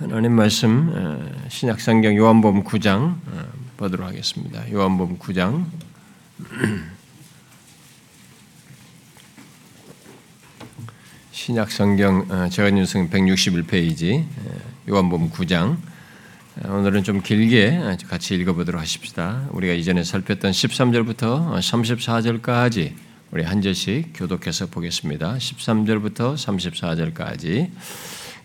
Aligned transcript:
하나님 0.00 0.32
말씀 0.34 1.28
신약성경 1.48 2.16
요한복음 2.16 2.62
9장 2.62 3.16
보도록 3.76 4.06
하겠습니다. 4.06 4.70
요한복음 4.70 5.18
9장 5.18 5.64
신약성경 11.32 12.48
재간윤성 12.48 13.10
161페이지 13.10 14.24
요한복음 14.88 15.32
9장 15.32 15.78
오늘은 16.64 17.02
좀 17.02 17.20
길게 17.20 17.96
같이 18.08 18.36
읽어보도록 18.36 18.80
하십시다. 18.80 19.48
우리가 19.50 19.72
이전에 19.72 20.04
살폈던 20.04 20.52
13절부터 20.52 21.58
34절까지 21.58 22.92
우리 23.32 23.42
한 23.42 23.60
절씩 23.62 24.12
교독해서 24.14 24.66
보겠습니다. 24.66 25.38
13절부터 25.38 26.36
34절까지 26.36 27.72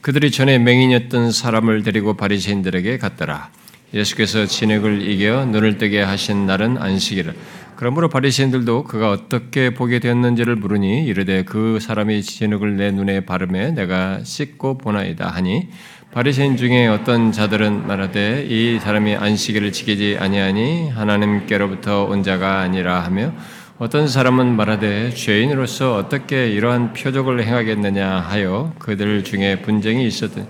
그들이 0.03 0.31
전에 0.31 0.59
맹인이었던 0.59 1.31
사람을 1.31 1.81
데리고 1.83 2.15
바리새인들에게 2.15 2.97
갔더라. 2.97 3.49
예수께서 3.93 4.45
진액을 4.45 5.09
이겨 5.09 5.45
눈을 5.45 5.77
뜨게 5.77 6.01
하신 6.01 6.45
날은 6.45 6.77
안식이라. 6.77 7.31
그러므로 7.77 8.09
바리새인들도 8.09 8.83
그가 8.83 9.11
어떻게 9.11 9.73
보게 9.73 9.99
되었는지를 9.99 10.57
물으니 10.57 11.05
이르되 11.05 11.43
그 11.45 11.79
사람이 11.79 12.21
진흙을 12.21 12.75
내 12.75 12.91
눈에 12.91 13.21
바르매 13.21 13.71
내가 13.71 14.21
씻고 14.25 14.77
보나이다 14.77 15.29
하니 15.29 15.69
바리새인 16.11 16.57
중에 16.57 16.87
어떤 16.87 17.31
자들은 17.31 17.87
말하되 17.87 18.45
이 18.49 18.79
사람이 18.79 19.15
안식일을 19.15 19.71
지키지 19.71 20.17
아니하니 20.19 20.89
하나님께로부터 20.89 22.03
온 22.03 22.23
자가 22.23 22.59
아니라 22.59 22.99
하며 22.99 23.33
어떤 23.79 24.07
사람은 24.07 24.55
말하되 24.55 25.09
죄인으로서 25.09 25.95
어떻게 25.95 26.47
이러한 26.49 26.93
표적을 26.93 27.43
행하겠느냐 27.43 28.07
하여 28.07 28.71
그들 28.77 29.23
중에 29.23 29.61
분쟁이 29.61 30.05
있었던 30.05 30.47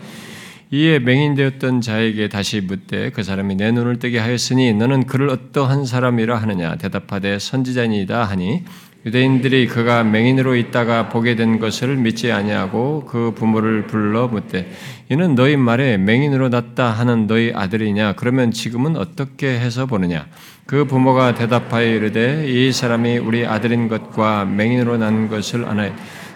이에 0.72 0.99
맹인되었던 0.99 1.80
자에게 1.80 2.27
다시 2.27 2.59
묻되 2.59 3.12
그 3.12 3.23
사람이 3.23 3.55
내 3.55 3.72
눈을 3.72 3.99
뜨게 3.99 4.20
하였으니 4.20 4.74
너는 4.74 5.05
그를 5.05 5.30
어떠한 5.30 5.85
사람이라 5.85 6.35
하느냐? 6.35 6.76
대답하되 6.76 7.40
선지자니이다 7.40 8.26
하니 8.26 8.65
유대인들이 9.05 9.68
그가 9.68 10.04
맹인으로 10.04 10.55
있다가 10.58 11.08
보게 11.08 11.35
된 11.35 11.60
것을 11.60 11.96
믿지 11.96 12.32
아니하고 12.32 13.05
그 13.05 13.34
부모를 13.35 13.87
불러 13.87 14.27
묻되 14.27 14.70
이는 15.10 15.35
너희 15.35 15.55
말에 15.55 15.98
맹인으로 15.98 16.49
났다 16.49 16.91
하는 16.91 17.27
너희 17.27 17.54
아들이냐? 17.54 18.13
그러면 18.13 18.52
지금은 18.52 18.98
어떻게 18.98 19.48
해서 19.48 19.85
보느냐 19.85 20.27
그 20.65 20.85
부모가 20.85 21.35
대답하여 21.35 21.87
이르되 21.87 22.47
이 22.47 22.71
사람이 22.71 23.17
우리 23.17 23.45
아들인 23.45 23.87
것과 23.87 24.45
맹인으로 24.45 24.97
난 24.97 25.27
것을 25.27 25.65
아나이 25.65 25.91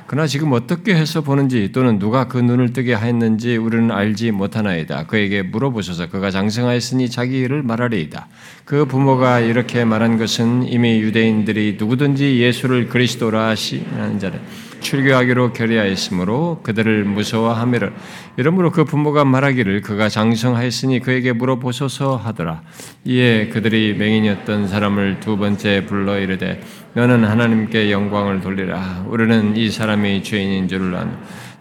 그러나 0.07 0.25
지금 0.25 0.53
어떻게 0.53 0.95
해서 0.95 1.19
보는지 1.19 1.73
또는 1.73 1.99
누가 1.99 2.29
그 2.29 2.37
눈을 2.37 2.71
뜨게 2.71 2.93
하였는지 2.93 3.57
우리는 3.57 3.91
알지 3.91 4.31
못하나이다. 4.31 5.05
그에게 5.05 5.43
물어보소서 5.43 6.07
그가 6.07 6.31
장성하였으니 6.31 7.09
자기 7.09 7.39
일을 7.39 7.61
말하리이다. 7.61 8.27
그 8.63 8.85
부모가 8.85 9.41
이렇게 9.41 9.83
말한 9.83 10.17
것은 10.17 10.65
이미 10.69 11.01
유대인들이 11.01 11.75
누구든지 11.77 12.39
예수를 12.39 12.87
그리스도라 12.87 13.49
하시는 13.49 14.17
자를 14.17 14.39
출교하기로 14.79 15.53
결의하였으므로 15.53 16.61
그들을 16.63 17.03
무서워하미를 17.05 17.93
이러므로 18.37 18.71
그 18.71 18.85
부모가 18.85 19.25
말하기를 19.25 19.81
그가 19.81 20.09
장성하였으니 20.09 20.99
그에게 20.99 21.33
물어보소서 21.33 22.17
하더라. 22.17 22.61
이에 23.05 23.47
그들이 23.49 23.95
맹인이었던 23.97 24.67
사람을 24.67 25.19
두 25.19 25.37
번째 25.37 25.85
불러 25.85 26.19
이르되 26.19 26.61
너는 26.93 27.23
하나님께 27.25 27.91
영광을 27.91 28.41
돌리라. 28.41 29.05
우리는 29.07 29.55
이 29.55 29.69
사람이 29.69 30.23
죄인인 30.23 30.67
줄을 30.67 30.95
아노. 30.95 31.11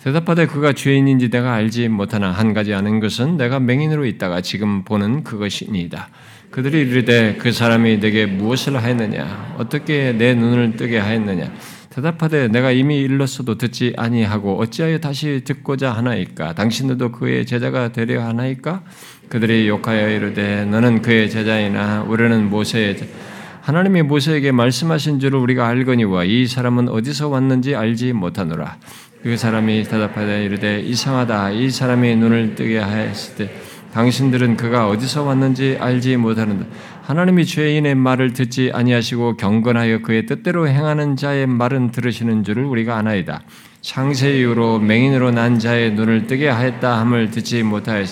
대답하되 0.03 0.47
그가 0.47 0.73
죄인인지 0.73 1.31
내가 1.31 1.55
알지 1.55 1.89
못하나 1.89 2.31
한 2.31 2.55
가지 2.55 2.73
아는 2.73 3.01
것은 3.01 3.37
내가 3.37 3.59
맹인으로 3.59 4.07
있다가 4.07 4.41
지금 4.41 4.85
보는 4.85 5.25
그것이니이다. 5.25 6.09
그들이 6.53 6.83
이르되 6.83 7.35
그 7.39 7.51
사람이 7.51 7.99
내게 7.99 8.25
무엇을 8.25 8.81
하였느냐? 8.81 9.57
어떻게 9.59 10.13
내 10.13 10.35
눈을 10.35 10.77
뜨게 10.77 10.99
하였느냐? 10.99 11.53
대답하되 11.97 12.49
내가 12.49 12.73
이미 12.73 13.01
일렀어도 13.01 13.57
듣지 13.57 13.95
아니하고 13.97 14.61
어찌하여 14.61 14.99
다시 14.99 15.41
듣고자 15.45 15.93
하나이까? 15.93 16.53
당신들도 16.53 17.13
그의 17.13 17.47
제자가 17.47 17.93
되려 17.93 18.23
하나이까? 18.23 18.83
그들이 19.31 19.67
욕하여 19.67 20.11
이르되 20.11 20.67
너는 20.67 21.01
그의 21.01 21.31
제자이나 21.31 22.03
우리는 22.03 22.51
모세의 22.51 22.99
제... 22.99 23.09
하나님이 23.63 24.03
모세에게 24.03 24.53
말씀하신 24.53 25.21
줄을 25.21 25.39
우리가 25.39 25.67
알거니와 25.69 26.25
이 26.25 26.47
사람은 26.47 26.91
어디서 26.91 27.29
왔는지 27.29 27.75
알지 27.75 28.13
못하노라. 28.13 28.77
그 29.23 29.39
사람이 29.39 29.85
대답하되 29.85 30.45
이르되 30.45 30.81
이상하다. 30.81 31.53
이 31.53 31.71
사람이 31.71 32.15
눈을 32.17 32.57
뜨게 32.57 32.79
하였을 32.79 33.37
때 33.37 33.51
당신들은 33.95 34.59
그가 34.59 34.91
어디서 34.91 35.23
왔는지 35.23 35.79
알지 35.81 36.19
못하는다. 36.19 36.67
하나님이 37.07 37.47
죄인의 37.47 37.95
말을 37.95 38.33
듣지 38.33 38.73
아니하시고 38.75 39.37
경건하여 39.37 40.01
그의 40.01 40.27
뜻대로 40.27 40.67
행하는 40.67 41.15
자의 41.15 41.47
말은 41.47 41.93
들으시는 41.93 42.43
줄을 42.43 42.65
우리가 42.65 42.97
아나이다. 42.97 43.43
창세 43.81 44.39
이후로 44.39 44.81
맹인으로 44.81 45.31
난 45.31 45.61
자의 45.61 45.93
눈을 45.93 46.27
뜨게 46.27 46.49
하였다 46.49 46.99
함을 46.99 47.31
듣지 47.31 47.63
못하였. 47.63 48.09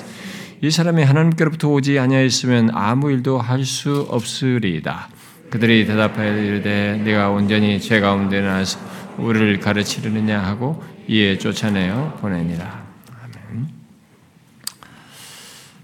이 0.60 0.70
사람이 0.70 1.02
하나님께로부터 1.02 1.70
오지 1.70 1.98
아니하였으면 1.98 2.70
아무 2.72 3.10
일도 3.10 3.40
할 3.40 3.64
수 3.64 4.06
없으리이다. 4.08 5.08
그들이 5.50 5.86
대답하여 5.86 6.38
이르되 6.38 7.02
네가 7.04 7.30
온전히 7.30 7.80
죄 7.80 7.98
가운데 7.98 8.42
나서 8.42 8.78
우리를 9.18 9.58
가르치려느냐 9.58 10.38
하고 10.38 10.84
이에 11.08 11.36
쫓아내어 11.36 12.18
보내니라. 12.20 12.84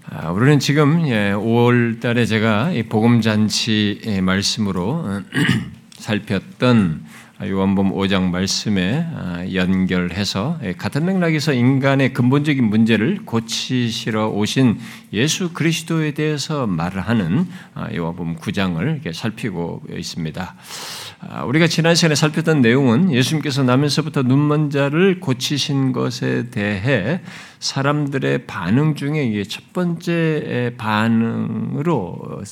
우리는 0.33 0.59
지금 0.59 1.03
5월 1.03 1.95
예, 1.95 1.99
달에 2.01 2.25
제가 2.25 2.71
복음 2.89 3.21
잔치 3.21 4.01
말씀으로 4.21 4.89
어, 4.89 5.21
살폈던 5.99 7.05
요한복음 7.43 7.91
5장 7.93 8.29
말씀에 8.29 9.03
아, 9.15 9.43
연결해서 9.51 10.59
예, 10.63 10.73
같은 10.73 11.05
맥락에서 11.05 11.53
인간의 11.53 12.13
근본적인 12.13 12.63
문제를 12.63 13.25
고치시러 13.25 14.29
오신 14.29 14.77
예수 15.13 15.51
그리스도에 15.51 16.11
대해서 16.11 16.67
말을 16.67 17.01
하는 17.01 17.47
아, 17.73 17.87
요한복음 17.95 18.35
9장을 18.35 19.13
살피고 19.13 19.81
있습니다. 19.91 20.55
우리가 21.47 21.67
지난 21.67 21.95
시간에 21.95 22.13
살폈던 22.13 22.61
내용은 22.61 23.11
예수님께서 23.11 23.63
나면서부터 23.63 24.21
눈먼 24.21 24.69
자를 24.69 25.19
고치신 25.19 25.93
것에 25.93 26.49
대해 26.51 27.21
사람들의 27.59 28.45
반응 28.45 28.93
중에 28.95 29.43
첫 29.43 29.73
번째 29.73 30.73
반응으로 30.77 32.43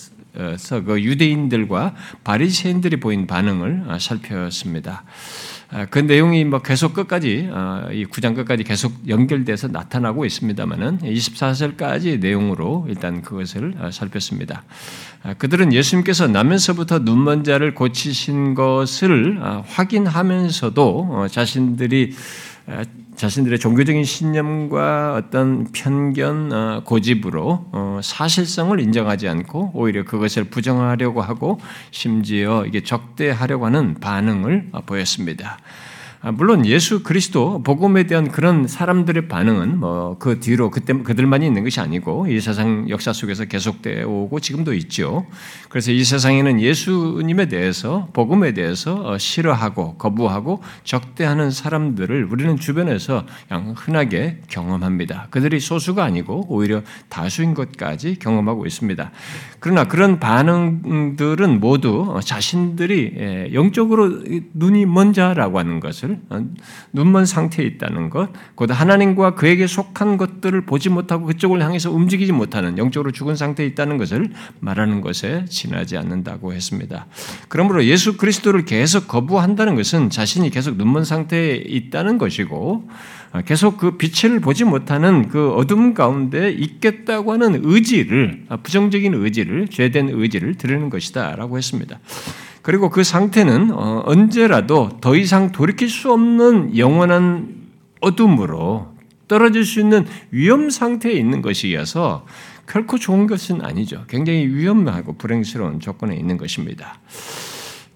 서그 0.57 1.01
유대인들과 1.01 1.95
바리새인들이 2.23 2.97
보인 2.97 3.27
반응을 3.27 3.85
아, 3.87 3.99
살펴봤습니다. 3.99 5.03
아, 5.71 5.85
그 5.85 5.99
내용이 5.99 6.45
뭐 6.45 6.59
계속 6.59 6.93
끝까지 6.93 7.49
아, 7.51 7.87
이 7.91 8.05
구장 8.05 8.33
끝까지 8.33 8.63
계속 8.63 8.93
연결돼서 9.07 9.67
나타나고 9.67 10.25
있습니다만은 10.25 10.99
24절까지 10.99 12.19
내용으로 12.19 12.85
일단 12.89 13.21
그것을 13.21 13.75
살폈습니다. 13.91 14.63
그들은 15.37 15.73
예수님께서 15.73 16.27
나면서부터 16.27 16.99
눈먼 16.99 17.43
자를 17.43 17.75
고치신 17.75 18.55
것을 18.55 19.39
확인하면서도 19.65 21.09
어, 21.11 21.27
자신들이 21.27 22.13
자신들의 23.19 23.59
종교적인 23.59 24.05
신념과 24.05 25.13
어떤 25.13 25.65
편견, 25.73 26.53
어, 26.53 26.83
고집으로 26.85 27.65
어, 27.73 27.99
사실성을 28.01 28.79
인정하지 28.79 29.27
않고 29.27 29.71
오히려 29.73 30.05
그것을 30.05 30.45
부정하려고 30.45 31.21
하고 31.21 31.59
심지어 31.91 32.63
이게 32.65 32.81
적대하려고 32.81 33.65
하는 33.65 33.95
반응을 33.95 34.69
보였습니다. 34.85 35.59
아, 36.21 36.31
물론 36.31 36.65
예수 36.65 37.01
그리스도 37.03 37.63
복음에 37.63 38.03
대한 38.03 38.29
그런 38.29 38.67
사람들의 38.67 39.27
반응은 39.27 39.79
뭐 39.79 40.09
그 40.19 40.39
뒤로 40.39 40.69
그때 40.69 40.93
그들만이 40.93 41.45
있는 41.45 41.63
것이 41.63 41.79
아니고 41.79 42.27
이 42.27 42.39
세상 42.39 42.89
역사 42.89 43.13
속에서 43.13 43.45
계속되어 43.45 44.07
오고 44.07 44.39
지금도 44.39 44.73
있죠. 44.75 45.25
그래서 45.69 45.91
이 45.91 46.03
세상에는 46.03 46.59
예수님에 46.59 47.47
대해서 47.47 48.09
복음에 48.13 48.53
대해서 48.53 48.95
어, 48.95 49.17
싫어하고 49.17 49.95
거부하고 49.95 50.61
적대하는 50.83 51.51
사람들을 51.51 52.25
우리는 52.25 52.57
주변에서 52.57 53.25
그냥 53.47 53.73
흔하게 53.77 54.41
경험합니다. 54.47 55.27
그들이 55.29 55.59
소수가 55.59 56.03
아니고 56.03 56.45
오히려 56.49 56.81
다수인 57.09 57.53
것까지 57.53 58.17
경험하고 58.19 58.65
있습니다. 58.65 59.11
그러나 59.59 59.85
그런 59.85 60.19
반응들은 60.19 61.59
모두 61.59 62.19
자신들이 62.23 63.13
예, 63.17 63.53
영적으로 63.53 64.21
눈이 64.53 64.85
먼 64.85 65.13
자라고 65.13 65.59
하는 65.59 65.79
것을 65.79 66.08
것을 66.09 66.19
어, 66.29 66.45
눈먼 66.93 67.25
상태에 67.25 67.65
있다는 67.65 68.09
것, 68.09 68.29
곧 68.55 68.71
하나님과 68.71 69.35
그에게 69.35 69.67
속한 69.67 70.17
것들을 70.17 70.65
보지 70.65 70.89
못하고 70.89 71.25
그쪽을 71.25 71.61
향해서 71.61 71.91
움직이지 71.91 72.31
못하는 72.31 72.77
영적으로 72.77 73.11
죽은 73.11 73.35
상태에 73.35 73.65
있다는 73.67 73.97
것을 73.97 74.31
말하는 74.59 75.01
것에 75.01 75.45
지나지 75.45 75.97
않는다고 75.97 76.53
했습니다. 76.53 77.05
그러므로 77.47 77.85
예수 77.85 78.17
그리스도를 78.17 78.65
계속 78.65 79.07
거부한다는 79.07 79.75
것은 79.75 80.09
자신이 80.09 80.49
계속 80.49 80.77
눈먼 80.77 81.05
상태에 81.05 81.55
있다는 81.55 82.17
것이고 82.17 82.89
어, 83.31 83.41
계속 83.45 83.77
그 83.77 83.97
빛을 83.97 84.39
보지 84.39 84.63
못하는 84.63 85.29
그 85.29 85.51
어둠 85.51 85.93
가운데 85.93 86.51
있겠다고 86.51 87.33
하는 87.33 87.61
의지를 87.63 88.45
어, 88.49 88.57
부정적인 88.57 89.13
의지를 89.13 89.67
죄된 89.67 90.09
의지를 90.09 90.55
드리는 90.55 90.89
것이다라고 90.89 91.57
했습니다. 91.57 91.99
그리고 92.69 92.91
그 92.91 93.03
상태는 93.03 93.71
어, 93.71 94.03
언제라도 94.05 94.89
더 95.01 95.15
이상 95.15 95.51
돌이킬 95.51 95.89
수 95.89 96.13
없는 96.13 96.77
영원한 96.77 97.55
어둠으로 97.99 98.93
떨어질 99.27 99.65
수 99.65 99.79
있는 99.79 100.05
위험 100.29 100.69
상태에 100.69 101.13
있는 101.13 101.41
것이어서 101.41 102.27
결코 102.67 102.99
좋은 102.99 103.25
것은 103.25 103.65
아니죠. 103.65 104.05
굉장히 104.07 104.45
위험하고 104.45 105.13
불행스러운 105.13 105.79
조건에 105.79 106.15
있는 106.15 106.37
것입니다. 106.37 106.99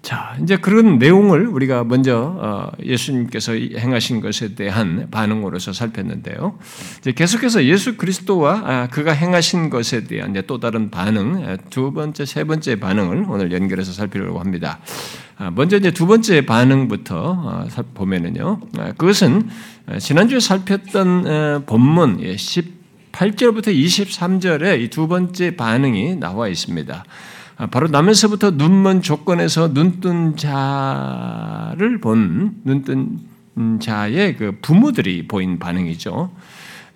자, 0.04 0.36
이제 0.42 0.58
그런 0.58 0.98
내용을 0.98 1.46
우리가 1.46 1.84
먼저 1.84 2.36
어, 2.38 2.70
예수님께서 2.84 3.54
행하신 3.54 4.20
것에 4.20 4.54
대한 4.54 5.08
반응으로서 5.10 5.72
살폈는데요. 5.72 6.58
이제 6.98 7.12
계속해서 7.12 7.64
예수 7.64 7.96
그리스도와 7.96 8.62
아, 8.66 8.88
그가 8.88 9.12
행하신 9.12 9.70
것에 9.70 10.04
대한 10.04 10.34
또 10.46 10.60
다른 10.60 10.90
반응, 10.90 11.56
두 11.70 11.94
번째, 11.94 12.26
세 12.26 12.44
번째 12.44 12.76
반응을 12.76 13.24
오늘 13.30 13.50
연결해서 13.50 13.92
살피려고 13.92 14.40
합니다. 14.40 14.78
아, 15.38 15.50
먼저 15.50 15.78
이제 15.78 15.90
두 15.90 16.06
번째 16.06 16.44
반응부터 16.44 17.16
어, 17.16 17.66
보면은요. 17.94 18.60
아, 18.76 18.92
그것은 18.98 19.48
지난주에 19.98 20.38
살폈던 20.38 21.64
본문 21.64 22.18
18절부터 22.18 23.68
23절에 23.68 24.82
이 24.82 24.90
두 24.90 25.08
번째 25.08 25.56
반응이 25.56 26.16
나와 26.16 26.48
있습니다. 26.48 27.04
아, 27.56 27.66
바로 27.66 27.86
나면서부터 27.88 28.52
눈먼 28.52 29.02
조건에서 29.02 29.68
눈뜬 29.68 30.36
자를 30.36 32.00
본 32.00 32.56
눈뜬 32.64 33.20
자의 33.80 34.36
그 34.36 34.58
부모들이 34.60 35.28
보인 35.28 35.58
반응이죠. 35.58 36.32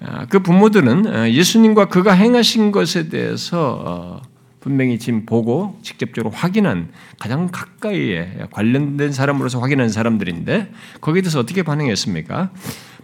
아, 0.01 0.27
그 0.27 0.41
부모들은 0.41 1.07
어, 1.07 1.29
예수님과 1.29 1.87
그가 1.87 2.13
행하신 2.13 2.73
것에 2.73 3.09
대해서 3.09 3.83
어, 3.85 4.23
분명히 4.61 4.99
지금 4.99 5.25
보고 5.25 5.79
직접적으로 5.83 6.31
확인한 6.35 6.89
가장 7.19 7.49
가까이에 7.51 8.49
관련된 8.51 9.13
사람으로서 9.13 9.61
확인한 9.61 9.89
사람들인데 9.89 10.73
거기에 11.01 11.23
대해서 11.23 11.39
어떻게 11.39 11.63
반응했습니까? 11.63 12.51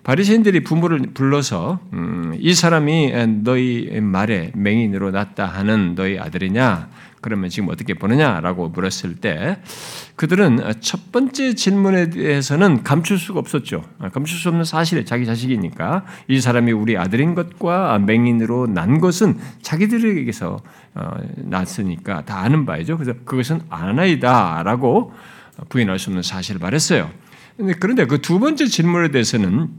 바리새인들이 0.03 0.65
부모를 0.65 1.01
불러서 1.15 1.79
음, 1.93 2.37
이 2.39 2.53
사람이 2.53 3.13
너희 3.43 4.01
말에 4.01 4.51
맹인으로 4.55 5.13
났다 5.13 5.47
하는 5.47 5.95
너희 5.95 6.19
아들이냐? 6.19 6.89
그러면 7.25 7.49
지금 7.49 7.71
어떻게 7.71 7.95
보느냐라고 7.95 8.69
물었을 8.69 9.15
때 9.15 9.57
그들은 10.15 10.75
첫 10.81 11.11
번째 11.11 11.55
질문에 11.55 12.11
대해서는 12.11 12.83
감출 12.83 13.19
수가 13.19 13.41
없었죠. 13.41 13.83
감출 14.13 14.39
수 14.39 14.51
없는 14.51 14.65
사실에 14.65 15.05
자기 15.05 15.25
자식이니까 15.25 16.05
이 16.29 16.39
사람이 16.39 16.73
우리 16.73 16.99
아들인 16.99 17.35
것과 17.35 17.99
맹인으로 18.01 18.67
난 18.67 19.01
것은 19.01 19.39
자기들에게서 19.63 20.59
어, 20.97 21.17
났으니까 21.37 22.27
다 22.27 22.41
아는 22.41 22.67
바이죠. 22.67 22.99
그래서 22.99 23.19
그것은 23.25 23.63
아나이다라고 23.71 25.15
부인할 25.71 25.99
수 25.99 26.11
없는 26.11 26.23
사실을 26.23 26.61
말했어요. 26.61 27.11
그런데 27.81 28.05
그 28.05 28.19
두 28.19 28.39
번째 28.39 28.67
질문에 28.67 29.13
대해서는 29.13 29.71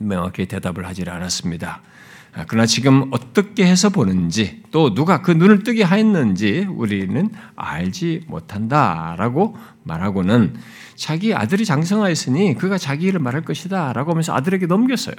명확히 0.00 0.46
대답을 0.46 0.88
하지 0.88 1.08
않았습니다. 1.08 1.82
아, 2.32 2.44
그러나 2.46 2.64
지금 2.64 3.08
어떻게 3.10 3.66
해서 3.66 3.88
보는지 3.88 4.62
또 4.70 4.94
누가 4.94 5.20
그 5.20 5.32
눈을 5.32 5.64
뜨게 5.64 5.82
하였는지 5.82 6.66
우리는 6.70 7.28
알지 7.56 8.24
못한다라고 8.28 9.56
말하고는 9.82 10.54
자기 10.94 11.34
아들이 11.34 11.64
장성하였으니 11.64 12.54
그가 12.54 12.78
자기 12.78 13.06
일을 13.06 13.20
말할 13.20 13.42
것이다라고 13.42 14.12
하면서 14.12 14.34
아들에게 14.34 14.66
넘겼어요. 14.66 15.16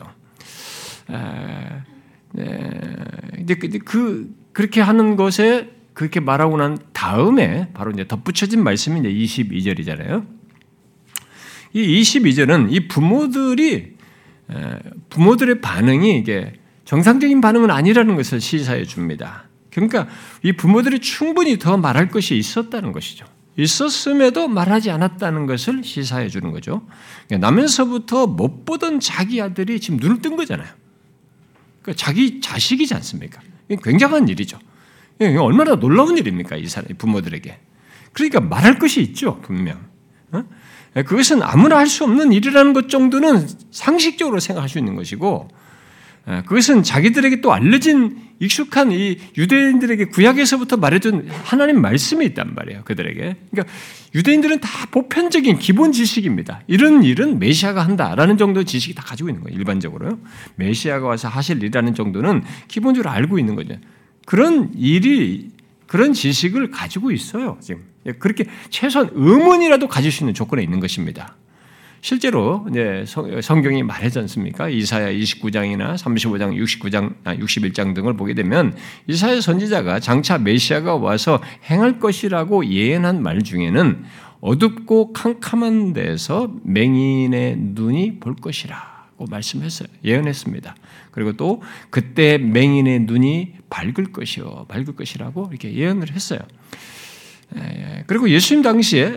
근데 2.32 3.56
그, 3.56 3.80
그 3.80 4.36
그렇게 4.54 4.80
하는 4.80 5.16
것에 5.16 5.72
그렇게 5.94 6.20
말하고 6.20 6.58
난 6.58 6.78
다음에 6.94 7.70
바로 7.74 7.92
이제 7.92 8.08
덧붙여진 8.08 8.64
말씀이 8.64 9.00
이제 9.00 9.44
22절이잖아요. 9.44 10.26
이 11.74 12.02
22절은 12.02 12.72
이 12.72 12.88
부모들이 12.88 13.98
부모들의 15.10 15.62
반응이 15.62 16.18
이게 16.18 16.54
정상적인 16.86 17.42
반응은 17.42 17.72
아니라는 17.72 18.16
것을 18.16 18.42
시사해 18.42 18.86
줍니다. 18.86 19.46
그러니까 19.72 20.08
이 20.44 20.52
부모들이 20.52 21.00
충분히 21.00 21.58
더 21.58 21.78
말할 21.78 22.10
것이 22.10 22.36
있었다는 22.36 22.92
것이죠. 22.92 23.26
있었음에도 23.58 24.48
말하지 24.48 24.92
않았다는 24.92 25.46
것을 25.46 25.84
시사해 25.84 26.30
주는 26.30 26.52
거죠. 26.52 26.86
그러니까 27.28 27.48
나면서부터 27.48 28.28
못 28.28 28.66
보던 28.66 29.00
자기 29.00 29.42
아들이 29.42 29.80
지금 29.80 29.98
눈을 29.98 30.22
뜬 30.22 30.36
거잖아요. 30.36 30.68
그러니까 31.82 32.04
자기 32.04 32.42
자식이지 32.42 32.94
않습니까? 32.96 33.42
굉장한 33.84 34.28
일이죠. 34.28 34.60
얼마나 35.40 35.76
놀라운 35.76 36.18
일입니까? 36.18 36.56
이 36.58 36.68
사람, 36.68 36.88
부모들에게. 36.98 37.60
그러니까 38.14 38.40
말할 38.42 38.80
것이 38.80 39.02
있죠, 39.02 39.40
분명. 39.42 39.80
어? 40.32 40.44
그것은 40.94 41.42
아무나 41.44 41.78
할 41.78 41.88
수 41.88 42.04
없는 42.04 42.34
일이라는 42.34 42.74
것 42.74 42.90
정도는 42.90 43.48
상식적으로 43.72 44.40
생각할 44.40 44.68
수 44.68 44.80
있는 44.80 44.96
것이고, 44.96 45.48
예, 45.50 45.61
그것은 46.26 46.84
자기들에게 46.84 47.42
또 47.42 47.52
알려진 47.52 48.18
익숙한 48.40 48.92
이 48.92 49.18
유대인들에게 49.38 50.06
구약에서부터 50.06 50.78
말해준 50.78 51.30
하나님 51.44 51.82
말씀이 51.82 52.26
있단 52.26 52.54
말이에요. 52.56 52.82
그들에게. 52.86 53.36
그러니까 53.52 53.74
유대인들은 54.16 54.60
다 54.62 54.88
보편적인 54.92 55.60
기본 55.60 55.92
지식입니다. 55.92 56.62
이런 56.68 57.04
일은 57.04 57.40
메시아가 57.40 57.84
한다라는 57.84 58.38
정도의 58.38 58.66
지식이 58.66 58.96
다 58.96 59.04
가지고 59.04 59.30
있는 59.30 59.44
거예요. 59.44 59.58
일반적으로요. 59.58 60.20
메시아가 60.56 61.08
와서 61.08 61.28
하실 61.28 61.58
일이라는 61.58 61.94
정도는 61.94 62.44
기본적으로 62.68 63.10
알고 63.10 63.38
있는 63.38 63.56
거죠. 63.56 63.76
그런 64.26 64.72
일이 64.76 65.50
그런 65.88 66.14
지식을 66.14 66.72
가지고 66.72 67.12
있어요. 67.12 67.58
지금 67.62 67.84
그렇게 68.18 68.46
최소한 68.70 69.10
의문이라도 69.14 69.88
가질 69.88 70.12
수 70.12 70.24
있는 70.24 70.34
조건에 70.34 70.64
있는 70.64 70.80
것입니다. 70.80 71.36
실제로 72.02 72.66
이제 72.70 73.06
성경이 73.06 73.84
말하지 73.84 74.20
않습니까? 74.20 74.68
이사야 74.70 75.12
29장이나 75.14 75.96
35장, 75.96 76.56
69장, 76.58 77.14
아, 77.24 77.36
61장 77.36 77.94
등을 77.94 78.18
보게 78.18 78.34
되면 78.34 78.76
이사야 79.08 79.40
선지자가 79.40 80.00
장차 80.00 80.40
메시아가 80.40 80.96
와서 80.96 81.40
행할 81.70 82.00
것이라고 82.00 82.66
예언한 82.66 83.22
말 83.22 83.44
중에는 83.44 84.04
어둡고 84.42 85.14
캄캄한 85.14 85.94
데서 85.94 86.52
맹인의 86.64 87.58
눈이 87.60 88.20
볼 88.20 88.36
것이라고 88.36 89.26
말씀했어요. 89.30 89.88
예언했습니다. 90.04 90.76
그리고 91.12 91.34
또 91.34 91.62
그때 91.92 92.40
맹인의 92.40 93.02
눈이 93.02 93.54
밝을 93.70 94.12
것이요, 94.12 94.66
밝을 94.68 94.96
것이라고 94.96 95.50
이렇게 95.52 95.72
예언을 95.72 96.12
했어요. 96.12 96.40
그리고 98.08 98.30
예수님 98.30 98.64
당시에 98.64 99.14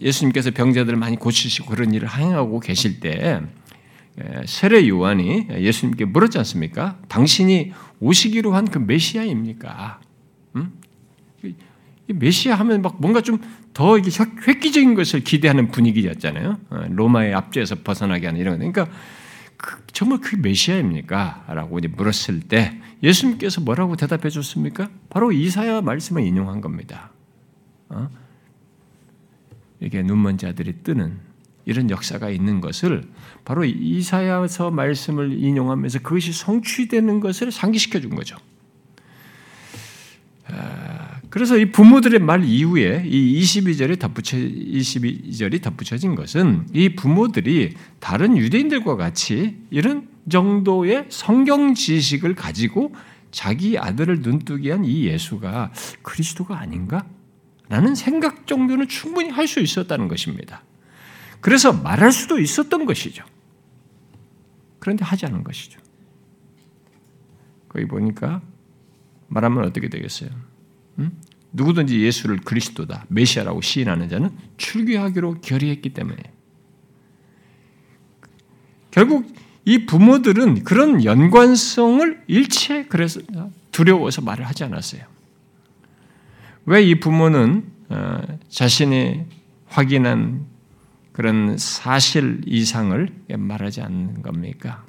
예수님께서 0.00 0.50
병자들을 0.50 0.98
많이 0.98 1.16
고치시고 1.16 1.66
그런 1.70 1.94
일을 1.94 2.08
행하고 2.08 2.60
계실 2.60 3.00
때 3.00 3.40
세례 4.46 4.88
요한이 4.88 5.46
예수님께 5.58 6.04
물었지 6.04 6.38
않습니까? 6.38 6.98
당신이 7.08 7.72
오시기로 8.00 8.54
한 8.54 8.66
그 8.66 8.78
메시아입니까? 8.78 10.00
음? 10.56 10.72
메시아 12.06 12.54
하면 12.56 12.82
막 12.82 12.96
뭔가 13.00 13.20
좀더 13.20 13.98
획기적인 14.46 14.94
것을 14.94 15.20
기대하는 15.20 15.68
분위기였잖아요. 15.68 16.58
어, 16.70 16.84
로마의 16.88 17.34
압제에서 17.34 17.76
벗어나게 17.84 18.26
하는 18.26 18.40
이런 18.40 18.54
거. 18.54 18.70
그러니까 18.72 18.96
그, 19.56 19.76
정말 19.92 20.20
그 20.20 20.36
메시아입니까? 20.36 21.44
라고 21.48 21.78
이제 21.78 21.88
물었을 21.88 22.40
때 22.40 22.80
예수님께서 23.02 23.60
뭐라고 23.60 23.96
대답해 23.96 24.28
줬습니까? 24.28 24.90
바로 25.08 25.32
이사야 25.32 25.82
말씀을 25.82 26.22
인용한 26.22 26.60
겁니다. 26.60 27.12
어? 27.88 28.08
이게 29.80 30.02
눈먼 30.02 30.38
자들이 30.38 30.82
뜨는 30.82 31.18
이런 31.64 31.90
역사가 31.90 32.30
있는 32.30 32.60
것을 32.60 33.04
바로 33.44 33.64
이사야서 33.64 34.70
말씀을 34.70 35.32
인용하면서 35.38 36.00
그것이 36.00 36.32
성취되는 36.32 37.20
것을 37.20 37.52
상기시켜 37.52 38.00
준 38.00 38.14
거죠. 38.14 38.36
아, 40.46 41.20
그래서 41.28 41.58
이 41.58 41.70
부모들의 41.70 42.20
말 42.20 42.42
이후에 42.42 43.04
이 43.06 43.38
22절이 43.42 43.98
덧붙여 43.98 44.38
22절이 44.38 45.60
덧붙여진 45.60 46.14
것은 46.14 46.68
이 46.72 46.94
부모들이 46.94 47.74
다른 48.00 48.38
유대인들과 48.38 48.96
같이 48.96 49.58
이런 49.70 50.08
정도의 50.28 51.06
성경 51.08 51.74
지식을 51.74 52.34
가지고 52.34 52.94
자기 53.30 53.78
아들을 53.78 54.20
눈뜨게 54.20 54.70
한 54.70 54.84
이 54.84 55.04
예수가 55.06 55.72
그리스도가 56.02 56.58
아닌가? 56.58 57.04
라는 57.68 57.94
생각 57.94 58.46
정도는 58.46 58.88
충분히 58.88 59.28
할 59.30 59.46
수 59.46 59.60
있었다는 59.60 60.08
것입니다. 60.08 60.62
그래서 61.40 61.72
말할 61.72 62.10
수도 62.12 62.38
있었던 62.38 62.86
것이죠. 62.86 63.24
그런데 64.78 65.04
하지 65.04 65.26
않은 65.26 65.44
것이죠. 65.44 65.80
거기 67.68 67.84
보니까 67.86 68.40
말하면 69.28 69.64
어떻게 69.64 69.88
되겠어요? 69.88 70.30
음? 70.98 71.20
누구든지 71.52 72.00
예수를 72.00 72.38
그리스도다, 72.38 73.04
메시아라고 73.08 73.60
시인하는 73.60 74.08
자는 74.08 74.30
출교하기로 74.56 75.40
결의했기 75.42 75.90
때문에 75.90 76.16
결국 78.90 79.30
이 79.68 79.84
부모들은 79.84 80.64
그런 80.64 81.04
연관성을 81.04 82.22
일체 82.26 82.86
그래서 82.86 83.20
두려워서 83.70 84.22
말을 84.22 84.46
하지 84.46 84.64
않았어요. 84.64 85.02
왜 86.64 86.82
이 86.84 86.98
부모는 86.98 87.64
어, 87.90 88.18
자신이 88.48 89.26
확인한 89.66 90.46
그런 91.12 91.58
사실 91.58 92.40
이상을 92.46 93.12
말하지 93.36 93.82
않는 93.82 94.22
겁니까? 94.22 94.86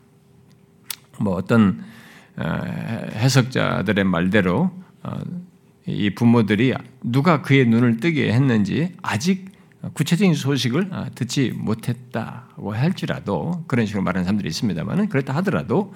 뭐 1.20 1.36
어떤 1.36 1.84
어, 2.38 2.44
해석자들의 3.16 4.06
말대로 4.06 4.72
어, 5.04 5.20
이 5.88 6.10
부모들이 6.12 6.74
누가 7.04 7.42
그의 7.42 7.66
눈을 7.66 7.98
뜨게 7.98 8.32
했는지 8.32 8.96
아직 9.02 9.49
구체적인 9.94 10.34
소식을 10.34 10.90
아, 10.92 11.10
듣지 11.16 11.52
못했다고 11.52 12.74
할지라도 12.74 13.64
그런 13.68 13.86
식으로 13.86 14.04
말하는 14.04 14.26
사람들이 14.26 14.50
있습니다만 14.50 15.08
그렇다 15.10 15.34
하더라도 15.38 15.94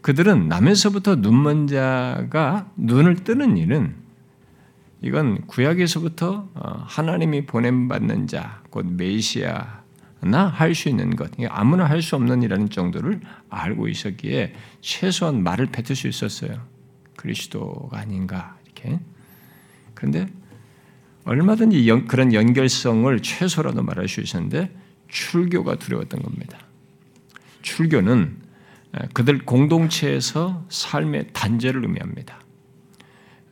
그들은 0.00 0.48
남에서부터 0.48 1.16
눈먼 1.16 1.66
자가 1.66 2.70
눈을 2.76 3.24
뜨는 3.24 3.56
일은 3.56 3.96
이건 5.02 5.46
구약에서부터 5.46 6.48
어, 6.54 6.84
하나님이 6.86 7.46
보냄받는 7.46 8.28
자, 8.28 8.62
곧 8.70 8.86
메시아나 8.86 10.46
할 10.48 10.74
수 10.74 10.88
있는 10.88 11.16
것, 11.16 11.32
아무나 11.48 11.84
할 11.84 12.02
수 12.02 12.16
없는 12.16 12.42
이라는 12.42 12.70
정도를 12.70 13.20
알고 13.50 13.88
있었기에 13.88 14.54
최소한 14.80 15.42
말을 15.42 15.66
뱉을 15.66 15.96
수 15.96 16.06
있었어요. 16.08 16.60
그리스도가 17.16 17.98
아닌가 17.98 18.56
이렇게. 18.64 19.00
그런데 19.94 20.28
얼마든지 21.26 21.88
연, 21.88 22.06
그런 22.06 22.32
연결성을 22.32 23.20
최소라도 23.20 23.82
말할 23.82 24.08
수 24.08 24.20
있었는데 24.20 24.74
출교가 25.08 25.76
두려웠던 25.76 26.22
겁니다. 26.22 26.58
출교는 27.62 28.36
그들 29.12 29.44
공동체에서 29.44 30.64
삶의 30.68 31.26
단절을 31.32 31.82
의미합니다. 31.82 32.40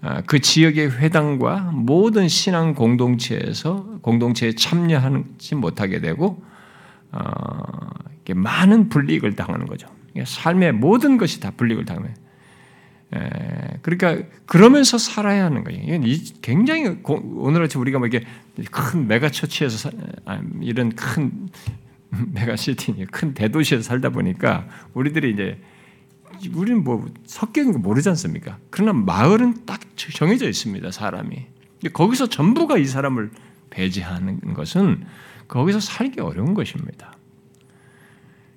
아, 0.00 0.22
그 0.22 0.40
지역의 0.40 0.98
회당과 0.98 1.72
모든 1.72 2.28
신앙 2.28 2.74
공동체에서 2.74 3.98
공동체에 4.02 4.52
참여하지 4.52 5.54
못하게 5.56 6.00
되고 6.00 6.42
어, 7.10 7.20
많은 8.28 8.88
불이익을 8.88 9.34
당하는 9.34 9.66
거죠. 9.66 9.88
삶의 10.24 10.72
모든 10.72 11.18
것이 11.18 11.40
다 11.40 11.50
불이익을 11.56 11.84
당해요. 11.86 12.14
그러니까 13.82 14.26
그러면서 14.46 14.98
살아야 14.98 15.44
하는 15.44 15.64
거예요. 15.64 16.00
굉장히 16.42 16.98
오늘같이 17.04 17.78
우리가 17.78 17.98
뭐 17.98 18.06
이게 18.08 18.24
큰 18.70 19.06
메가 19.06 19.30
처치에서 19.30 19.90
아, 20.24 20.40
이런 20.60 20.90
큰 20.94 21.48
메가 22.32 22.56
시티, 22.56 23.06
큰 23.10 23.34
대도시에서 23.34 23.82
살다 23.82 24.10
보니까 24.10 24.68
우리들이 24.94 25.32
이제 25.32 25.60
우리는 26.54 26.82
뭐 26.82 27.06
섞이는 27.26 27.72
거 27.72 27.78
모르지 27.78 28.08
않습니까? 28.10 28.58
그러나 28.70 28.92
마을은 28.92 29.66
딱 29.66 29.80
정해져 29.96 30.48
있습니다. 30.48 30.90
사람이 30.90 31.46
거기서 31.92 32.28
전부가 32.28 32.78
이 32.78 32.86
사람을 32.86 33.30
배제하는 33.70 34.54
것은 34.54 35.04
거기서 35.48 35.80
살기 35.80 36.20
어려운 36.20 36.54
것입니다. 36.54 37.12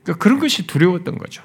그러니까 0.03 0.23
그런 0.23 0.39
것이 0.39 0.65
두려웠던 0.65 1.17
거죠. 1.17 1.43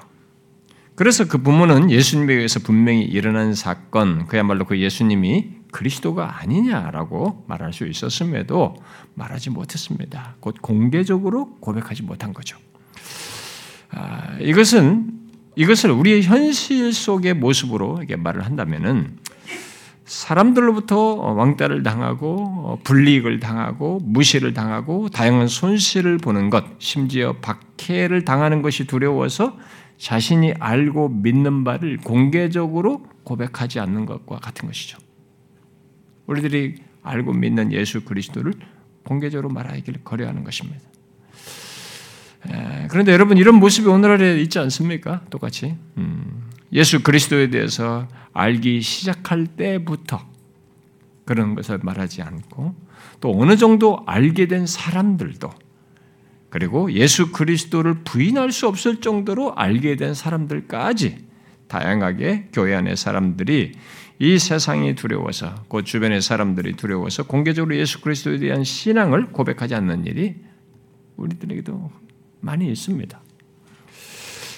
그래서 0.95 1.25
그 1.27 1.39
부모는 1.39 1.89
예수님에 1.89 2.33
의해서 2.33 2.59
분명히 2.59 3.01
일어난 3.01 3.55
사건, 3.55 4.27
그야말로 4.27 4.65
그 4.65 4.79
예수님이 4.79 5.49
그리스도가 5.71 6.39
아니냐라고 6.39 7.45
말할 7.47 7.73
수 7.73 7.87
있었음에도 7.87 8.75
말하지 9.15 9.49
못했습니다. 9.49 10.35
곧 10.39 10.55
공개적으로 10.61 11.55
고백하지 11.59 12.03
못한 12.03 12.31
거죠. 12.31 12.57
아, 13.89 14.37
이것은 14.39 15.11
이것을 15.55 15.91
우리의 15.91 16.23
현실 16.23 16.93
속의 16.93 17.35
모습으로 17.35 17.97
이렇게 17.97 18.15
말을 18.15 18.45
한다면은 18.45 19.17
사람들로부터 20.05 21.15
왕따를 21.15 21.81
당하고 21.81 22.79
불이익을 22.83 23.39
당하고 23.39 23.99
무시를 24.03 24.53
당하고 24.53 25.09
다양한 25.09 25.47
손실을 25.47 26.17
보는 26.17 26.49
것, 26.49 26.65
심지어 26.79 27.33
박해를 27.41 28.25
당하는 28.25 28.61
것이 28.61 28.85
두려워서 28.85 29.57
자신이 30.03 30.53
알고 30.59 31.07
믿는 31.07 31.63
바를 31.63 31.95
공개적으로 31.95 33.07
고백하지 33.23 33.79
않는 33.79 34.05
것과 34.05 34.35
같은 34.35 34.67
것이죠. 34.67 34.97
우리들이 36.27 36.75
알고 37.03 37.31
믿는 37.31 37.71
예수 37.71 38.03
그리스도를 38.03 38.53
공개적으로 39.05 39.47
말하기를 39.47 40.03
거려하는 40.03 40.43
것입니다. 40.43 40.81
그런데 42.89 43.13
여러분 43.13 43.37
이런 43.37 43.55
모습이 43.55 43.87
오늘날에 43.87 44.41
있지 44.41 44.59
않습니까? 44.59 45.21
똑같이 45.29 45.77
음, 45.95 46.49
예수 46.73 47.01
그리스도에 47.01 47.49
대해서 47.49 48.09
알기 48.33 48.81
시작할 48.81 49.47
때부터 49.47 50.19
그런 51.23 51.55
것을 51.55 51.79
말하지 51.81 52.23
않고 52.23 52.75
또 53.21 53.39
어느 53.39 53.55
정도 53.55 54.03
알게 54.05 54.47
된 54.47 54.65
사람들도 54.65 55.49
그리고 56.53 56.91
예수 56.91 57.31
그리스도를 57.31 58.03
부인할 58.03 58.51
수 58.51 58.67
없을 58.67 59.01
정도로 59.01 59.55
알게 59.55 59.95
된 59.95 60.13
사람들까지 60.13 61.25
다양하게 61.67 62.49
교회 62.53 62.75
안의 62.75 62.95
사람들이 62.95 63.71
이 64.19 64.37
세상이 64.37 64.93
두려워서 64.93 65.55
그 65.67 65.83
주변의 65.83 66.21
사람들이 66.21 66.73
두려워서 66.73 67.23
공개적으로 67.23 67.75
예수 67.75 68.01
그리스도에 68.01 68.37
대한 68.37 68.63
신앙을 68.63 69.31
고백하지 69.31 69.73
않는 69.73 70.05
일이 70.05 70.35
우리들에게도 71.17 71.89
많이 72.41 72.71
있습니다. 72.71 73.19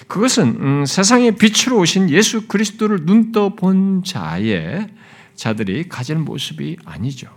그것은 0.06 0.44
음, 0.60 0.84
세상의 0.84 1.36
빛으로 1.36 1.78
오신 1.78 2.10
예수 2.10 2.46
그리스도를 2.46 3.06
눈떠 3.06 3.54
본 3.54 4.04
자의 4.04 4.86
자들이 5.34 5.88
가질 5.88 6.16
모습이 6.16 6.76
아니죠. 6.84 7.30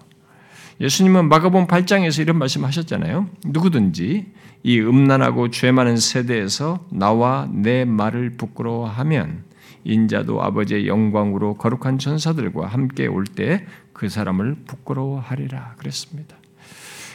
예수님은 0.81 1.29
마가복음 1.29 1.67
8장에서 1.67 2.21
이런 2.21 2.37
말씀하셨잖아요. 2.37 3.29
누구든지 3.45 4.38
이 4.63 4.79
음란하고 4.79 5.49
죄 5.51 5.71
많은 5.71 5.97
세대에서 5.97 6.85
나와 6.91 7.47
내 7.51 7.85
말을 7.85 8.31
부끄러워하면 8.31 9.43
인자도 9.85 10.41
아버지의 10.43 10.87
영광으로 10.87 11.55
거룩한 11.55 11.97
전사들과 11.99 12.67
함께 12.67 13.07
올 13.07 13.25
때 13.25 13.65
그 13.99 14.07
사람을 14.07 14.55
부끄러워하리라 14.65 15.75
그랬습니다. 15.77 16.37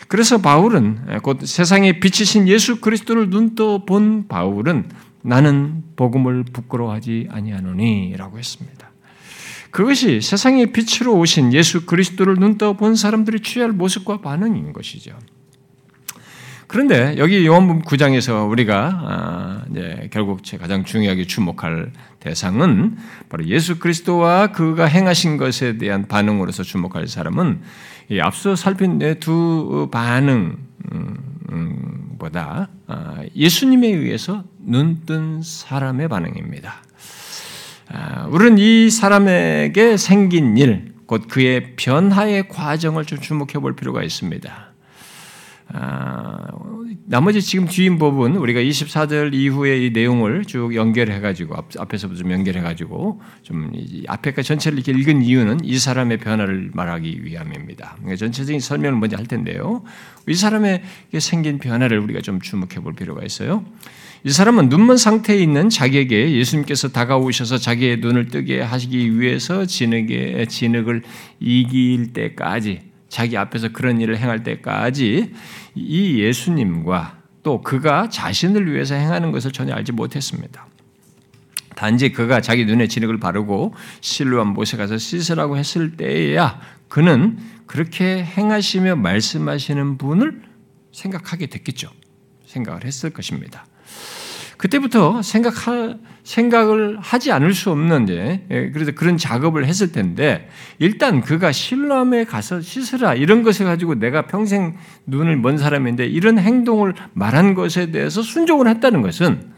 그래서 0.06 0.36
바울은 0.42 1.18
곧 1.22 1.46
세상에 1.46 1.98
비치신 1.98 2.46
예수 2.46 2.82
그리스도를 2.82 3.30
눈떠 3.30 3.86
본 3.86 4.28
바울은 4.28 4.90
나는 5.22 5.82
복음을 5.96 6.44
부끄러워하지 6.44 7.28
아니하노니라고 7.30 8.38
했습니다. 8.38 8.90
그것이 9.70 10.20
세상의 10.20 10.72
빛으로 10.72 11.16
오신 11.18 11.54
예수 11.54 11.86
그리스도를 11.86 12.34
눈떠 12.34 12.74
본 12.74 12.96
사람들이 12.96 13.40
취할 13.40 13.72
모습과 13.72 14.20
반응인 14.20 14.74
것이죠. 14.74 15.16
그런데 16.74 17.14
여기 17.18 17.46
요한복음 17.46 17.82
9장에서 17.82 18.50
우리가 18.50 19.00
아, 19.04 19.62
결국 20.10 20.40
가장 20.58 20.82
중요하게 20.82 21.24
주목할 21.24 21.92
대상은 22.18 22.96
바로 23.28 23.46
예수 23.46 23.78
그리스도와 23.78 24.48
그가 24.48 24.86
행하신 24.86 25.36
것에 25.36 25.78
대한 25.78 26.08
반응으로서 26.08 26.64
주목할 26.64 27.06
사람은 27.06 27.60
앞서 28.20 28.56
살핀 28.56 28.98
두 29.20 29.88
반응보다 29.92 30.58
아, 32.88 33.22
예수님에 33.36 33.86
의해서 33.86 34.42
눈뜬 34.58 35.42
사람의 35.44 36.08
반응입니다. 36.08 36.82
아, 37.90 38.26
우리는 38.32 38.58
이 38.58 38.90
사람에게 38.90 39.96
생긴 39.96 40.58
일, 40.58 40.92
곧 41.06 41.28
그의 41.28 41.76
변화의 41.76 42.48
과정을 42.48 43.04
좀 43.04 43.20
주목해 43.20 43.60
볼 43.60 43.76
필요가 43.76 44.02
있습니다. 44.02 44.73
아, 45.76 46.36
나머지 47.06 47.42
지금 47.42 47.66
뒤인 47.66 47.98
부분 47.98 48.36
우리가 48.36 48.60
24절 48.60 49.34
이후의 49.34 49.86
이 49.86 49.90
내용을 49.90 50.44
쭉 50.44 50.74
연결해 50.74 51.18
가지고 51.18 51.56
앞에서부터 51.56 52.20
좀 52.20 52.30
연결해 52.30 52.60
가지고 52.60 53.20
좀 53.42 53.72
앞에까지 54.06 54.46
전체를 54.46 54.78
이렇게 54.78 54.92
읽은 54.92 55.22
이유는 55.22 55.64
이 55.64 55.76
사람의 55.78 56.18
변화를 56.18 56.70
말하기 56.72 57.24
위함입니다. 57.24 57.94
그러니까 57.96 58.16
전체적인 58.16 58.60
설명을 58.60 59.00
먼저 59.00 59.16
할 59.16 59.26
텐데요. 59.26 59.82
이 60.28 60.34
사람의 60.34 60.82
생긴 61.18 61.58
변화를 61.58 61.98
우리가 61.98 62.20
좀 62.20 62.40
주목해 62.40 62.76
볼 62.80 62.94
필요가 62.94 63.24
있어요. 63.24 63.64
이 64.22 64.30
사람은 64.30 64.68
눈먼 64.68 64.96
상태에 64.96 65.36
있는 65.36 65.68
자기에게 65.68 66.36
예수님께서 66.36 66.88
다가오셔서 66.88 67.58
자기의 67.58 67.98
눈을 67.98 68.28
뜨게 68.28 68.60
하시기 68.60 69.18
위해서 69.18 69.66
진흙의 69.66 70.46
진흙을 70.46 71.02
이길 71.40 72.12
때까지 72.12 72.93
자기 73.14 73.36
앞에서 73.36 73.68
그런 73.68 74.00
일을 74.00 74.18
행할 74.18 74.42
때까지 74.42 75.32
이 75.76 76.18
예수님과 76.18 77.18
또 77.44 77.62
그가 77.62 78.08
자신을 78.08 78.74
위해서 78.74 78.96
행하는 78.96 79.30
것을 79.30 79.52
전혀 79.52 79.72
알지 79.72 79.92
못했습니다. 79.92 80.66
단지 81.76 82.10
그가 82.10 82.40
자기 82.40 82.64
눈에 82.64 82.88
진흙을 82.88 83.20
바르고 83.20 83.72
실로한 84.00 84.48
못에 84.48 84.76
가서 84.76 84.98
씻으라고 84.98 85.56
했을 85.56 85.96
때에야 85.96 86.60
그는 86.88 87.38
그렇게 87.68 88.24
행하시며 88.24 88.96
말씀하시는 88.96 89.96
분을 89.96 90.42
생각하게 90.90 91.46
됐겠죠. 91.46 91.92
생각을 92.46 92.84
했을 92.84 93.10
것입니다. 93.10 93.64
그때부터 94.56 95.22
생각하, 95.22 95.96
생각을 96.22 96.98
하지 97.00 97.32
않을 97.32 97.54
수 97.54 97.70
없는 97.70 98.06
데 98.06 98.46
예, 98.50 98.70
그래서 98.70 98.92
그런 98.92 99.16
작업을 99.16 99.66
했을 99.66 99.92
텐데 99.92 100.48
일단 100.78 101.20
그가 101.20 101.52
실람에 101.52 102.24
가서 102.24 102.60
씻으라 102.60 103.14
이런 103.14 103.42
것을 103.42 103.66
가지고 103.66 103.96
내가 103.96 104.26
평생 104.26 104.76
눈을 105.06 105.36
먼 105.36 105.58
사람인데 105.58 106.06
이런 106.06 106.38
행동을 106.38 106.94
말한 107.12 107.54
것에 107.54 107.90
대해서 107.90 108.22
순종을 108.22 108.68
했다는 108.68 109.02
것은 109.02 109.52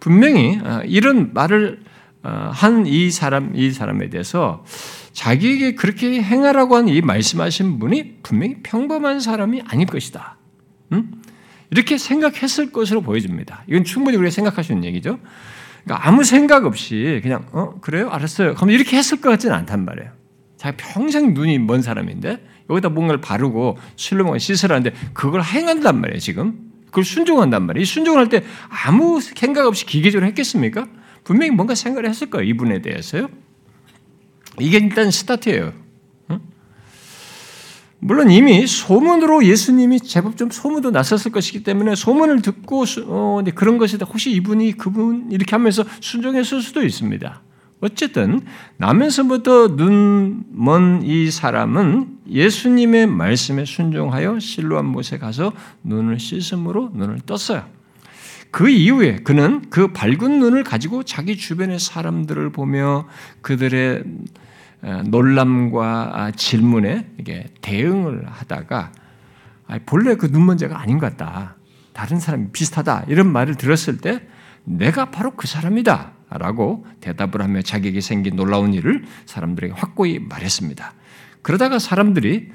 분명히 0.00 0.60
아, 0.62 0.82
이런 0.84 1.32
말을 1.32 1.80
아, 2.22 2.50
한이 2.52 3.10
사람 3.10 3.52
이 3.54 3.70
사람에 3.70 4.08
대해서 4.08 4.64
자기에게 5.12 5.74
그렇게 5.74 6.20
행하라고 6.22 6.76
한 6.76 6.88
이 6.88 7.00
말씀하신 7.00 7.78
분이 7.78 8.18
분명히 8.22 8.56
평범한 8.62 9.20
사람이 9.20 9.62
아닐 9.66 9.86
것이다. 9.86 10.36
음? 10.92 11.12
이렇게 11.70 11.98
생각했을 11.98 12.72
것으로 12.72 13.00
보여집니다. 13.00 13.64
이건 13.66 13.84
충분히 13.84 14.16
우리가 14.16 14.30
생각할 14.30 14.64
수 14.64 14.72
있는 14.72 14.84
얘기죠. 14.84 15.18
그러니까 15.84 16.08
아무 16.08 16.24
생각 16.24 16.64
없이 16.64 17.20
그냥 17.22 17.46
어 17.52 17.74
그래요 17.80 18.08
알았어요. 18.10 18.54
그럼 18.54 18.70
이렇게 18.70 18.96
했을 18.96 19.20
것 19.20 19.30
같지는 19.30 19.54
않단 19.56 19.84
말이에요. 19.84 20.10
자기 20.56 20.76
평생 20.78 21.34
눈이 21.34 21.58
먼 21.58 21.82
사람인데 21.82 22.44
여기다 22.70 22.88
뭔가를 22.88 23.20
바르고 23.20 23.76
술로 23.96 24.36
씻으라는데 24.38 24.92
그걸 25.12 25.42
행한단 25.42 26.00
말이에요 26.00 26.18
지금. 26.20 26.72
그걸 26.86 27.04
순종한단 27.04 27.66
말이에요. 27.66 27.82
이 27.82 27.84
순종을 27.86 28.20
할 28.20 28.28
때 28.28 28.44
아무 28.86 29.20
생각 29.20 29.66
없이 29.66 29.84
기계적으로 29.84 30.26
했겠습니까? 30.28 30.86
분명히 31.24 31.50
뭔가 31.50 31.74
생각을 31.74 32.08
했을 32.08 32.30
거예요. 32.30 32.48
이분에 32.48 32.82
대해서요. 32.82 33.28
이게 34.60 34.78
일단 34.78 35.10
스타트예요. 35.10 35.72
물론 38.06 38.30
이미 38.30 38.66
소문으로 38.66 39.46
예수님이 39.46 39.98
제법 40.00 40.36
좀 40.36 40.50
소문도 40.50 40.90
났었을 40.90 41.32
것이기 41.32 41.62
때문에 41.62 41.94
소문을 41.94 42.42
듣고 42.42 42.84
어, 43.06 43.42
그런 43.54 43.78
것이다. 43.78 44.04
혹시 44.04 44.30
이분이 44.32 44.76
그분 44.76 45.28
이렇게 45.30 45.52
하면서 45.52 45.84
순종했을 46.00 46.60
수도 46.60 46.82
있습니다. 46.82 47.40
어쨌든 47.80 48.42
나면서부터 48.76 49.76
눈 49.76 50.44
먼 50.52 51.02
이 51.02 51.30
사람은 51.30 52.18
예수님의 52.28 53.06
말씀에 53.06 53.64
순종하여 53.64 54.38
실로한 54.38 54.84
못에 54.84 55.16
가서 55.18 55.54
눈을 55.82 56.20
씻음으로 56.20 56.90
눈을 56.94 57.20
떴어요. 57.24 57.64
그 58.50 58.68
이후에 58.68 59.16
그는 59.24 59.62
그 59.70 59.92
밝은 59.94 60.40
눈을 60.40 60.62
가지고 60.62 61.04
자기 61.04 61.38
주변의 61.38 61.78
사람들을 61.78 62.52
보며 62.52 63.08
그들의 63.40 64.04
논란과 65.06 66.32
질문에 66.36 67.14
이게 67.18 67.46
대응을 67.62 68.26
하다가 68.28 68.92
본래 69.86 70.14
그 70.16 70.26
눈먼자가 70.26 70.80
아닌 70.80 70.98
것 70.98 71.16
같다. 71.16 71.56
다른 71.92 72.20
사람이 72.20 72.48
비슷하다. 72.52 73.04
이런 73.08 73.32
말을 73.32 73.56
들었을 73.56 73.98
때 73.98 74.22
내가 74.64 75.10
바로 75.10 75.32
그 75.32 75.46
사람이다. 75.46 76.12
라고 76.30 76.84
대답을 77.00 77.42
하며 77.42 77.62
자기에게 77.62 78.00
생긴 78.00 78.34
놀라운 78.34 78.74
일을 78.74 79.04
사람들에게 79.24 79.74
확고히 79.74 80.18
말했습니다. 80.18 80.92
그러다가 81.42 81.78
사람들이 81.78 82.50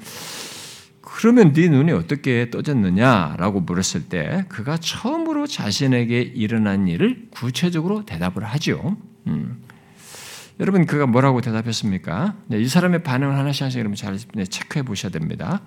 그러면 1.00 1.52
네 1.52 1.68
눈이 1.68 1.92
어떻게 1.92 2.50
떠졌느냐라고 2.50 3.60
물었을 3.60 4.08
때 4.08 4.44
그가 4.48 4.76
처음으로 4.76 5.46
자신에게 5.46 6.20
일어난 6.20 6.88
일을 6.88 7.28
구체적으로 7.30 8.04
대답을 8.04 8.44
하죠. 8.44 8.96
음. 9.28 9.62
여러분 10.60 10.84
그가 10.84 11.06
뭐라고 11.06 11.40
대답했습니까? 11.40 12.36
네, 12.48 12.60
이 12.60 12.68
사람의 12.68 13.02
반응을 13.02 13.34
하나씩 13.36 13.62
하나씩 13.62 13.78
여러분 13.78 13.96
잘 13.96 14.18
네, 14.34 14.44
체크해 14.44 14.82
보셔야 14.84 15.10
됩니다. 15.10 15.62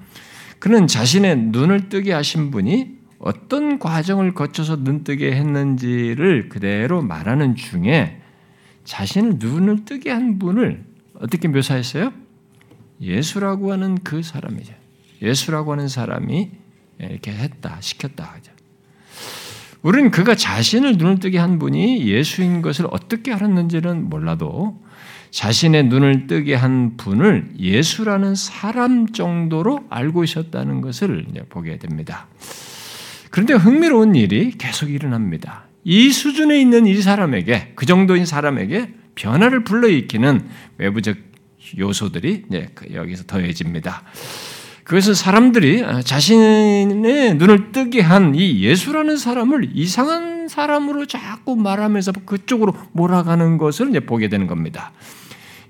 그는 0.59 0.85
자신의 0.85 1.35
눈을 1.47 1.89
뜨게 1.89 2.13
하신 2.13 2.51
분이 2.51 2.99
어떤 3.17 3.79
과정을 3.79 4.35
거쳐서 4.35 4.83
눈 4.83 5.03
뜨게 5.03 5.31
했는지를 5.33 6.47
그대로 6.47 7.01
말하는 7.01 7.55
중에 7.55 8.21
자신을 8.83 9.37
눈을 9.39 9.85
뜨게 9.85 10.11
한 10.11 10.37
분을 10.37 10.85
어떻게 11.15 11.47
묘사했어요? 11.47 12.13
예수라고 13.01 13.71
하는 13.71 13.95
그 14.03 14.21
사람이죠. 14.21 14.73
예수라고 15.21 15.71
하는 15.71 15.87
사람이 15.87 16.51
이렇게 16.99 17.31
했다, 17.31 17.81
시켰다 17.81 18.23
하죠. 18.23 18.52
우리는 19.83 20.11
그가 20.11 20.33
자신을 20.33 20.93
눈을 20.93 21.19
뜨게 21.19 21.37
한 21.37 21.59
분이 21.59 22.07
예수인 22.07 22.61
것을 22.61 22.87
어떻게 22.89 23.33
알았는지는 23.33 24.09
몰라도 24.09 24.81
자신의 25.29 25.85
눈을 25.85 26.27
뜨게 26.27 26.55
한 26.55 26.95
분을 26.95 27.51
예수라는 27.59 28.33
사람 28.35 29.07
정도로 29.07 29.85
알고 29.89 30.23
있었다는 30.23 30.79
것을 30.79 31.25
보게 31.49 31.77
됩니다. 31.79 32.27
그런데 33.29 33.53
흥미로운 33.53 34.15
일이 34.15 34.51
계속 34.57 34.89
일어납니다. 34.89 35.65
이 35.83 36.11
수준에 36.11 36.61
있는 36.61 36.85
이 36.85 37.01
사람에게, 37.01 37.73
그 37.75 37.85
정도인 37.85 38.25
사람에게 38.25 38.93
변화를 39.15 39.65
불러일으키는 39.65 40.47
외부적 40.77 41.17
요소들이 41.77 42.43
여기서 42.93 43.23
더해집니다. 43.25 44.03
그것은 44.83 45.13
사람들이 45.13 45.83
자신의 46.03 47.35
눈을 47.35 47.71
뜨게 47.71 48.01
한 48.01 48.35
이 48.35 48.63
예수라는 48.63 49.17
사람을 49.17 49.71
이상한 49.73 50.47
사람으로 50.47 51.05
자꾸 51.05 51.55
말하면서 51.55 52.11
그쪽으로 52.25 52.73
몰아가는 52.91 53.57
것을 53.57 53.91
보게 54.01 54.27
되는 54.27 54.47
겁니다. 54.47 54.91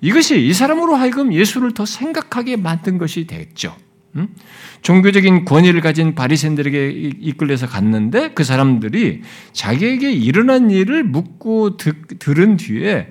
이것이 0.02 0.45
이 0.45 0.54
사람으로 0.54 0.95
하여금 0.95 1.34
예수를 1.34 1.73
더 1.73 1.86
생각하게 1.86 2.58
만든 2.58 2.97
것이 2.97 3.28
됐죠. 3.28 3.76
음? 4.15 4.30
종교적인 4.82 5.45
권위를 5.45 5.82
가진 5.82 6.13
바리새인들에게 6.13 7.12
이끌려서 7.19 7.67
갔는데 7.67 8.32
그 8.34 8.43
사람들이 8.43 9.21
자기에게 9.54 10.12
일어난 10.12 10.69
일을 10.69 11.04
묻고 11.04 11.78
듣, 11.78 12.19
들은 12.19 12.58
뒤에 12.58 13.08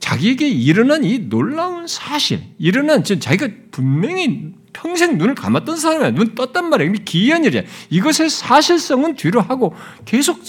자기에게 0.00 0.48
일어난 0.48 1.04
이 1.04 1.28
놀라운 1.28 1.86
사실, 1.86 2.40
일어난 2.58 3.04
자기가 3.04 3.48
분명히 3.70 4.52
평생 4.72 5.18
눈을 5.18 5.34
감았던 5.34 5.76
사람이야. 5.76 6.10
눈 6.12 6.34
떴단 6.34 6.70
말이야. 6.70 6.92
기이한 7.04 7.44
일이야. 7.44 7.62
이것의 7.90 8.30
사실성은 8.30 9.16
뒤로 9.16 9.40
하고 9.40 9.74
계속 10.04 10.42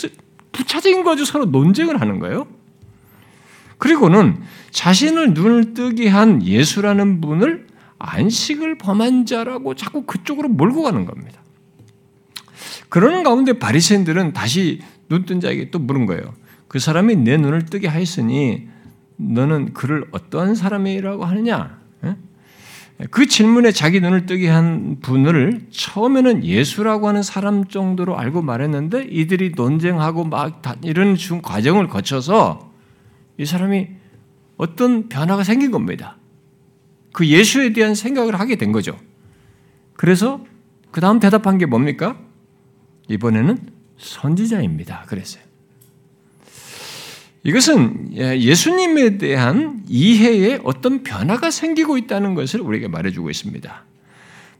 부차적인 0.51 1.03
거죠. 1.03 1.25
서로 1.25 1.45
논쟁을 1.45 1.99
하는 1.99 2.19
거예요. 2.19 2.47
그리고는 3.77 4.41
자신을 4.71 5.33
눈을 5.33 5.73
뜨게 5.73 6.07
한 6.07 6.43
예수라는 6.45 7.21
분을 7.21 7.67
안식을 7.99 8.77
범한 8.77 9.25
자라고 9.25 9.75
자꾸 9.75 10.03
그쪽으로 10.03 10.47
몰고 10.49 10.83
가는 10.83 11.05
겁니다. 11.05 11.41
그러는 12.89 13.23
가운데 13.23 13.53
바리새인들은 13.59 14.33
다시 14.33 14.81
눈 15.09 15.25
뜬 15.25 15.39
자에게 15.39 15.69
또 15.69 15.79
물은 15.79 16.05
거예요. 16.05 16.33
그 16.67 16.79
사람이 16.79 17.17
내 17.17 17.37
눈을 17.37 17.65
뜨게 17.65 17.87
하였으니 17.87 18.67
너는 19.17 19.73
그를 19.73 20.05
어떠한 20.11 20.55
사람이라고 20.55 21.25
하느냐? 21.25 21.79
그 23.11 23.25
질문에 23.25 23.71
자기 23.71 23.99
눈을 23.99 24.25
뜨게 24.25 24.49
한 24.49 24.97
분을 25.01 25.65
처음에는 25.71 26.45
예수라고 26.45 27.07
하는 27.07 27.23
사람 27.23 27.65
정도로 27.65 28.17
알고 28.17 28.41
말했는데 28.41 29.07
이들이 29.09 29.53
논쟁하고 29.55 30.23
막 30.25 30.61
이런 30.83 31.15
중 31.15 31.41
과정을 31.41 31.87
거쳐서 31.87 32.71
이 33.37 33.45
사람이 33.45 33.87
어떤 34.57 35.09
변화가 35.09 35.43
생긴 35.43 35.71
겁니다. 35.71 36.17
그 37.11 37.27
예수에 37.27 37.73
대한 37.73 37.95
생각을 37.95 38.39
하게 38.39 38.55
된 38.55 38.71
거죠. 38.71 38.97
그래서 39.93 40.43
그 40.91 41.01
다음 41.01 41.19
대답한 41.19 41.57
게 41.57 41.65
뭡니까? 41.65 42.17
이번에는 43.09 43.57
선지자입니다. 43.97 45.05
그랬어요. 45.07 45.42
이것은 47.43 48.15
예수님에 48.15 49.17
대한 49.17 49.83
이해에 49.87 50.59
어떤 50.63 51.03
변화가 51.03 51.51
생기고 51.51 51.97
있다는 51.97 52.35
것을 52.35 52.61
우리에게 52.61 52.87
말해주고 52.87 53.29
있습니다. 53.29 53.85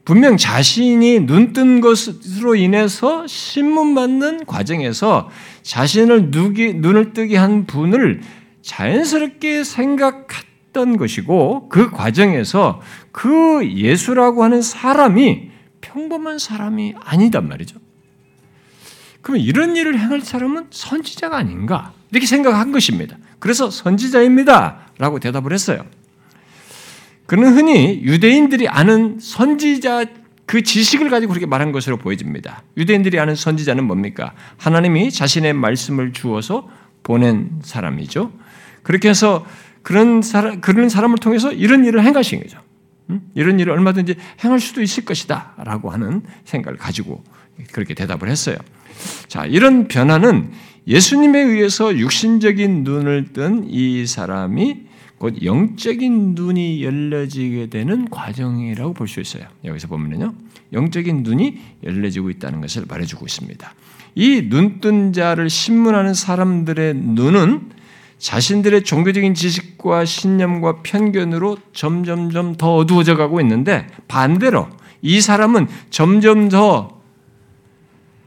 분명 0.04 0.36
자신이 0.36 1.20
눈뜬 1.20 1.80
것으로 1.80 2.56
인해서 2.56 3.26
신문받는 3.26 4.44
과정에서 4.44 5.30
자신을 5.62 6.30
누기, 6.30 6.74
눈을 6.74 7.14
뜨게 7.14 7.38
한 7.38 7.64
분을 7.64 8.20
자연스럽게 8.60 9.64
생각했던 9.64 10.98
것이고 10.98 11.70
그 11.70 11.90
과정에서 11.90 12.82
그 13.12 13.66
예수라고 13.66 14.44
하는 14.44 14.60
사람이 14.60 15.50
평범한 15.80 16.38
사람이 16.38 16.94
아니단 17.00 17.48
말이죠. 17.48 17.78
그러면 19.22 19.42
이런 19.42 19.74
일을 19.74 19.98
행할 19.98 20.20
사람은 20.20 20.66
선지자가 20.68 21.34
아닌가? 21.38 21.94
이렇게 22.10 22.26
생각한 22.26 22.72
것입니다. 22.72 23.16
그래서 23.38 23.70
선지자입니다. 23.70 24.88
라고 24.98 25.18
대답을 25.18 25.52
했어요. 25.52 25.84
그는 27.26 27.56
흔히 27.56 28.00
유대인들이 28.02 28.68
아는 28.68 29.18
선지자 29.20 30.06
그 30.46 30.62
지식을 30.62 31.08
가지고 31.08 31.32
그렇게 31.32 31.46
말한 31.46 31.72
것으로 31.72 31.96
보여집니다. 31.96 32.62
유대인들이 32.76 33.18
아는 33.18 33.34
선지자는 33.34 33.84
뭡니까? 33.84 34.34
하나님이 34.58 35.10
자신의 35.10 35.54
말씀을 35.54 36.12
주어서 36.12 36.68
보낸 37.02 37.50
사람이죠. 37.62 38.32
그렇게 38.82 39.08
해서 39.08 39.46
그런 39.82 40.22
사람, 40.22 40.60
그런 40.60 40.88
사람을 40.88 41.18
통해서 41.18 41.52
이런 41.52 41.84
일을 41.84 42.04
행하신 42.04 42.40
거죠. 42.42 42.58
이런 43.34 43.60
일을 43.60 43.72
얼마든지 43.72 44.16
행할 44.42 44.60
수도 44.60 44.82
있을 44.82 45.04
것이다. 45.04 45.54
라고 45.58 45.90
하는 45.90 46.22
생각을 46.44 46.78
가지고 46.78 47.22
그렇게 47.72 47.94
대답을 47.94 48.28
했어요. 48.28 48.56
자, 49.28 49.44
이런 49.44 49.88
변화는 49.88 50.52
예수님에 50.86 51.40
의해서 51.40 51.96
육신적인 51.96 52.84
눈을 52.84 53.32
뜬 53.32 53.64
이 53.68 54.06
사람이 54.06 54.82
곧 55.18 55.42
영적인 55.42 56.34
눈이 56.34 56.82
열려지게 56.84 57.68
되는 57.70 58.10
과정이라고 58.10 58.92
볼 58.92 59.08
수 59.08 59.20
있어요. 59.20 59.44
여기서 59.64 59.88
보면요. 59.88 60.34
영적인 60.72 61.22
눈이 61.22 61.58
열려지고 61.84 62.30
있다는 62.30 62.60
것을 62.60 62.84
말해주고 62.88 63.24
있습니다. 63.24 63.74
이 64.16 64.48
눈 64.48 64.80
뜬 64.80 65.12
자를 65.12 65.48
신문하는 65.48 66.14
사람들의 66.14 66.94
눈은 66.94 67.70
자신들의 68.18 68.84
종교적인 68.84 69.34
지식과 69.34 70.04
신념과 70.04 70.82
편견으로 70.82 71.58
점점점 71.72 72.56
더 72.56 72.76
어두워져 72.76 73.16
가고 73.16 73.40
있는데 73.40 73.86
반대로 74.08 74.68
이 75.02 75.20
사람은 75.20 75.66
점점 75.90 76.48
더 76.48 77.00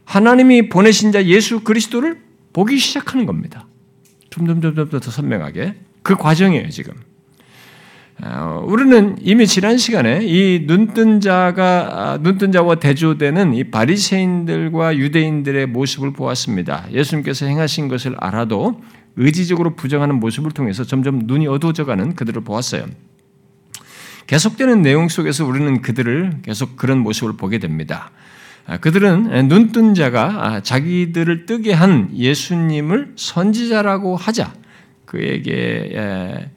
하나님이 0.04 0.68
보내신 0.68 1.12
자 1.12 1.24
예수 1.24 1.60
그리스도를 1.60 2.27
보기 2.52 2.78
시작하는 2.78 3.26
겁니다. 3.26 3.66
점점 4.30 4.60
점점 4.60 4.88
더 4.88 4.98
선명하게 4.98 5.74
그 6.02 6.16
과정이에요 6.16 6.68
지금. 6.70 6.94
어, 8.20 8.64
우리는 8.66 9.16
이미 9.20 9.46
지난 9.46 9.78
시간에 9.78 10.20
이 10.24 10.64
눈뜬 10.66 11.20
자가 11.20 11.88
아, 11.92 12.18
눈뜬 12.18 12.50
자와 12.50 12.76
대조되는 12.76 13.54
이 13.54 13.64
바리새인들과 13.70 14.96
유대인들의 14.96 15.66
모습을 15.66 16.12
보았습니다. 16.12 16.86
예수님께서 16.90 17.46
행하신 17.46 17.86
것을 17.86 18.16
알아도 18.18 18.80
의지적으로 19.16 19.76
부정하는 19.76 20.16
모습을 20.16 20.50
통해서 20.50 20.84
점점 20.84 21.20
눈이 21.24 21.46
어두워져가는 21.46 22.14
그들을 22.16 22.42
보았어요. 22.42 22.86
계속되는 24.26 24.82
내용 24.82 25.08
속에서 25.08 25.46
우리는 25.46 25.80
그들을 25.80 26.40
계속 26.42 26.76
그런 26.76 26.98
모습을 26.98 27.36
보게 27.36 27.58
됩니다. 27.58 28.10
아, 28.68 28.76
그들은 28.76 29.48
눈뜬 29.48 29.94
자가 29.94 30.46
아, 30.46 30.60
자기들을 30.60 31.46
뜨게 31.46 31.72
한 31.72 32.10
예수님을 32.14 33.14
선지자라고 33.16 34.14
하자 34.14 34.52
그에게 35.06 36.50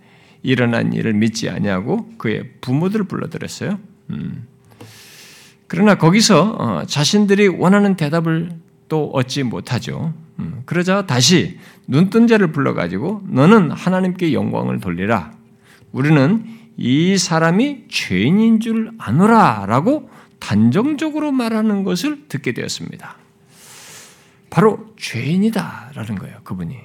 일어난 0.44 0.92
일을 0.92 1.14
믿지 1.14 1.50
아니하고 1.50 2.10
그의 2.18 2.44
부모들을 2.60 3.06
불러들였어요. 3.06 3.80
음. 4.10 4.46
그러나 5.68 5.96
거기서 5.96 6.56
어, 6.60 6.86
자신들이 6.86 7.48
원하는 7.48 7.96
대답을 7.96 8.50
또 8.90 9.10
얻지 9.14 9.44
못하죠. 9.44 10.14
음. 10.40 10.64
그러자 10.66 11.06
다시 11.06 11.60
눈뜬 11.88 12.28
자를 12.28 12.52
불러가지고 12.52 13.24
너는 13.30 13.72
하나님께 13.72 14.34
영광을 14.34 14.82
돌리라. 14.82 15.32
우리는 15.94 16.44
이 16.76 17.18
사람이 17.18 17.86
죄인인 17.88 18.60
줄 18.60 18.92
아노라라고 18.98 20.10
단정적으로 20.52 21.32
말하는 21.32 21.86
것을 21.86 22.28
듣게 22.28 22.52
되었습니다. 22.52 23.16
바로 24.50 24.94
죄인이다라는 24.98 26.16
거예요. 26.16 26.40
그분이. 26.44 26.76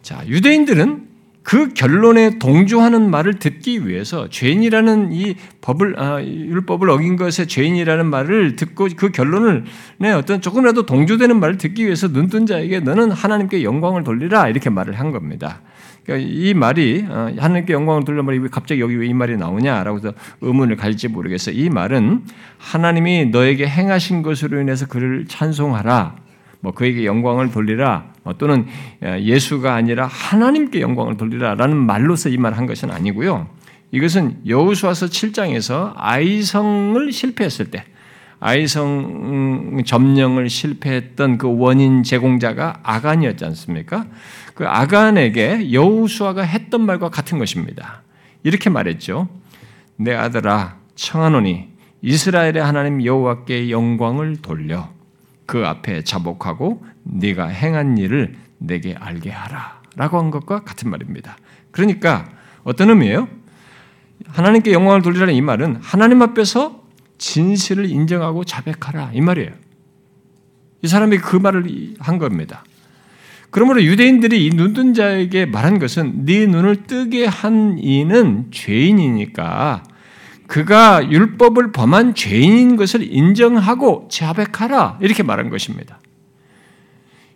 자, 0.00 0.22
유대인들은 0.28 1.08
그 1.42 1.74
결론에 1.74 2.38
동조하는 2.38 3.10
말을 3.10 3.40
듣기 3.40 3.88
위해서 3.88 4.28
죄인이라는 4.28 5.12
이 5.12 5.34
법을 5.60 5.98
아, 5.98 6.22
율법을 6.22 6.88
어긴 6.88 7.16
것에 7.16 7.46
죄인이라는 7.46 8.06
말을 8.06 8.54
듣고 8.54 8.86
그 8.96 9.10
결론을 9.10 9.64
네, 9.98 10.12
어떤 10.12 10.40
조금이라도 10.40 10.86
동조되는 10.86 11.40
말을 11.40 11.58
듣기 11.58 11.84
위해서 11.84 12.06
눈뜬 12.06 12.46
자에게 12.46 12.78
너는 12.78 13.10
하나님께 13.10 13.64
영광을 13.64 14.04
돌리라 14.04 14.48
이렇게 14.48 14.70
말을 14.70 15.00
한 15.00 15.10
겁니다. 15.10 15.62
그러니까 16.04 16.28
이 16.28 16.52
말이 16.54 17.04
어, 17.08 17.32
하나님께 17.38 17.72
영광을 17.72 18.04
돌려 18.04 18.22
말이 18.22 18.40
갑자기 18.48 18.80
여기 18.80 18.96
왜 18.96 19.06
이 19.06 19.14
말이 19.14 19.36
나오냐라고 19.36 19.98
해서 19.98 20.12
의문을 20.40 20.76
가질지 20.76 21.08
모르겠어요. 21.08 21.54
이 21.54 21.68
말은 21.68 22.22
하나님이 22.58 23.26
너에게 23.26 23.66
행하신 23.66 24.22
것으로 24.22 24.60
인해서 24.60 24.86
그를 24.86 25.26
찬송하라. 25.28 26.16
뭐 26.60 26.72
그에게 26.72 27.04
영광을 27.04 27.50
돌리라 27.50 28.06
뭐 28.22 28.34
또는 28.34 28.66
예수가 29.02 29.74
아니라 29.74 30.06
하나님께 30.06 30.80
영광을 30.80 31.16
돌리라라는 31.16 31.76
말로서 31.76 32.28
이 32.28 32.36
말을 32.36 32.56
한 32.56 32.66
것은 32.66 32.90
아니고요. 32.90 33.48
이것은 33.90 34.38
여우수아서 34.46 35.06
7장에서 35.06 35.92
아이성을 35.96 37.12
실패했을 37.12 37.70
때 37.70 37.84
아이성 38.40 39.82
점령을 39.84 40.48
실패했던 40.48 41.38
그 41.38 41.48
원인 41.58 42.02
제공자가 42.02 42.80
아간이었지 42.82 43.44
않습니까? 43.44 44.06
그 44.54 44.66
아간에게 44.66 45.72
여우수아가 45.72 46.42
했던 46.42 46.82
말과 46.82 47.08
같은 47.08 47.38
것입니다. 47.38 48.02
이렇게 48.42 48.70
말했죠. 48.70 49.28
내 49.96 50.14
아들아 50.14 50.76
청하노니 50.94 51.68
이스라엘의 52.02 52.58
하나님 52.58 53.04
여호와께 53.04 53.70
영광을 53.70 54.36
돌려 54.42 54.90
그 55.46 55.66
앞에 55.66 56.02
자복하고 56.02 56.84
네가 57.04 57.46
행한 57.46 57.98
일을 57.98 58.36
내게 58.58 58.94
알게 58.94 59.30
하라라고 59.30 60.18
한 60.18 60.30
것과 60.30 60.64
같은 60.64 60.90
말입니다. 60.90 61.36
그러니까 61.70 62.28
어떤 62.64 62.90
의미예요? 62.90 63.28
하나님께 64.28 64.72
영광을 64.72 65.02
돌리라는 65.02 65.34
이 65.34 65.40
말은 65.40 65.76
하나님 65.82 66.22
앞에서 66.22 66.82
진실을 67.18 67.86
인정하고 67.86 68.44
자백하라 68.44 69.12
이 69.14 69.20
말이에요. 69.20 69.50
이 70.82 70.88
사람이 70.88 71.18
그 71.18 71.36
말을 71.36 71.94
한 72.00 72.18
겁니다. 72.18 72.64
그러므로 73.52 73.82
유대인들이 73.82 74.46
이 74.46 74.50
눈뜬 74.50 74.94
자에게 74.94 75.44
말한 75.44 75.78
것은 75.78 76.24
네 76.24 76.46
눈을 76.46 76.84
뜨게 76.84 77.26
한 77.26 77.76
이는 77.78 78.50
죄인이니까 78.50 79.82
그가 80.46 81.10
율법을 81.10 81.70
범한 81.70 82.14
죄인인 82.14 82.76
것을 82.76 83.02
인정하고 83.02 84.08
자백하라 84.10 84.98
이렇게 85.02 85.22
말한 85.22 85.50
것입니다. 85.50 86.00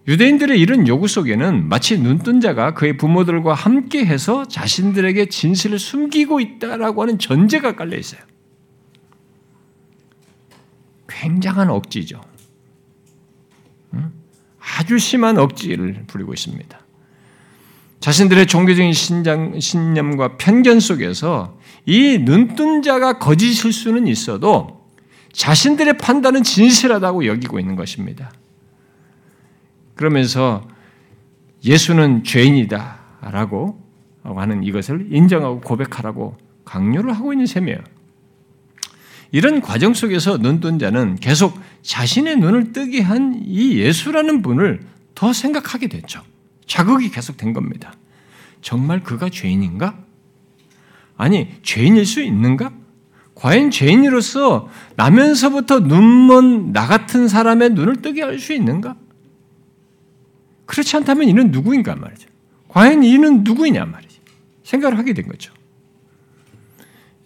유대인들의 0.09 0.59
이런 0.59 0.89
요구 0.89 1.07
속에는 1.07 1.69
마치 1.69 1.99
눈뜬 1.99 2.41
자가 2.41 2.73
그의 2.73 2.97
부모들과 2.97 3.53
함께 3.53 4.07
해서 4.07 4.47
자신들에게 4.49 5.27
진실을 5.27 5.79
숨기고 5.79 6.41
있다라고 6.41 7.03
하는 7.03 7.19
전제가 7.19 7.77
깔려 7.77 7.99
있어요. 7.99 8.23
굉장한 11.09 11.69
억지죠. 11.69 12.23
아주 14.79 14.99
심한 14.99 15.39
억지를 15.39 16.05
부리고 16.07 16.35
있습니다. 16.35 16.79
자신들의 18.01 18.47
종교적인 18.47 18.93
신장, 18.93 19.59
신념과 19.59 20.37
편견 20.37 20.81
속에서 20.81 21.59
이 21.87 22.19
눈뜬 22.19 22.83
자가 22.83 23.19
거짓일 23.19 23.73
수는 23.73 24.07
있어도 24.07 24.85
자신들의 25.33 25.99
판단은 25.99 26.43
진실하다고 26.43 27.27
여기고 27.27 27.61
있는 27.61 27.77
것입니다. 27.77 28.33
그러면서 29.95 30.67
예수는 31.65 32.25
죄인이다 32.25 32.99
라고 33.23 33.81
하는 34.23 34.63
이것을 34.63 35.09
인정하고 35.11 35.61
고백하라고 35.61 36.37
강요를 36.65 37.13
하고 37.13 37.33
있는 37.33 37.47
셈이에요. 37.47 37.79
이런 39.33 39.61
과정 39.61 39.95
속에서 39.95 40.39
눈뜬 40.39 40.79
자는 40.79 41.17
계속 41.17 41.59
자신의 41.83 42.37
눈을 42.37 42.73
뜨게 42.73 43.01
한 43.01 43.43
이 43.47 43.79
예수라는 43.79 44.43
분을 44.43 44.81
더 45.15 45.33
생각하게 45.33 45.89
됐죠. 45.89 46.23
자극이 46.67 47.11
계속 47.11 47.37
된 47.37 47.53
겁니다. 47.53 47.93
정말 48.61 49.03
그가 49.03 49.29
죄인인가? 49.29 49.97
아니, 51.17 51.49
죄인일 51.63 52.05
수 52.05 52.21
있는가? 52.23 52.73
과연 53.35 53.71
죄인으로서 53.71 54.69
나면서부터 54.97 55.81
눈먼 55.81 56.73
나 56.73 56.87
같은 56.87 57.29
사람의 57.29 57.71
눈을 57.71 58.03
뜨게 58.03 58.23
할 58.23 58.39
수 58.39 58.53
있는가? 58.53 58.97
그렇지 60.67 60.97
않다면 60.97 61.29
이는 61.29 61.51
누구인가 61.51 61.95
말이죠. 61.95 62.29
과연 62.69 63.05
이는 63.05 63.45
누구이냐 63.45 63.85
말이죠. 63.85 64.21
생각을 64.65 64.99
하게 64.99 65.13
된 65.15 65.29
거죠. 65.29 65.53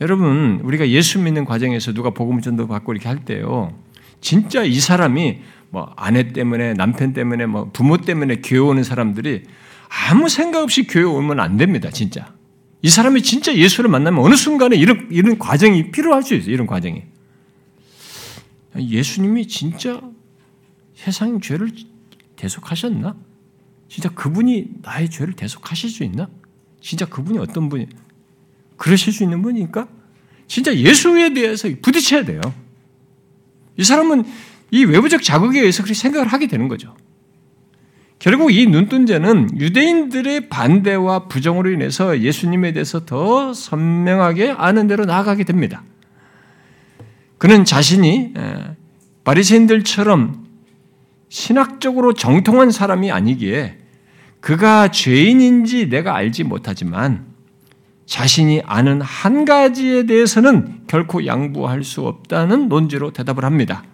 여러분, 0.01 0.61
우리가 0.65 0.89
예수 0.89 1.19
믿는 1.19 1.45
과정에서 1.45 1.93
누가 1.93 2.11
복음 2.11 2.41
전도 2.41 2.67
받고 2.67 2.93
이렇게 2.93 3.09
할 3.09 3.25
때요. 3.25 3.77
진짜 4.21 4.65
이 4.65 4.81
사람이 4.81 5.41
뭐 5.69 5.93
아내 5.97 6.33
때문에 6.33 6.75
남편 6.75 7.13
때문에 7.13 7.47
뭐 7.47 7.71
부모 7.73 7.99
때문에 7.99 8.37
교회 8.37 8.59
오는 8.59 8.83
사람들이 8.83 9.45
아무 10.09 10.29
생각 10.29 10.63
없이 10.63 10.87
교회 10.87 11.05
오면 11.05 11.39
안 11.39 11.57
됩니다, 11.57 11.91
진짜. 11.91 12.33
이 12.83 12.89
사람이 12.89 13.23
진짜 13.23 13.55
예수를 13.55 13.91
만나면 13.91 14.25
어느 14.25 14.37
순간에 14.37 14.77
이런, 14.77 15.09
이런 15.11 15.39
과정이 15.39 15.91
필요할 15.91 16.23
수 16.23 16.35
있어요, 16.35 16.55
이런 16.55 16.67
과정이. 16.67 17.03
예수님이 18.79 19.49
진짜 19.49 20.01
세상 20.95 21.41
죄를 21.41 21.73
대속하셨나? 22.37 23.17
진짜 23.89 24.09
그분이 24.09 24.67
나의 24.83 25.11
죄를 25.11 25.35
대속하실 25.35 25.91
수 25.91 26.05
있나? 26.05 26.29
진짜 26.81 27.05
그분이 27.05 27.39
어떤 27.39 27.69
분이, 27.69 27.87
그러실 28.81 29.13
수 29.13 29.23
있는 29.23 29.43
분이니까? 29.43 29.87
진짜 30.47 30.75
예수에 30.75 31.35
대해서 31.35 31.69
부딪혀야 31.83 32.25
돼요. 32.25 32.41
이 33.77 33.85
사람은 33.85 34.25
이 34.71 34.85
외부적 34.85 35.23
자극에 35.23 35.61
의해서 35.61 35.83
그렇게 35.83 35.93
생각을 35.93 36.29
하게 36.29 36.47
되는 36.47 36.67
거죠. 36.67 36.97
결국 38.19 38.51
이 38.51 38.67
눈뜬자는 38.67 39.61
유대인들의 39.61 40.49
반대와 40.49 41.29
부정으로 41.29 41.71
인해서 41.71 42.21
예수님에 42.21 42.73
대해서 42.73 43.05
더 43.05 43.53
선명하게 43.53 44.53
아는 44.57 44.87
대로 44.87 45.05
나아가게 45.05 45.45
됩니다. 45.45 45.85
그는 47.37 47.67
자신이 47.67 48.33
바리새인들처럼 49.25 50.47
신학적으로 51.29 52.15
정통한 52.15 52.71
사람이 52.71 53.13
아니기에 53.13 53.77
그가 54.41 54.91
죄인인지 54.91 55.91
내가 55.91 56.17
알지 56.17 56.45
못하지만 56.45 57.30
자신이 58.11 58.61
아는 58.67 59.01
한 59.01 59.45
가지에 59.45 60.05
대해서는 60.05 60.83
결코 60.89 61.27
양보할 61.27 61.85
수 61.85 62.01
없다는 62.03 62.69
논지로 62.69 63.13
대답을 63.13 63.45
합니다. 63.45 63.85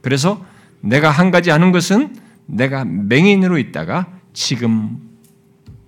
그래서 0.00 0.42
내가 0.80 1.10
한 1.10 1.30
가지 1.30 1.52
아는 1.52 1.72
것은 1.72 2.16
내가 2.46 2.86
맹인으로 2.86 3.58
있다가 3.58 4.06
지금 4.32 4.98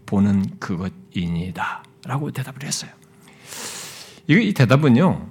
보는 0.04 0.44
그것이니다. 0.58 1.82
라고 2.04 2.30
대답을 2.30 2.62
했어요. 2.64 2.90
이 4.28 4.52
대답은요, 4.52 5.26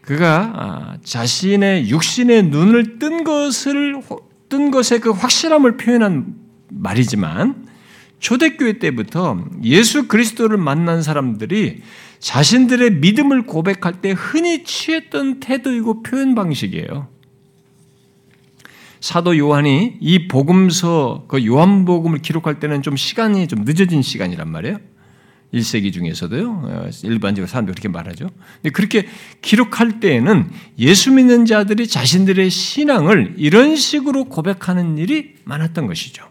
그가 0.00 0.52
아, 0.54 0.96
자신의 1.04 1.90
육신의 1.90 2.44
눈을 2.44 2.98
뜬 2.98 3.24
것을, 3.24 4.00
뜬 4.48 4.70
것의 4.70 5.00
그 5.02 5.10
확실함을 5.10 5.76
표현한 5.76 6.34
말이지만, 6.70 7.68
초대교회 8.20 8.78
때부터 8.78 9.44
예수 9.64 10.06
그리스도를 10.06 10.56
만난 10.58 11.02
사람들이 11.02 11.82
자신들의 12.20 12.92
믿음을 12.96 13.46
고백할 13.46 14.00
때 14.00 14.12
흔히 14.12 14.62
취했던 14.62 15.40
태도이고 15.40 16.02
표현 16.02 16.34
방식이에요. 16.34 17.08
사도 19.00 19.36
요한이 19.36 19.96
이 20.00 20.28
복음서 20.28 21.24
그 21.26 21.44
요한복음을 21.46 22.18
기록할 22.18 22.60
때는 22.60 22.82
좀 22.82 22.96
시간이 22.96 23.48
좀 23.48 23.64
늦어진 23.64 24.02
시간이란 24.02 24.50
말이에요. 24.50 24.78
1세기 25.54 25.92
중에서도요. 25.92 26.62
어, 26.64 26.90
일반적으로 27.02 27.48
사람들이 27.48 27.74
그렇게 27.74 27.88
말하죠. 27.88 28.28
근데 28.56 28.70
그렇게 28.70 29.08
기록할 29.40 29.98
때에는 29.98 30.50
예수 30.78 31.10
믿는 31.10 31.46
자들이 31.46 31.88
자신들의 31.88 32.50
신앙을 32.50 33.34
이런 33.36 33.74
식으로 33.74 34.24
고백하는 34.26 34.98
일이 34.98 35.34
많았던 35.44 35.86
것이죠. 35.86 36.29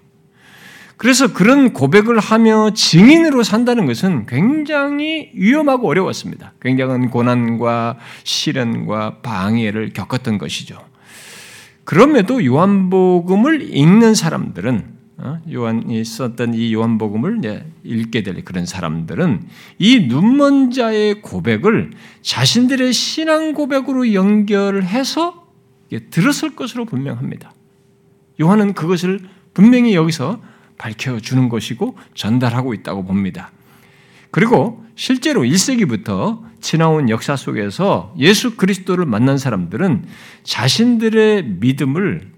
그래서 1.00 1.32
그런 1.32 1.72
고백을 1.72 2.20
하며 2.20 2.72
증인으로 2.74 3.44
산다는 3.44 3.86
것은 3.86 4.26
굉장히 4.26 5.32
위험하고 5.34 5.88
어려웠습니다. 5.88 6.52
굉장한 6.62 7.10
고난과 7.10 7.98
시련과 8.26 9.20
방해를 9.22 9.94
겪었던 9.94 10.38
것이죠. 10.38 10.78
그럼에도 11.86 12.44
요한복음을 12.44 13.74
읽는 13.74 14.14
사람들은 14.14 15.00
어, 15.20 15.40
요한이 15.50 16.04
썼던 16.04 16.54
이 16.54 16.74
요한복음을 16.74 17.64
읽게 17.86 18.22
될 18.22 18.44
그런 18.44 18.66
사람들은 18.66 19.48
이 19.78 20.08
눈먼 20.10 20.72
자의 20.72 21.22
고백을 21.22 21.92
자신들의 22.24 22.92
신앙 22.92 23.54
고백으로 23.54 24.14
연결해서 24.14 25.48
들었을 26.10 26.58
것으로 26.58 26.84
분명합니다. 26.84 27.54
요한은 28.42 28.74
그것을 28.74 29.22
분명히 29.54 29.96
여기서 29.96 30.42
밝혀주는 30.80 31.50
것이고 31.50 31.96
전달하고 32.16 32.74
있다고 32.74 33.04
봅니다. 33.04 33.52
그리고 34.32 34.84
실제로 34.96 35.42
1세기부터 35.42 36.42
지나온 36.62 37.10
역사 37.10 37.36
속에서 37.36 38.14
예수 38.18 38.58
그리스도를 38.58 39.06
만난 39.06 39.38
사람들은 39.38 40.06
자신들의 40.44 41.44
믿음을 41.60 42.32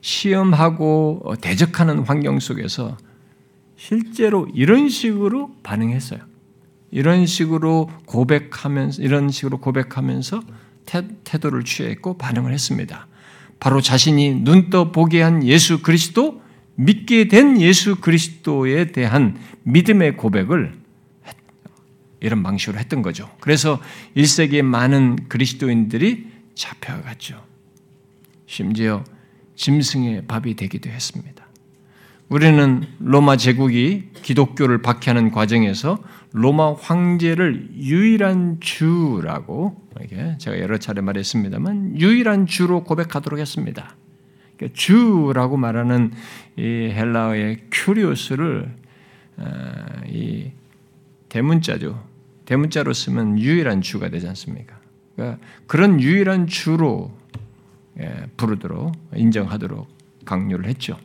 시험하고 0.00 1.34
대적하는 1.40 2.00
환경 2.00 2.40
속에서 2.40 2.96
실제로 3.76 4.48
이런 4.54 4.88
식으로 4.88 5.54
반응했어요. 5.62 6.20
이런 6.90 7.26
식으로 7.26 7.90
고백하면서 8.06 9.02
이런 9.02 9.30
식으로 9.30 9.58
고백하면서 9.58 10.42
태, 10.84 11.38
도를 11.38 11.64
취했고 11.64 12.18
반응을 12.18 12.52
했습니다. 12.52 13.08
바로 13.58 13.80
자신이 13.80 14.42
눈떠 14.42 14.92
보게 14.92 15.22
한 15.22 15.42
예수 15.42 15.80
그리스도 15.80 16.43
믿게 16.76 17.28
된 17.28 17.60
예수 17.60 17.96
그리스도에 17.96 18.92
대한 18.92 19.36
믿음의 19.62 20.16
고백을 20.16 20.72
이런 22.20 22.42
방식으로 22.42 22.78
했던 22.78 23.02
거죠. 23.02 23.30
그래서 23.40 23.80
1세기에 24.16 24.62
많은 24.62 25.28
그리스도인들이 25.28 26.26
잡혀갔죠. 26.54 27.44
심지어 28.46 29.04
짐승의 29.56 30.26
밥이 30.26 30.54
되기도 30.54 30.90
했습니다. 30.90 31.44
우리는 32.28 32.82
로마 32.98 33.36
제국이 33.36 34.08
기독교를 34.22 34.80
박해하는 34.80 35.30
과정에서 35.30 36.02
로마 36.32 36.72
황제를 36.72 37.68
유일한 37.76 38.58
주라고 38.60 39.76
제가 40.38 40.58
여러 40.58 40.78
차례 40.78 41.00
말했습니다만 41.02 42.00
유일한 42.00 42.46
주로 42.46 42.82
고백하도록 42.82 43.38
했습니다. 43.38 43.94
그러니까 44.56 44.76
주라고 44.76 45.56
말하는 45.56 46.12
이 46.56 46.62
헬라어의 46.62 47.64
큐리오스를 47.70 48.74
어, 49.36 49.74
이 50.08 50.50
대문자죠. 51.28 52.02
대문자로 52.44 52.92
쓰면 52.92 53.38
유일한 53.38 53.80
주가 53.80 54.08
되지 54.08 54.28
않습니까? 54.28 54.78
그러니까 55.16 55.40
그런 55.66 56.00
유일한 56.00 56.46
주로 56.46 57.12
예, 58.00 58.26
부르도록 58.36 58.92
인정하도록 59.14 59.86
강요를 60.24 60.66
했죠. 60.66 60.98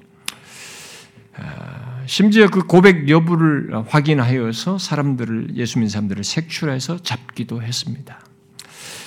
아, 1.36 2.04
심지어 2.06 2.48
그 2.48 2.66
고백 2.66 3.08
여부를 3.08 3.72
확인하여서 3.88 4.78
사람들을 4.78 5.56
예수 5.56 5.78
믿는 5.80 5.90
사람들을 5.90 6.24
색출해서 6.24 7.04
잡기도 7.04 7.62
했습니다. 7.62 8.20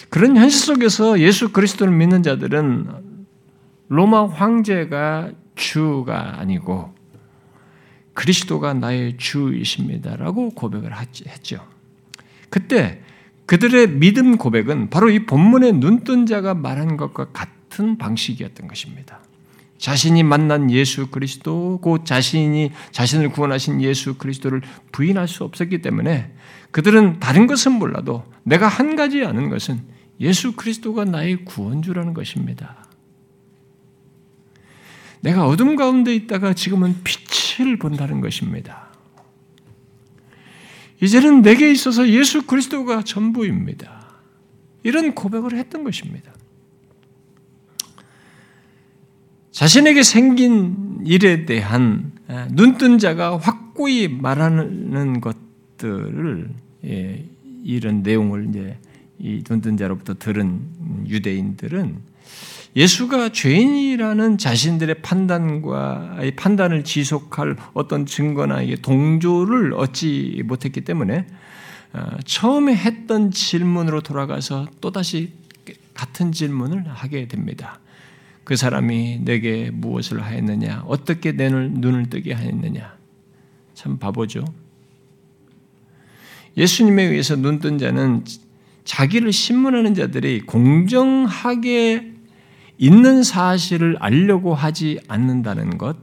그런 0.08 0.36
현실 0.36 0.60
속에서 0.60 1.18
예수 1.20 1.52
그리스도를 1.52 1.92
믿는 1.92 2.22
자들은 2.22 3.11
로마 3.92 4.26
황제가 4.26 5.32
주가 5.54 6.40
아니고 6.40 6.94
그리스도가 8.14 8.72
나의 8.72 9.18
주이십니다라고 9.18 10.50
고백을 10.50 10.92
했죠. 10.98 11.62
그때 12.48 13.02
그들의 13.44 13.98
믿음 13.98 14.38
고백은 14.38 14.88
바로 14.88 15.10
이 15.10 15.26
본문의 15.26 15.74
눈뜬 15.74 16.24
자가 16.24 16.54
말한 16.54 16.96
것과 16.96 17.32
같은 17.32 17.98
방식이었던 17.98 18.66
것입니다. 18.66 19.20
자신이 19.76 20.22
만난 20.22 20.70
예수 20.70 21.08
그리스도, 21.08 21.78
곧 21.82 22.06
자신이 22.06 22.70
자신을 22.92 23.28
구원하신 23.28 23.82
예수 23.82 24.14
그리스도를 24.14 24.62
부인할 24.92 25.28
수 25.28 25.44
없었기 25.44 25.82
때문에 25.82 26.32
그들은 26.70 27.20
다른 27.20 27.46
것은 27.46 27.72
몰라도 27.72 28.24
내가 28.42 28.68
한 28.68 28.96
가지 28.96 29.22
아는 29.22 29.50
것은 29.50 29.82
예수 30.18 30.56
그리스도가 30.56 31.04
나의 31.04 31.44
구원주라는 31.44 32.14
것입니다. 32.14 32.81
내가 35.22 35.46
어둠 35.46 35.76
가운데 35.76 36.14
있다가 36.14 36.52
지금은 36.52 36.96
빛을 37.04 37.78
본다는 37.78 38.20
것입니다. 38.20 38.88
이제는 41.00 41.42
내게 41.42 41.70
있어서 41.70 42.08
예수 42.08 42.46
그리스도가 42.46 43.02
전부입니다. 43.02 44.02
이런 44.82 45.14
고백을 45.14 45.56
했던 45.56 45.84
것입니다. 45.84 46.32
자신에게 49.52 50.02
생긴 50.02 51.00
일에 51.04 51.44
대한 51.44 52.12
눈뜬 52.50 52.98
자가 52.98 53.38
확고히 53.38 54.08
말하는 54.08 55.20
것들을 55.20 56.50
예, 56.84 57.24
이런 57.62 58.02
내용을 58.02 58.48
이제 58.48 58.78
이 59.18 59.44
눈뜬 59.48 59.76
자로부터 59.76 60.14
들은 60.14 60.60
유대인들은 61.06 62.11
예수가 62.74 63.30
죄인이라는 63.30 64.38
자신들의 64.38 65.02
판단과 65.02 66.18
판단을 66.36 66.84
지속할 66.84 67.56
어떤 67.74 68.06
증거나 68.06 68.60
동조를 68.80 69.74
얻지 69.74 70.42
못했기 70.46 70.80
때문에 70.82 71.26
어, 71.92 72.16
처음에 72.24 72.74
했던 72.74 73.30
질문으로 73.30 74.00
돌아가서 74.00 74.66
또다시 74.80 75.32
같은 75.92 76.32
질문을 76.32 76.88
하게 76.88 77.28
됩니다. 77.28 77.80
그 78.44 78.56
사람이 78.56 79.20
내게 79.24 79.70
무엇을 79.70 80.22
하였느냐? 80.22 80.84
어떻게 80.86 81.32
내 81.32 81.50
눈을 81.50 82.08
뜨게 82.08 82.32
하였느냐? 82.32 82.96
참 83.74 83.98
바보죠. 83.98 84.44
예수님에 86.56 87.04
의해서 87.04 87.36
눈 87.36 87.60
뜬 87.60 87.76
자는 87.76 88.24
자기를 88.84 89.30
신문하는 89.32 89.94
자들이 89.94 90.40
공정하게 90.40 92.11
있는 92.78 93.22
사실을 93.22 93.96
알려고 94.00 94.54
하지 94.54 95.00
않는다는 95.08 95.78
것, 95.78 95.96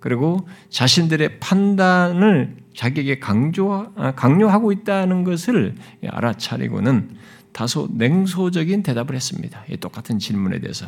그리고 0.00 0.46
자신들의 0.68 1.40
판단을 1.40 2.56
자기에게 2.74 3.20
강조, 3.20 3.92
아, 3.96 4.12
강요하고 4.12 4.72
있다는 4.72 5.24
것을 5.24 5.74
알아차리고는 6.06 7.16
다소 7.52 7.88
냉소적인 7.92 8.82
대답을 8.82 9.14
했습니다. 9.14 9.64
이 9.70 9.76
똑같은 9.76 10.18
질문에 10.18 10.58
대해서 10.58 10.86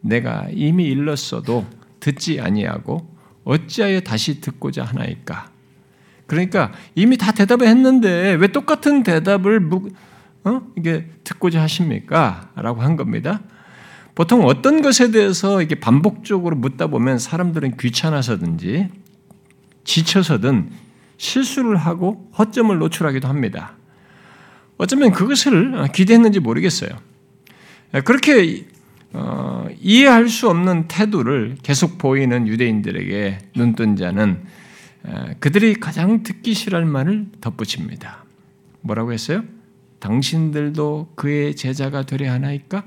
내가 0.00 0.48
이미 0.50 0.86
일렀어도 0.86 1.66
듣지 2.00 2.40
아니하고 2.40 3.14
어찌하여 3.44 4.00
다시 4.00 4.40
듣고자 4.40 4.84
하나이까? 4.84 5.50
그러니까 6.26 6.72
이미 6.94 7.16
다 7.16 7.30
대답을 7.30 7.68
했는데 7.68 8.32
왜 8.32 8.48
똑같은 8.48 9.02
대답을 9.02 9.70
어? 10.44 10.62
이게 10.76 11.08
듣고자 11.22 11.62
하십니까? 11.62 12.50
라고 12.56 12.80
한 12.80 12.96
겁니다. 12.96 13.42
보통 14.14 14.44
어떤 14.44 14.82
것에 14.82 15.10
대해서 15.10 15.62
이게 15.62 15.74
반복적으로 15.74 16.56
묻다 16.56 16.88
보면 16.88 17.18
사람들은 17.18 17.76
귀찮아서든지 17.78 18.88
지쳐서든 19.84 20.70
실수를 21.16 21.76
하고 21.76 22.30
허점을 22.38 22.76
노출하기도 22.78 23.28
합니다. 23.28 23.74
어쩌면 24.76 25.12
그것을 25.12 25.88
기대했는지 25.92 26.40
모르겠어요. 26.40 26.90
그렇게 28.04 28.66
어, 29.14 29.68
이해할 29.80 30.28
수 30.28 30.48
없는 30.48 30.88
태도를 30.88 31.56
계속 31.62 31.98
보이는 31.98 32.48
유대인들에게 32.48 33.38
눈뜬 33.56 33.96
자는 33.96 34.42
그들이 35.40 35.74
가장 35.74 36.22
듣기 36.22 36.54
싫어할 36.54 36.86
말을 36.86 37.26
덧붙입니다. 37.40 38.24
뭐라고 38.80 39.12
했어요? 39.12 39.42
당신들도 40.00 41.12
그의 41.14 41.54
제자가 41.54 42.02
되려 42.02 42.32
하나이까? 42.32 42.84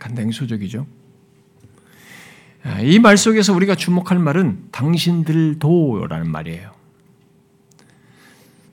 약간 0.00 0.14
냉소적이죠. 0.14 0.86
이 2.82 2.98
말 2.98 3.16
속에서 3.18 3.52
우리가 3.54 3.74
주목할 3.74 4.18
말은 4.18 4.68
당신들도라는 4.72 6.30
말이에요. 6.30 6.72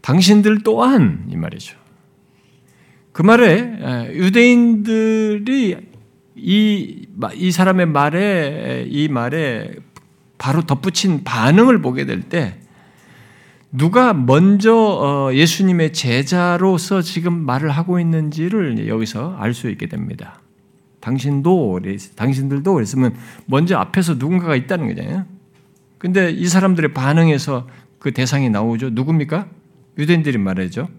당신들 0.01 0.63
또한 0.63 1.25
이 1.29 1.35
말이죠. 1.35 1.77
그 3.11 3.21
말에 3.23 4.13
유대인들이 4.13 5.75
이, 6.35 7.07
이 7.35 7.51
사람의 7.51 7.85
말에 7.87 8.85
이 8.87 9.07
말에 9.09 9.75
바로 10.37 10.61
덧붙인 10.61 11.23
반응을 11.25 11.81
보게 11.81 12.05
될 12.05 12.21
때 12.21 12.59
누가 13.71 14.13
먼저 14.13 14.73
어, 14.73 15.33
예수님의 15.33 15.91
제자로서 15.91 17.01
지금 17.01 17.33
말을 17.33 17.69
하고 17.69 17.99
있는지를 17.99 18.87
여기서 18.87 19.35
알 19.37 19.53
수 19.53 19.69
있게 19.69 19.87
됩니다. 19.87 20.39
당신도 21.07 21.79
당신들도 22.17 22.73
그랬으면 22.73 23.15
먼저 23.45 23.77
앞에서 23.77 24.15
누군가가 24.15 24.57
있다는 24.57 24.89
거잖아요. 24.89 25.25
근데 25.97 26.29
이 26.31 26.45
사람들의 26.47 26.93
반응에서 26.93 27.65
그 27.97 28.11
대상이 28.11 28.49
나오죠. 28.49 28.89
누굽니까? 28.89 29.47
유대인들이 29.97 30.37
말하죠. 30.37 30.89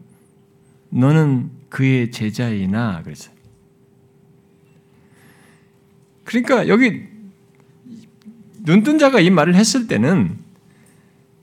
너는 0.89 1.51
그의 1.69 2.11
제자이나 2.11 3.03
그랬어요. 3.03 3.35
그러니까 6.25 6.69
여기 6.69 7.03
눈뜬 8.65 8.99
자가 8.99 9.21
이 9.21 9.29
말을 9.29 9.55
했을 9.55 9.89
때는 9.89 10.39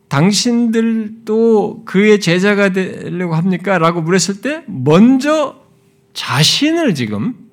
당신들도 0.07 1.83
그의 1.85 2.19
제자가 2.19 2.69
되려고 2.69 3.35
합니까? 3.35 3.77
라고 3.77 4.01
물었을 4.01 4.41
때 4.41 4.63
먼저 4.65 5.63
자신을 6.13 6.95
지금 6.95 7.44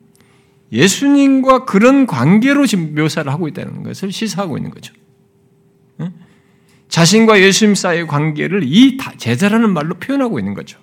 예수님과 0.72 1.66
그런 1.66 2.06
관계로 2.06 2.66
지금 2.66 2.94
묘사를 2.94 3.30
하고 3.30 3.46
있다는 3.46 3.82
것을 3.82 4.11
시사하고 4.11 4.56
있는 4.56 4.70
거죠. 4.70 4.94
자신과 6.88 7.40
예수님 7.40 7.74
사이의 7.74 8.06
관계를 8.06 8.62
이 8.64 8.96
제자라는 9.16 9.72
말로 9.72 9.94
표현하고 9.94 10.38
있는 10.38 10.54
거죠. 10.54 10.78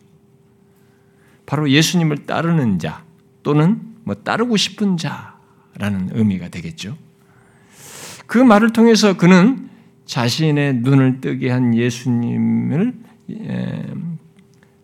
바로 1.46 1.70
예수님을 1.70 2.26
따르는 2.26 2.80
자 2.80 3.04
또는 3.44 3.82
뭐 4.04 4.16
따르고 4.16 4.58
싶은 4.58 4.98
자라는 4.98 6.10
의미가 6.14 6.50
되겠죠. 6.50 6.98
그 8.26 8.38
말을 8.38 8.74
통해서 8.74 9.18
그는 9.18 9.70
자신의 10.06 10.76
눈을 10.78 11.22
뜨게 11.22 11.50
한 11.50 11.76
예수님을 11.76 12.94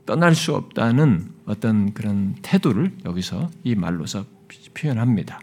떠날 0.05 0.35
수 0.35 0.55
없다는 0.55 1.29
어떤 1.45 1.93
그런 1.93 2.35
태도를 2.41 2.91
여기서 3.05 3.49
이 3.63 3.75
말로서 3.75 4.25
표현합니다. 4.75 5.39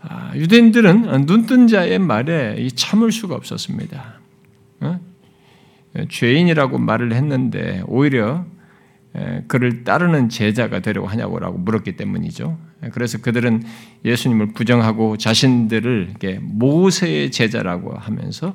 아, 0.00 0.32
유대인들은 0.34 1.26
눈뜬 1.26 1.66
자의 1.68 1.98
말에 1.98 2.66
참을 2.74 3.12
수가 3.12 3.34
없었습니다. 3.34 4.20
어? 4.80 5.00
죄인이라고 6.08 6.78
말을 6.78 7.12
했는데 7.12 7.82
오히려 7.86 8.44
그를 9.46 9.84
따르는 9.84 10.28
제자가 10.28 10.80
되려고 10.80 11.06
하냐고라고 11.06 11.58
물었기 11.58 11.96
때문이죠. 11.96 12.58
그래서 12.92 13.18
그들은 13.18 13.62
예수님을 14.04 14.54
부정하고 14.54 15.18
자신들을 15.18 16.14
모세의 16.40 17.30
제자라고 17.30 17.94
하면서 17.94 18.54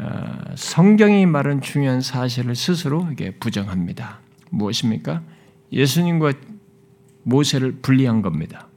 어, 0.00 0.38
성경이 0.54 1.26
말한 1.26 1.60
중요한 1.60 2.00
사실을 2.00 2.54
스스로 2.54 3.08
부정합니다. 3.40 4.20
무엇입니까? 4.50 5.22
예수님과 5.72 6.34
모세를 7.24 7.78
분리한 7.82 8.22
겁니다. 8.22 8.67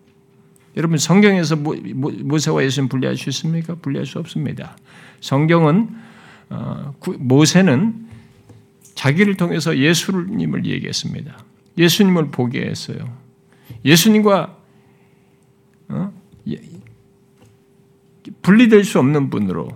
여러분 0.77 0.97
성경에서 0.97 1.55
모세와 1.57 2.63
예수님 2.63 2.89
분리할 2.89 3.17
수 3.17 3.29
있습니까? 3.29 3.75
분리할 3.75 4.05
수 4.05 4.19
없습니다. 4.19 4.77
성경은 5.19 5.89
어, 6.49 6.93
모세는 7.19 8.07
자기를 8.95 9.36
통해서 9.36 9.77
예수님을 9.77 10.65
얘기했습니다. 10.65 11.43
예수님을 11.77 12.31
보게 12.31 12.67
했어요. 12.67 13.17
예수님과 13.84 14.57
어? 15.89 16.13
분리될 18.41 18.84
수 18.84 18.99
없는 18.99 19.29
분으로 19.29 19.69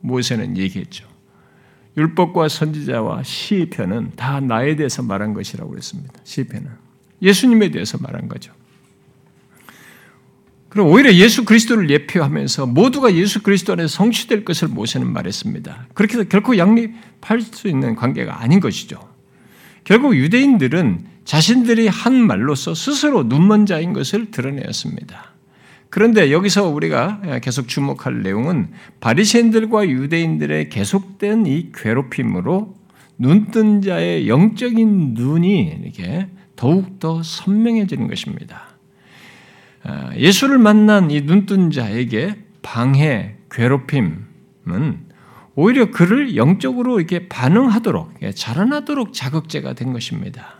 모세는 0.00 0.56
얘기했죠. 0.56 1.06
율법과 1.96 2.48
선지자와 2.48 3.22
시편은 3.22 4.12
다 4.16 4.40
나에 4.40 4.76
대해서 4.76 5.02
말한 5.02 5.34
것이라고 5.34 5.70
그랬습니다. 5.70 6.12
시편은 6.24 6.70
예수님에 7.22 7.70
대해서 7.70 7.98
말한 7.98 8.28
거죠. 8.28 8.52
그럼 10.76 10.88
오히려 10.88 11.10
예수 11.14 11.46
그리스도를 11.46 11.88
예표하면서 11.88 12.66
모두가 12.66 13.14
예수 13.14 13.42
그리스도 13.42 13.72
안에 13.72 13.86
성취될 13.86 14.44
것을 14.44 14.68
모세는 14.68 15.10
말했습니다. 15.10 15.86
그렇게 15.94 16.18
해서 16.18 16.28
결코 16.28 16.58
양립할 16.58 17.40
수 17.40 17.66
있는 17.66 17.96
관계가 17.96 18.42
아닌 18.42 18.60
것이죠. 18.60 19.00
결국 19.84 20.14
유대인들은 20.14 21.06
자신들이 21.24 21.88
한 21.88 22.14
말로서 22.14 22.74
스스로 22.74 23.22
눈먼 23.22 23.64
자인 23.64 23.94
것을 23.94 24.30
드러내었습니다. 24.30 25.32
그런데 25.88 26.30
여기서 26.30 26.68
우리가 26.68 27.22
계속 27.40 27.68
주목할 27.68 28.22
내용은 28.22 28.68
바리새인들과 29.00 29.88
유대인들의 29.88 30.68
계속된 30.68 31.46
이 31.46 31.70
괴롭힘으로 31.74 32.74
눈뜬 33.16 33.80
자의 33.80 34.28
영적인 34.28 35.14
눈이 35.14 35.78
이렇게 35.84 36.28
더욱 36.54 36.98
더 36.98 37.22
선명해지는 37.22 38.08
것입니다. 38.08 38.75
아, 39.88 40.10
예수를 40.16 40.58
만난 40.58 41.12
이 41.12 41.20
눈뜬 41.20 41.70
자에게 41.70 42.34
방해, 42.60 43.36
괴롭힘은 43.52 44.16
오히려 45.54 45.92
그를 45.92 46.34
영적으로 46.34 46.98
이렇게 46.98 47.28
반응하도록, 47.28 48.14
예, 48.22 48.32
자라나도록 48.32 49.12
자극제가 49.12 49.74
된 49.74 49.92
것입니다. 49.92 50.58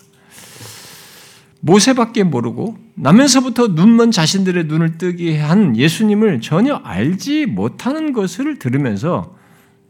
모세밖에 1.60 2.22
모르고 2.22 2.78
나면서부터 2.94 3.68
눈먼 3.68 4.12
자신들의 4.12 4.64
눈을 4.66 4.98
뜨게 4.98 5.38
한 5.40 5.76
예수님을 5.76 6.40
전혀 6.40 6.74
알지 6.76 7.46
못하는 7.46 8.12
것을 8.12 8.60
들으면서 8.60 9.36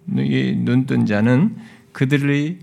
눈뜬 0.07 1.05
자는 1.05 1.57
그들의 1.93 2.59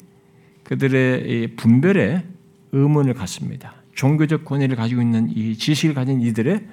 그들의 0.63 1.55
분별에 1.55 2.23
의문을 2.71 3.13
갖습니다. 3.13 3.82
종교적 3.95 4.45
권위를 4.45 4.75
가지고 4.75 5.01
있는 5.01 5.29
이 5.29 5.57
지식을 5.57 5.93
가진 5.93 6.21
이들의 6.21 6.67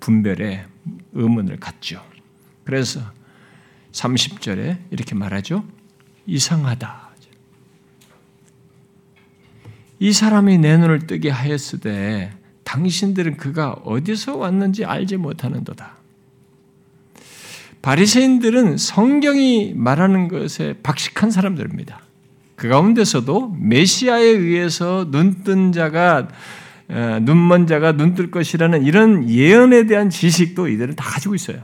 분별에 0.00 0.64
의문을 1.12 1.58
갖죠. 1.58 2.02
그래서 2.64 3.00
30절에 3.92 4.78
이렇게 4.90 5.14
말하죠. 5.14 5.64
이상하다. 6.26 7.08
이 10.00 10.12
사람이 10.12 10.58
내 10.58 10.76
눈을 10.76 11.06
뜨게 11.06 11.30
하였으되 11.30 12.32
당신들은 12.62 13.36
그가 13.36 13.72
어디서 13.84 14.36
왔는지 14.36 14.84
알지 14.84 15.16
못하는도다. 15.16 15.96
바리새인들은 17.82 18.76
성경이 18.76 19.72
말하는 19.74 20.28
것에 20.28 20.74
박식한 20.82 21.30
사람들입니다. 21.30 22.02
그 22.58 22.68
가운데서도 22.68 23.56
메시아에 23.56 24.24
의해서 24.24 25.06
눈뜬 25.08 25.70
자가 25.70 26.26
눈먼 27.22 27.68
자가 27.68 27.92
눈 27.92 28.14
뜰 28.14 28.32
것이라는 28.32 28.84
이런 28.84 29.30
예언에 29.30 29.86
대한 29.86 30.10
지식도 30.10 30.66
이들은 30.66 30.96
다 30.96 31.04
가지고 31.04 31.36
있어요. 31.36 31.62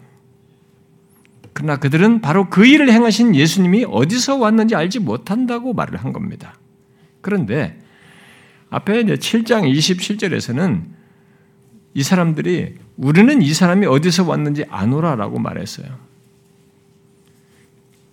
그러나 1.53 1.79
그들은 1.79 2.21
바로 2.21 2.49
그 2.49 2.65
일을 2.65 2.93
행하신 2.93 3.35
예수님이 3.35 3.87
어디서 3.89 4.37
왔는지 4.37 4.77
알지 4.77 5.01
못한다고 5.01 5.73
말을 5.75 5.97
한 5.97 6.13
겁니다. 6.13 6.55
그런데 7.21 7.77
앞에 8.71 9.01
이제 9.01 9.15
7장 9.17 9.69
27절에서는 9.69 10.83
이 11.95 12.03
사람들이 12.05 12.77
우리는 12.97 13.43
이 13.43 13.53
사람이 13.53 13.87
어디서 13.87 14.25
왔는지 14.25 14.65
아노라라고 14.71 15.41
말했어요. 15.41 15.89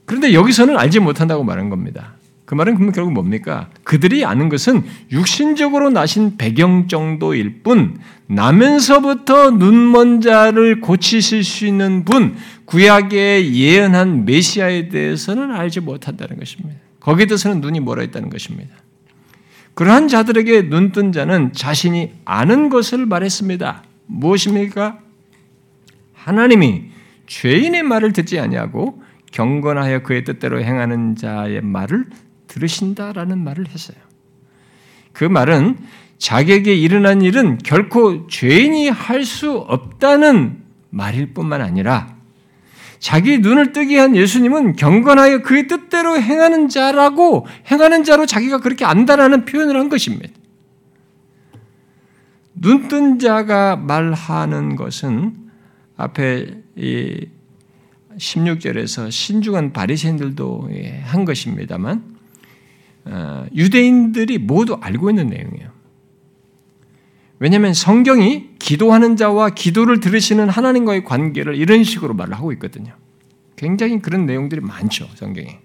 그런데 0.05 0.33
여기서는 0.33 0.77
알지 0.77 0.99
못한다고 0.99 1.43
말한 1.43 1.69
겁니다. 1.69 2.15
그 2.51 2.55
말은 2.55 2.75
그러면 2.75 2.91
결국 2.91 3.13
뭡니까? 3.13 3.69
그들이 3.85 4.25
아는 4.25 4.49
것은 4.49 4.83
육신적으로 5.09 5.89
나신 5.89 6.35
배경 6.35 6.89
정도일 6.89 7.63
뿐, 7.63 7.97
나면서부터 8.27 9.51
눈먼 9.51 10.19
자를 10.19 10.81
고치실 10.81 11.45
수 11.45 11.65
있는 11.65 12.03
분, 12.03 12.35
구약에 12.65 13.53
예언한 13.53 14.25
메시아에 14.25 14.89
대해서는 14.89 15.53
알지 15.53 15.79
못한다는 15.79 16.35
것입니다. 16.35 16.77
거기에 16.99 17.25
대해서는 17.27 17.61
눈이 17.61 17.79
멀어 17.79 18.03
있다는 18.03 18.29
것입니다. 18.29 18.75
그러한 19.73 20.09
자들에게 20.09 20.63
눈 20.63 20.91
뜬 20.91 21.13
자는 21.13 21.53
자신이 21.53 22.11
아는 22.25 22.67
것을 22.67 23.05
말했습니다. 23.05 23.83
무엇입니까? 24.07 24.99
하나님이 26.11 26.83
죄인의 27.27 27.83
말을 27.83 28.11
듣지 28.11 28.41
아니하고 28.41 29.01
경건하여 29.31 30.03
그의 30.03 30.25
뜻대로 30.25 30.61
행하는 30.61 31.15
자의 31.15 31.61
말을 31.61 32.07
들으신다라는 32.51 33.41
말을 33.43 33.69
했어요. 33.69 33.97
그 35.13 35.23
말은 35.23 35.77
자객에 36.17 36.75
일어난 36.75 37.21
일은 37.21 37.57
결코 37.57 38.27
죄인이 38.27 38.89
할 38.89 39.23
수 39.23 39.51
없다는 39.57 40.61
말일 40.89 41.33
뿐만 41.33 41.61
아니라 41.61 42.15
자기 42.99 43.39
눈을 43.39 43.71
뜨게 43.71 43.97
한 43.97 44.15
예수님은 44.15 44.75
경건하여 44.75 45.41
그의 45.41 45.67
뜻대로 45.67 46.19
행하는 46.19 46.69
자라고 46.69 47.47
행하는 47.71 48.03
자로 48.03 48.25
자기가 48.25 48.59
그렇게 48.59 48.85
안다라는 48.85 49.45
표현을 49.45 49.77
한 49.77 49.89
것입니다. 49.89 50.29
눈 52.53 52.87
뜬 52.89 53.17
자가 53.17 53.75
말하는 53.77 54.75
것은 54.75 55.35
앞에 55.97 56.61
이 56.75 57.27
16절에서 58.17 59.09
신중한 59.09 59.71
바리새인들도 59.73 60.69
한 61.05 61.25
것입니다만 61.25 61.97
어, 61.97 62.10
유대인들이 63.53 64.37
모두 64.37 64.77
알고 64.79 65.09
있는 65.09 65.27
내용이에요. 65.27 65.69
왜냐하면 67.39 67.73
성경이 67.73 68.49
기도하는 68.59 69.15
자와 69.15 69.49
기도를 69.49 69.99
들으시는 69.99 70.49
하나님과의 70.49 71.03
관계를 71.03 71.55
이런 71.55 71.83
식으로 71.83 72.13
말을 72.13 72.35
하고 72.35 72.51
있거든요. 72.53 72.93
굉장히 73.55 73.99
그런 73.99 74.25
내용들이 74.25 74.61
많죠, 74.61 75.07
성경에. 75.15 75.59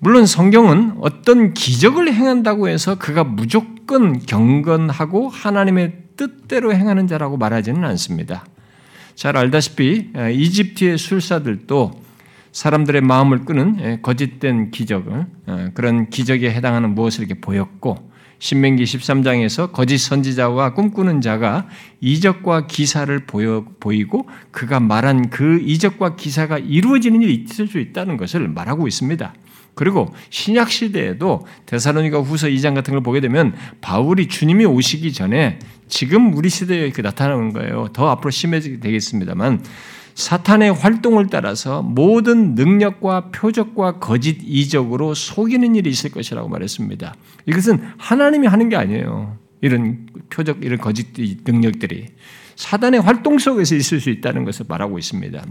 물론 0.00 0.26
성경은 0.26 0.96
어떤 1.00 1.54
기적을 1.54 2.12
행한다고 2.12 2.68
해서 2.68 2.96
그가 2.96 3.24
무조건 3.24 4.18
경건하고 4.18 5.28
하나님의 5.28 5.98
뜻대로 6.16 6.74
행하는 6.74 7.06
자라고 7.06 7.36
말하지는 7.36 7.84
않습니다. 7.84 8.44
잘 9.14 9.36
알다시피 9.36 10.10
어, 10.14 10.28
이집트의 10.28 10.98
술사들도 10.98 11.92
사람들의 12.54 13.02
마음을 13.02 13.44
끄는 13.44 13.76
예, 13.80 13.98
거짓된 14.00 14.70
기적을 14.70 15.26
어, 15.46 15.68
그런 15.74 16.08
기적에 16.08 16.50
해당하는 16.52 16.94
무엇을 16.94 17.24
이렇게 17.24 17.40
보였고 17.40 18.12
신명기 18.38 18.84
13장에서 18.84 19.72
거짓 19.72 19.98
선지자와 19.98 20.74
꿈꾸는 20.74 21.20
자가 21.20 21.66
이적과 22.00 22.68
기사를 22.68 23.26
보여, 23.26 23.64
보이고 23.80 24.28
그가 24.52 24.78
말한 24.78 25.30
그 25.30 25.60
이적과 25.62 26.14
기사가 26.14 26.58
이루어지는 26.58 27.22
일이 27.22 27.34
있을 27.34 27.66
수 27.66 27.80
있다는 27.80 28.16
것을 28.16 28.46
말하고 28.48 28.86
있습니다. 28.86 29.34
그리고 29.74 30.14
신약 30.30 30.70
시대에도 30.70 31.44
데살로니가 31.66 32.20
후서 32.20 32.46
2장 32.46 32.74
같은 32.74 32.92
걸 32.94 33.02
보게 33.02 33.20
되면 33.20 33.54
바울이 33.80 34.28
주님이 34.28 34.64
오시기 34.64 35.12
전에 35.12 35.58
지금 35.88 36.32
우리 36.34 36.48
시대에 36.48 36.90
그 36.90 37.00
나타나는 37.00 37.52
거예요. 37.52 37.88
더 37.92 38.08
앞으로 38.10 38.30
심해지게 38.30 38.78
되겠습니다만 38.78 39.64
사탄의 40.14 40.72
활동을 40.72 41.26
따라서 41.28 41.82
모든 41.82 42.54
능력과 42.54 43.30
표적과 43.30 43.98
거짓 43.98 44.38
이적으로 44.42 45.14
속이는 45.14 45.74
일이 45.74 45.90
있을 45.90 46.10
것이라고 46.10 46.48
말했습니다. 46.48 47.14
이것은 47.46 47.80
하나님이 47.98 48.46
하는 48.46 48.68
게 48.68 48.76
아니에요. 48.76 49.36
이런 49.60 50.06
표적, 50.30 50.64
이런 50.64 50.78
거짓 50.78 51.08
능력들이 51.44 52.06
사단의 52.56 53.00
활동 53.00 53.38
속에서 53.38 53.74
있을 53.74 54.00
수 54.00 54.10
있다는 54.10 54.44
것을 54.44 54.66
말하고 54.68 54.98
있습니다. 54.98 55.44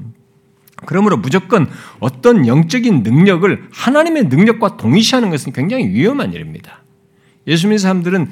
그러므로 0.85 1.17
무조건 1.17 1.69
어떤 1.99 2.47
영적인 2.47 3.03
능력을 3.03 3.67
하나님의 3.71 4.25
능력과 4.25 4.77
동일시하는 4.77 5.29
것은 5.29 5.51
굉장히 5.51 5.87
위험한 5.89 6.33
일입니다. 6.33 6.83
예수 7.47 7.67
믿는 7.67 7.77
사람들은 7.79 8.29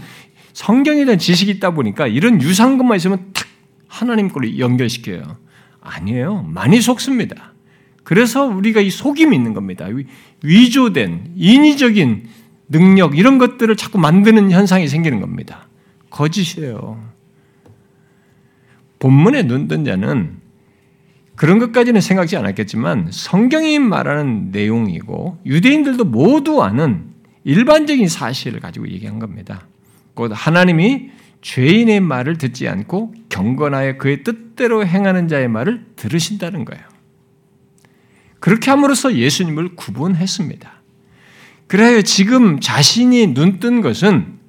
성경에 0.54 1.06
대한 1.06 1.20
지식이 1.20 1.52
있다 1.52 1.72
보니까 1.72 2.08
이런 2.08 2.42
유사한 2.42 2.78
것만 2.78 2.98
있으면 2.98 3.32
탁 3.34 3.46
하나님 3.88 4.30
걸로 4.30 4.58
연결시켜요. 4.58 5.38
아니에요. 5.82 6.44
많이 6.44 6.80
속습니다. 6.82 7.54
그래서 8.04 8.46
우리가 8.46 8.82
이 8.82 8.90
속임이 8.90 9.36
있는 9.36 9.54
겁니다. 9.54 9.88
위조된 10.44 11.34
인위적인 11.36 12.28
능력 12.70 13.18
이런 13.18 13.38
것들을 13.38 13.76
자꾸 13.76 14.00
만드는 14.00 14.52
현상이 14.52 14.88
생기는 14.88 15.20
겁니다. 15.20 15.68
거짓이에요. 16.10 17.02
본문에 19.00 19.44
눈뜬 19.44 19.84
자는 19.84 20.38
그런 21.36 21.58
것까지는 21.58 22.02
생각지 22.02 22.38
않았겠지만 22.38 23.10
성경이 23.12 23.80
말하는 23.80 24.52
내용이고 24.52 25.40
유대인들도 25.46 26.06
모두 26.06 26.62
아는 26.62 27.06
일반적인 27.44 28.08
사실을 28.08 28.60
가지고 28.60 28.88
얘기한 28.90 29.18
겁니다. 29.18 29.66
곧 30.14 30.32
하나님이 30.34 31.10
죄인의 31.42 32.02
말을 32.02 32.38
듣지 32.38 32.68
않고 32.68 33.14
경건하여 33.30 33.98
그의 33.98 34.24
뜻대로 34.24 34.86
행하는 34.86 35.28
자의 35.28 35.48
말을 35.48 35.86
들으신다는 35.96 36.66
거예요. 36.66 36.84
그렇게 38.40 38.72
함으로써 38.72 39.16
예수님을 39.16 39.76
구분했습니다. 39.76 40.72
그래야 41.68 42.02
지금 42.02 42.60
자신이 42.60 43.34
눈 43.34 43.60
뜬 43.60 43.82
것은 43.82 44.40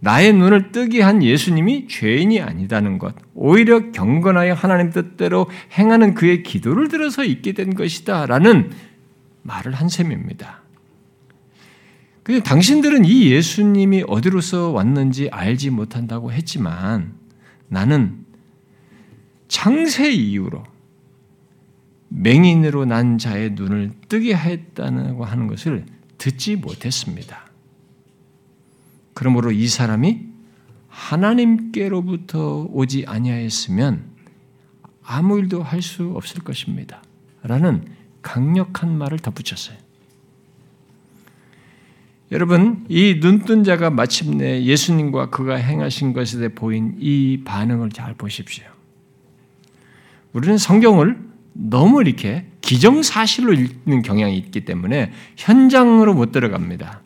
나의 0.00 0.32
눈을 0.32 0.70
뜨게 0.70 1.02
한 1.02 1.22
예수님이 1.22 1.88
죄인이 1.88 2.40
아니다는 2.40 2.98
것, 2.98 3.14
오히려 3.34 3.90
경건하여 3.90 4.54
하나님 4.54 4.90
뜻대로 4.90 5.48
행하는 5.72 6.14
그의 6.14 6.44
기도를 6.44 6.88
들어서 6.88 7.24
있게 7.24 7.52
된 7.52 7.74
것이다. 7.74 8.26
라는 8.26 8.70
말을 9.42 9.72
한 9.74 9.88
셈입니다. 9.88 10.57
근데 12.28 12.42
당신들은 12.42 13.06
이 13.06 13.30
예수님이 13.30 14.04
어디로서 14.06 14.70
왔는지 14.72 15.30
알지 15.30 15.70
못한다고 15.70 16.30
했지만 16.30 17.14
나는 17.68 18.26
창세 19.48 20.12
이후로 20.12 20.62
맹인으로 22.10 22.84
난 22.84 23.16
자의 23.16 23.52
눈을 23.52 23.92
뜨게 24.10 24.36
했다고 24.36 25.24
하는 25.24 25.46
것을 25.46 25.86
듣지 26.18 26.56
못했습니다. 26.56 27.46
그러므로 29.14 29.50
이 29.50 29.66
사람이 29.66 30.26
하나님께로부터 30.88 32.68
오지 32.70 33.06
아니하였으면 33.06 34.04
아무 35.02 35.38
일도 35.38 35.62
할 35.62 35.80
수 35.80 36.12
없을 36.14 36.44
것입니다. 36.44 37.02
라는 37.42 37.86
강력한 38.20 38.98
말을 38.98 39.18
덧붙였어요. 39.18 39.87
여러분, 42.30 42.84
이 42.88 43.20
눈뜬 43.20 43.64
자가 43.64 43.88
마침내 43.88 44.62
예수님과 44.62 45.30
그가 45.30 45.54
행하신 45.54 46.12
것에 46.12 46.38
대해 46.38 46.48
보인 46.50 46.94
이 46.98 47.40
반응을 47.44 47.90
잘 47.90 48.14
보십시오. 48.14 48.64
우리는 50.34 50.58
성경을 50.58 51.18
너무 51.54 52.02
이렇게 52.02 52.46
기정사실로 52.60 53.54
읽는 53.54 54.02
경향이 54.02 54.36
있기 54.36 54.66
때문에 54.66 55.10
현장으로 55.36 56.12
못 56.12 56.32
들어갑니다. 56.32 57.00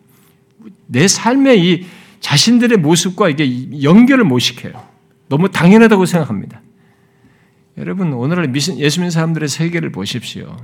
내 0.86 1.06
삶의 1.06 1.64
이 1.64 1.86
자신들의 2.20 2.78
모습과 2.78 3.28
이게 3.28 3.82
연결을 3.82 4.24
못 4.24 4.40
시켜요. 4.40 4.72
너무 5.28 5.50
당연하다고 5.50 6.04
생각합니다. 6.04 6.60
여러분, 7.78 8.12
오늘날 8.12 8.54
예수 8.54 8.72
믿는 9.00 9.10
사람들의 9.10 9.48
세계를 9.48 9.92
보십시오. 9.92 10.56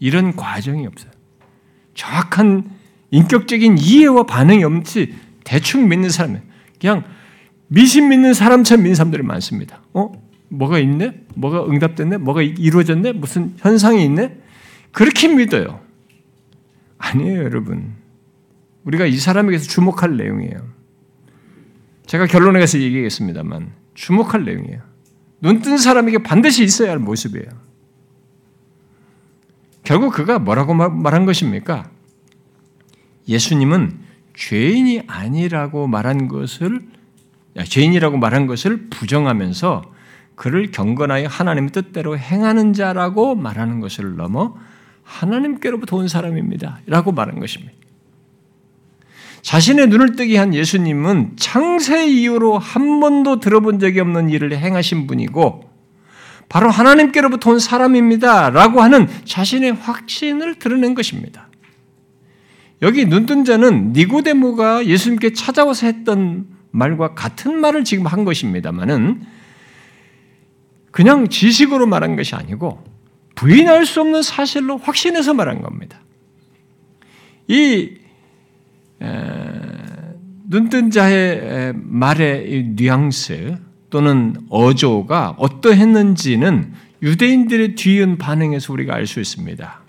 이런 0.00 0.34
과정이 0.34 0.86
없어요. 0.86 1.12
정확한 1.94 2.70
인격적인 3.10 3.78
이해와 3.78 4.24
반응이 4.24 4.64
없이 4.64 5.14
대충 5.44 5.88
믿는 5.88 6.10
사람이에요. 6.10 6.42
그냥 6.80 7.04
미신 7.68 8.08
믿는 8.08 8.34
사람처럼 8.34 8.82
믿는 8.82 8.94
사람들이 8.94 9.22
많습니다. 9.22 9.82
어? 9.92 10.12
뭐가 10.48 10.78
있네? 10.78 11.22
뭐가 11.34 11.66
응답됐네? 11.66 12.18
뭐가 12.18 12.42
이루어졌네? 12.42 13.12
무슨 13.12 13.54
현상이 13.58 14.04
있네? 14.04 14.38
그렇게 14.92 15.28
믿어요. 15.28 15.80
아니에요, 16.98 17.42
여러분. 17.44 17.94
우리가 18.84 19.06
이 19.06 19.16
사람에게서 19.16 19.68
주목할 19.68 20.16
내용이에요. 20.16 20.68
제가 22.06 22.26
결론에 22.26 22.60
가서 22.60 22.78
얘기하겠습니다만, 22.78 23.72
주목할 23.94 24.44
내용이에요. 24.44 24.80
눈 25.40 25.60
뜬 25.60 25.76
사람에게 25.76 26.22
반드시 26.22 26.64
있어야 26.64 26.90
할 26.90 26.98
모습이에요. 26.98 27.46
결국 29.82 30.14
그가 30.14 30.38
뭐라고 30.38 30.72
말한 30.74 31.26
것입니까? 31.26 31.90
예수님은 33.28 33.98
죄인이 34.36 35.02
아니라고 35.06 35.86
말한 35.86 36.28
것을 36.28 36.80
죄인이라고 37.62 38.18
말한 38.18 38.46
것을 38.46 38.88
부정하면서 38.90 39.82
그를 40.34 40.70
경건하여 40.70 41.28
하나님의 41.28 41.70
뜻대로 41.70 42.18
행하는 42.18 42.72
자라고 42.72 43.34
말하는 43.34 43.80
것을 43.80 44.16
넘어 44.16 44.56
하나님께로부터 45.04 45.96
온 45.96 46.08
사람입니다. 46.08 46.80
라고 46.86 47.12
말한 47.12 47.38
것입니다. 47.38 47.72
자신의 49.42 49.88
눈을 49.88 50.16
뜨게 50.16 50.38
한 50.38 50.54
예수님은 50.54 51.34
창세 51.36 52.06
이후로 52.08 52.58
한 52.58 52.98
번도 53.00 53.40
들어본 53.40 53.78
적이 53.78 54.00
없는 54.00 54.30
일을 54.30 54.56
행하신 54.56 55.06
분이고 55.06 55.70
바로 56.48 56.70
하나님께로부터 56.70 57.50
온 57.50 57.58
사람입니다. 57.58 58.50
라고 58.50 58.80
하는 58.80 59.06
자신의 59.24 59.72
확신을 59.72 60.58
드러낸 60.58 60.94
것입니다. 60.94 61.48
여기 62.84 63.06
눈뜬 63.06 63.46
자는 63.46 63.94
니고데모가 63.94 64.84
예수님께 64.84 65.32
찾아와서 65.32 65.86
했던 65.86 66.46
말과 66.70 67.14
같은 67.14 67.58
말을 67.58 67.82
지금 67.82 68.04
한 68.04 68.26
것입니다만은 68.26 69.22
그냥 70.90 71.28
지식으로 71.28 71.86
말한 71.86 72.14
것이 72.14 72.34
아니고 72.34 72.84
부인할 73.36 73.86
수 73.86 74.02
없는 74.02 74.20
사실로 74.20 74.76
확신해서 74.76 75.32
말한 75.32 75.62
겁니다. 75.62 75.98
이 77.48 77.94
눈뜬 80.46 80.90
자의 80.90 81.72
말의 81.74 82.74
뉘앙스 82.76 83.56
또는 83.88 84.36
어조가 84.50 85.36
어떠했는지는 85.38 86.74
유대인들의 87.02 87.76
뒤은 87.76 88.18
반응에서 88.18 88.74
우리가 88.74 88.94
알 88.94 89.06
수 89.06 89.20
있습니다. 89.20 89.80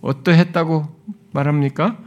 어떠했다고 0.00 0.88
말합니까? 1.32 2.03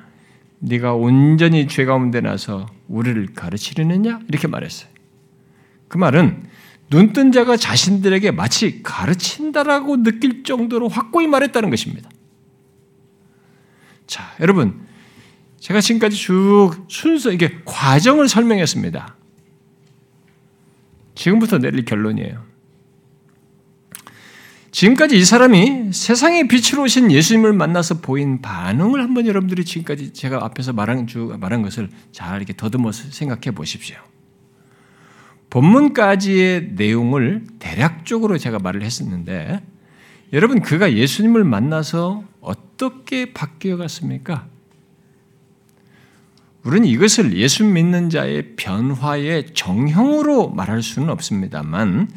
네가 0.60 0.94
온전히 0.96 1.68
죄 1.68 1.86
가운데 1.86 2.22
나서 2.22 2.66
우리를 2.88 3.34
가르치려느냐? 3.34 4.22
이렇게 4.28 4.48
말했어요. 4.48 4.90
그 5.88 5.98
말은 5.98 6.48
눈뜬 6.90 7.32
자가 7.32 7.58
자신들에게 7.58 8.32
마치 8.32 8.82
가르친다라고 8.82 10.04
느낄 10.04 10.44
정도로 10.44 10.88
확고히 10.88 11.28
말했다는 11.28 11.70
것입니다. 11.70 12.10
자, 14.08 14.24
여러분, 14.40 14.88
제가 15.60 15.82
지금까지 15.82 16.16
쭉 16.16 16.86
순서, 16.88 17.32
이게 17.32 17.60
과정을 17.66 18.30
설명했습니다. 18.30 19.16
지금부터 21.16 21.58
내릴 21.58 21.84
결론이에요. 21.84 22.47
지금까지 24.78 25.18
이 25.18 25.26
사람이 25.26 25.92
세상의 25.92 26.48
빛으로 26.48 26.84
오신 26.84 27.12
예수님을 27.12 27.52
만나서 27.52 27.96
보인 27.96 28.44
반응을 28.44 29.02
한번 29.02 29.26
여러분들이 29.26 29.66
지금까지 29.66 30.14
제가 30.14 30.46
앞에서 30.46 30.72
말한, 30.72 31.08
주, 31.08 31.36
말한 31.40 31.64
것을 31.64 31.90
잘 32.12 32.38
이렇게 32.38 32.54
더듬어서 32.56 33.10
생각해 33.10 33.56
보십시오. 33.56 33.96
본문까지의 35.50 36.74
내용을 36.76 37.46
대략적으로 37.58 38.38
제가 38.38 38.60
말을 38.60 38.84
했었는데, 38.84 39.64
여러분, 40.32 40.62
그가 40.62 40.94
예수님을 40.94 41.44
만나서 41.44 42.24
어떻게 42.40 43.34
바뀌어 43.34 43.78
갔습니까? 43.78 44.46
우리는 46.62 46.88
이것을 46.88 47.36
예수 47.36 47.64
믿는 47.64 48.12
자의 48.12 48.56
변화의 48.56 49.56
정형으로 49.56 50.52
말할 50.52 50.84
수는 50.84 51.10
없습니다만, 51.10 52.10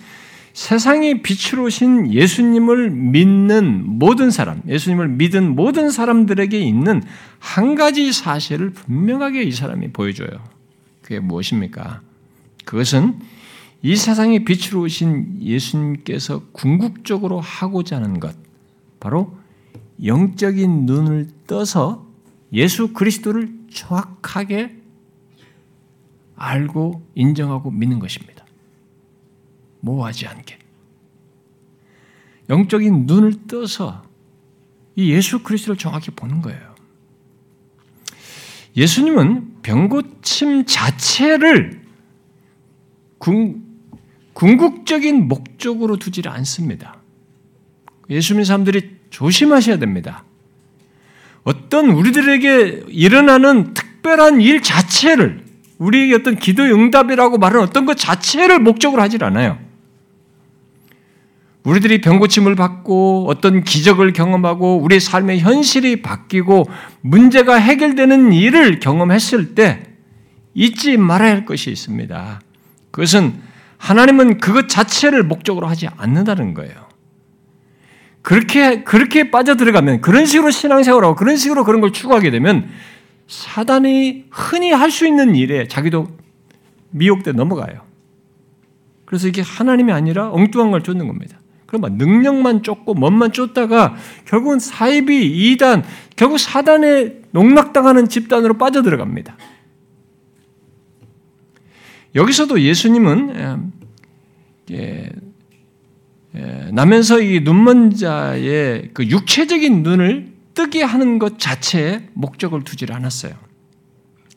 세상의 0.61 1.23
빛으로 1.23 1.65
오신 1.65 2.13
예수님을 2.13 2.91
믿는 2.91 3.83
모든 3.99 4.31
사람, 4.31 4.61
예수님을 4.69 5.09
믿은 5.09 5.55
모든 5.55 5.91
사람들에게 5.91 6.61
있는 6.61 7.03
한 7.39 7.75
가지 7.75 8.13
사실을 8.13 8.69
분명하게 8.69 9.43
이 9.45 9.53
사람이 9.53 9.93
보여줘요. 9.93 10.29
그게 11.01 11.19
무엇입니까? 11.19 12.03
그것은 12.67 13.21
이 13.81 13.97
세상의 13.97 14.45
빛으로 14.45 14.83
오신 14.83 15.39
예수님께서 15.41 16.43
궁극적으로 16.53 17.41
하고자 17.41 17.97
하는 17.97 18.21
것, 18.21 18.37
바로 19.01 19.35
영적인 20.05 20.85
눈을 20.85 21.29
떠서 21.47 22.07
예수 22.53 22.93
그리스도를 22.93 23.51
정확하게 23.71 24.77
알고 26.37 27.03
인정하고 27.15 27.71
믿는 27.71 27.99
것입니다. 27.99 28.40
모호하지 29.81 30.27
않게. 30.27 30.59
영적인 32.49 33.07
눈을 33.07 33.47
떠서 33.47 34.03
이 34.97 35.13
예수 35.13 35.43
그리스도를 35.43 35.79
정확히 35.79 36.11
보는 36.11 36.43
거예요. 36.43 36.75
예수님은 38.77 39.63
병고침 39.63 40.67
자체를 40.67 41.81
궁, 43.19 43.63
궁극적인 44.33 45.29
목적으로 45.29 45.97
두지 45.97 46.23
않습니다. 46.27 46.97
예수 48.09 48.35
믿는 48.35 48.45
사람들이 48.45 48.97
조심하셔야 49.11 49.79
됩니다. 49.79 50.25
어떤 51.45 51.91
우리들에게 51.91 52.85
일어나는 52.89 53.75
특별한 53.75 54.41
일 54.41 54.63
자체를 54.63 55.45
우리에게 55.79 56.15
어떤 56.15 56.37
기도 56.37 56.63
응답이라고 56.63 57.39
말하는 57.39 57.67
어떤 57.67 57.87
것 57.87 57.97
자체를 57.97 58.59
목적으로 58.59 59.01
하질 59.03 59.25
않아요. 59.25 59.59
우리들이 61.65 62.01
병고침을 62.01 62.55
받고 62.55 63.27
어떤 63.29 63.63
기적을 63.63 64.13
경험하고 64.13 64.79
우리 64.79 64.99
삶의 64.99 65.41
현실이 65.41 66.03
바뀌고 66.03 66.69
문제가 67.03 67.57
해결되는 67.57 68.33
일을 68.33 68.81
경험했을 68.81 69.55
때 69.55 69.83
잊지 70.55 70.97
말아야 70.97 71.33
할 71.33 71.45
것이 71.45 71.71
있습니다. 71.71 72.41
그것은 72.91 73.35
하나님은 73.77 74.39
그것 74.39 74.69
자체를 74.69 75.23
목적으로 75.23 75.67
하지 75.67 75.89
않는다는 75.97 76.55
거예요. 76.55 76.89
그렇게, 78.23 78.83
그렇게 78.83 79.31
빠져들어가면, 79.31 80.03
그런 80.03 80.27
식으로 80.27 80.51
신앙생활하고 80.51 81.15
그런 81.15 81.37
식으로 81.37 81.65
그런 81.65 81.81
걸 81.81 81.93
추구하게 81.93 82.31
되면 82.31 82.69
사단이 83.29 84.27
흔히 84.31 84.73
할 84.73 84.91
수 84.91 85.07
있는 85.07 85.35
일에 85.35 85.67
자기도 85.69 86.09
미혹돼 86.91 87.33
넘어가요. 87.33 87.83
그래서 89.07 89.29
이게 89.29 89.41
하나님이 89.41 89.93
아니라 89.93 90.31
엉뚱한 90.31 90.71
걸 90.71 90.83
쫓는 90.83 91.07
겁니다. 91.07 91.39
그럼 91.71 91.97
능력만 91.97 92.65
쫓고 92.65 92.95
멋만 92.95 93.31
쫓다가 93.33 93.95
결국은 94.25 94.59
사이비, 94.59 95.53
이단, 95.53 95.85
결국 96.17 96.39
사단에 96.39 97.21
농락당하는 97.31 98.09
집단으로 98.09 98.59
빠져들어갑니다. 98.59 99.37
여기서도 102.17 102.61
예수님은 102.61 103.73
예, 104.73 105.11
예, 106.35 106.71
나면서 106.73 107.21
이 107.21 107.41
눈먼 107.41 107.95
자의 107.95 108.91
그 108.93 109.07
육체적인 109.07 109.85
눈을 109.85 110.33
뜨게 110.55 110.83
하는 110.83 111.21
것 111.21 111.39
자체에 111.39 112.09
목적을 112.15 112.65
두질 112.65 112.93
않았어요. 112.93 113.33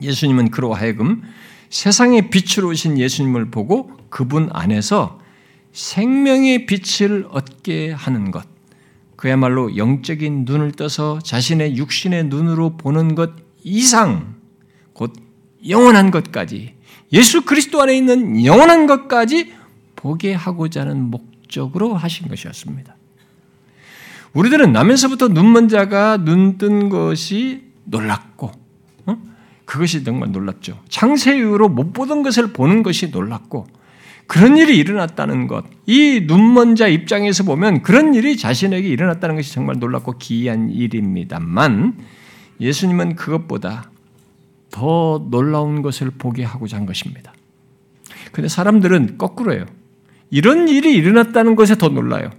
예수님은 0.03 0.51
그로 0.51 0.75
하여금 0.75 1.23
세상의 1.71 2.29
빛으로 2.29 2.69
오신 2.69 2.99
예수님을 2.99 3.49
보고 3.49 3.91
그분 4.09 4.49
안에서 4.53 5.22
생명의 5.73 6.65
빛을 6.67 7.27
얻게 7.29 7.91
하는 7.91 8.31
것, 8.31 8.45
그야말로 9.15 9.75
영적인 9.75 10.45
눈을 10.45 10.71
떠서 10.73 11.19
자신의 11.19 11.77
육신의 11.77 12.25
눈으로 12.25 12.77
보는 12.77 13.15
것 13.15 13.31
이상, 13.63 14.35
곧 14.93 15.13
영원한 15.67 16.11
것까지 16.11 16.75
예수 17.11 17.43
그리스도 17.43 17.81
안에 17.81 17.97
있는 17.97 18.45
영원한 18.45 18.85
것까지 18.85 19.53
보게 19.95 20.33
하고자 20.33 20.81
하는 20.81 21.09
목적으로 21.09 21.95
하신 21.95 22.27
것이었습니다. 22.27 22.95
우리들은 24.33 24.73
나면서부터 24.73 25.29
눈먼 25.29 25.69
자가 25.69 26.17
눈 26.17 26.57
뜬 26.57 26.89
것이 26.89 27.63
놀랐고, 27.85 28.51
어? 29.05 29.17
그것이 29.65 30.03
정말 30.03 30.31
놀랍죠. 30.31 30.79
창세 30.89 31.37
이후로 31.37 31.69
못 31.69 31.93
보던 31.93 32.23
것을 32.23 32.51
보는 32.51 32.83
것이 32.83 33.07
놀랐고, 33.09 33.67
그런 34.27 34.57
일이 34.57 34.77
일어났다는 34.77 35.47
것, 35.47 35.65
이 35.85 36.21
눈먼 36.25 36.75
자 36.75 36.87
입장에서 36.87 37.43
보면 37.43 37.81
그런 37.81 38.13
일이 38.13 38.37
자신에게 38.37 38.87
일어났다는 38.87 39.35
것이 39.35 39.53
정말 39.53 39.77
놀랍고 39.79 40.17
기이한 40.17 40.69
일입니다만, 40.69 41.97
예수님은 42.59 43.15
그것보다 43.15 43.91
더 44.71 45.27
놀라운 45.29 45.81
것을 45.81 46.11
보게 46.17 46.43
하고자 46.43 46.77
한 46.77 46.85
것입니다. 46.85 47.33
근데 48.31 48.47
사람들은 48.47 49.17
거꾸로예요. 49.17 49.65
이런 50.31 50.67
일이 50.67 50.93
일어났다는 50.93 51.55
것에 51.55 51.75
더 51.75 51.89
놀라요. 51.89 52.31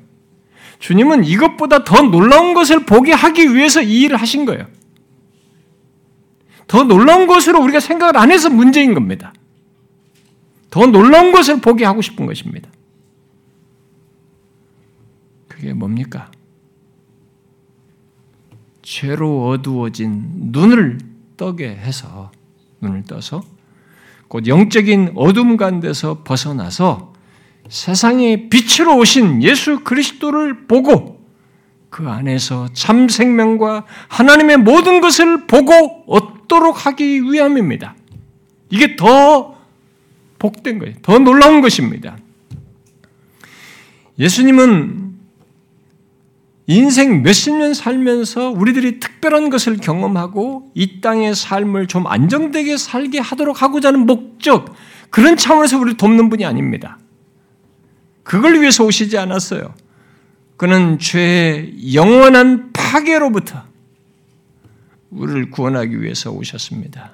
주님은 0.81 1.25
이것보다 1.25 1.85
더 1.85 2.03
놀라운 2.03 2.55
것을 2.55 2.85
보게 2.85 3.13
하기 3.13 3.55
위해서 3.55 3.81
이 3.81 4.03
일을 4.03 4.17
하신 4.17 4.45
거예요. 4.45 4.67
더 6.67 6.83
놀라운 6.83 7.27
것으로 7.27 7.63
우리가 7.63 7.79
생각을 7.79 8.17
안 8.17 8.33
해서 8.33 8.51
문제인 8.51 8.95
겁니다. 8.95 9.33
더 10.75 10.87
놀라운 10.87 11.31
것을 11.31 11.61
보게 11.61 11.85
하고 11.85 12.03
싶은 12.03 12.27
것입니다. 12.27 12.69
그게 15.47 15.73
뭡니까? 15.73 16.33
죄로 18.83 19.51
어두워진 19.51 20.25
눈을 20.51 20.99
떠게 21.37 21.69
해서 21.69 22.33
눈을 22.81 23.05
떠서 23.05 23.45
곧 24.27 24.49
영적인 24.49 25.13
어둠 25.15 25.57
가운데서 25.57 26.25
벗어나서 26.25 27.13
세상의 27.69 28.51
빛으로 28.51 28.97
오신 28.99 29.45
예수 29.45 29.85
그리스도를 29.85 30.67
보고 30.67 31.25
그 31.89 32.09
안에서 32.09 32.67
참 32.73 33.09
생명과 33.09 33.85
하나님의 34.09 34.57
모든 34.57 35.01
것을 35.01 35.47
보고 35.47 36.03
얻도록 36.09 36.85
하기 36.85 37.23
위함입니다. 37.31 37.95
이게 38.71 38.97
더 38.97 39.54
복된 40.39 40.79
거예요. 40.79 40.95
더 41.03 41.19
놀라운 41.19 41.61
것입니다. 41.61 42.17
예수님은 44.19 45.15
인생 46.67 47.23
몇십 47.23 47.55
년 47.57 47.75
살면서 47.75 48.51
우리들이 48.51 48.99
특별한 48.99 49.51
것을 49.51 49.77
경험하고 49.77 50.71
이 50.75 51.01
땅의 51.01 51.35
삶을 51.35 51.89
좀 51.89 52.07
안정되게 52.07 52.77
살게 52.77 53.19
하도록 53.19 53.61
하고자 53.61 53.89
하는 53.89 54.07
목적, 54.07 54.75
그런 55.11 55.37
차원에서 55.37 55.79
우리를 55.79 55.97
돕는 55.97 56.31
분이 56.31 56.45
아닙니다. 56.45 56.99
그걸 58.23 58.61
위해서 58.61 58.85
오시지 58.85 59.19
않았어요. 59.19 59.75
그는 60.57 60.99
죄의 60.99 61.95
영원한 61.95 62.73
파괴로부터 62.73 63.63
우리를 65.11 65.51
구원하기 65.51 66.01
위해서 66.01 66.31
오셨습니다. 66.31 67.13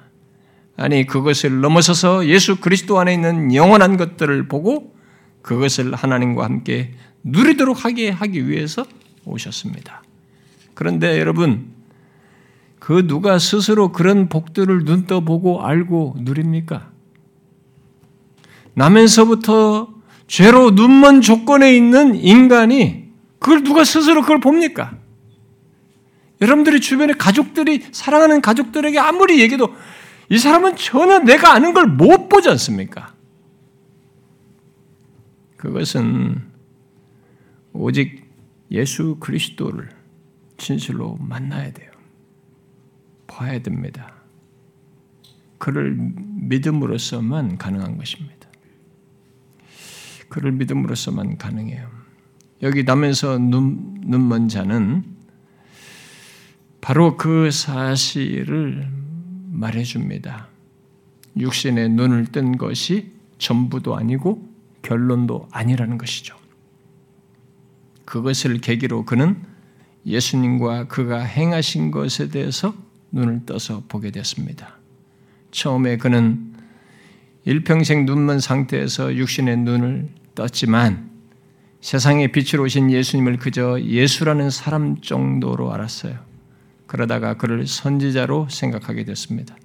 아니, 0.81 1.05
그것을 1.05 1.61
넘어서서 1.61 2.25
예수 2.25 2.59
그리스도 2.59 2.99
안에 2.99 3.13
있는 3.13 3.53
영원한 3.53 3.97
것들을 3.97 4.47
보고 4.47 4.95
그것을 5.43 5.93
하나님과 5.93 6.43
함께 6.43 6.95
누리도록 7.23 7.85
하게 7.85 8.09
하기 8.09 8.49
위해서 8.49 8.83
오셨습니다. 9.25 10.01
그런데 10.73 11.19
여러분, 11.19 11.67
그 12.79 13.05
누가 13.05 13.37
스스로 13.37 13.91
그런 13.91 14.27
복들을 14.27 14.85
눈 14.85 15.05
떠보고 15.05 15.63
알고 15.63 16.15
누립니까? 16.21 16.89
나면서부터 18.73 19.93
죄로 20.25 20.71
눈먼 20.71 21.21
조건에 21.21 21.75
있는 21.75 22.15
인간이 22.15 23.11
그걸 23.37 23.63
누가 23.63 23.83
스스로 23.83 24.21
그걸 24.21 24.39
봅니까? 24.39 24.95
여러분들이 26.41 26.81
주변에 26.81 27.13
가족들이 27.13 27.83
사랑하는 27.91 28.41
가족들에게 28.41 28.97
아무리 28.97 29.41
얘기해도 29.41 29.75
이 30.31 30.37
사람은 30.37 30.77
전혀 30.77 31.19
내가 31.19 31.53
아는 31.53 31.73
걸 31.73 31.85
못 31.87 32.29
보지 32.29 32.47
않습니까? 32.49 33.13
그것은 35.57 36.41
오직 37.73 38.23
예수 38.71 39.17
그리스도를 39.19 39.89
진실로 40.57 41.17
만나야 41.17 41.73
돼요. 41.73 41.91
봐야 43.27 43.59
됩니다. 43.61 44.13
그를 45.57 45.95
믿음으로써만 45.97 47.57
가능한 47.57 47.97
것입니다. 47.97 48.47
그를 50.29 50.53
믿음으로써만 50.53 51.37
가능해요. 51.37 51.89
여기 52.61 52.83
나면서 52.83 53.37
눈, 53.37 53.99
눈먼 54.05 54.47
자는 54.47 55.03
바로 56.79 57.17
그 57.17 57.51
사실을 57.51 59.00
말해줍니다. 59.51 60.47
육신의 61.37 61.89
눈을 61.89 62.27
뜬 62.27 62.57
것이 62.57 63.11
전부도 63.37 63.95
아니고 63.95 64.49
결론도 64.81 65.47
아니라는 65.51 65.97
것이죠. 65.97 66.35
그것을 68.05 68.59
계기로 68.59 69.05
그는 69.05 69.41
예수님과 70.05 70.87
그가 70.87 71.21
행하신 71.21 71.91
것에 71.91 72.29
대해서 72.29 72.73
눈을 73.11 73.45
떠서 73.45 73.83
보게 73.87 74.11
됐습니다. 74.11 74.77
처음에 75.51 75.97
그는 75.97 76.53
일평생 77.45 78.05
눈먼 78.05 78.39
상태에서 78.39 79.15
육신의 79.15 79.57
눈을 79.57 80.09
떴지만 80.35 81.09
세상에 81.81 82.27
빛으로 82.27 82.63
오신 82.63 82.91
예수님을 82.91 83.37
그저 83.37 83.81
예수라는 83.81 84.49
사람 84.49 85.01
정도로 85.01 85.73
알았어요. 85.73 86.30
그러다가 86.91 87.35
그를 87.35 87.67
선지자로 87.67 88.49
생각하게 88.49 89.05
됐습니다. 89.05 89.55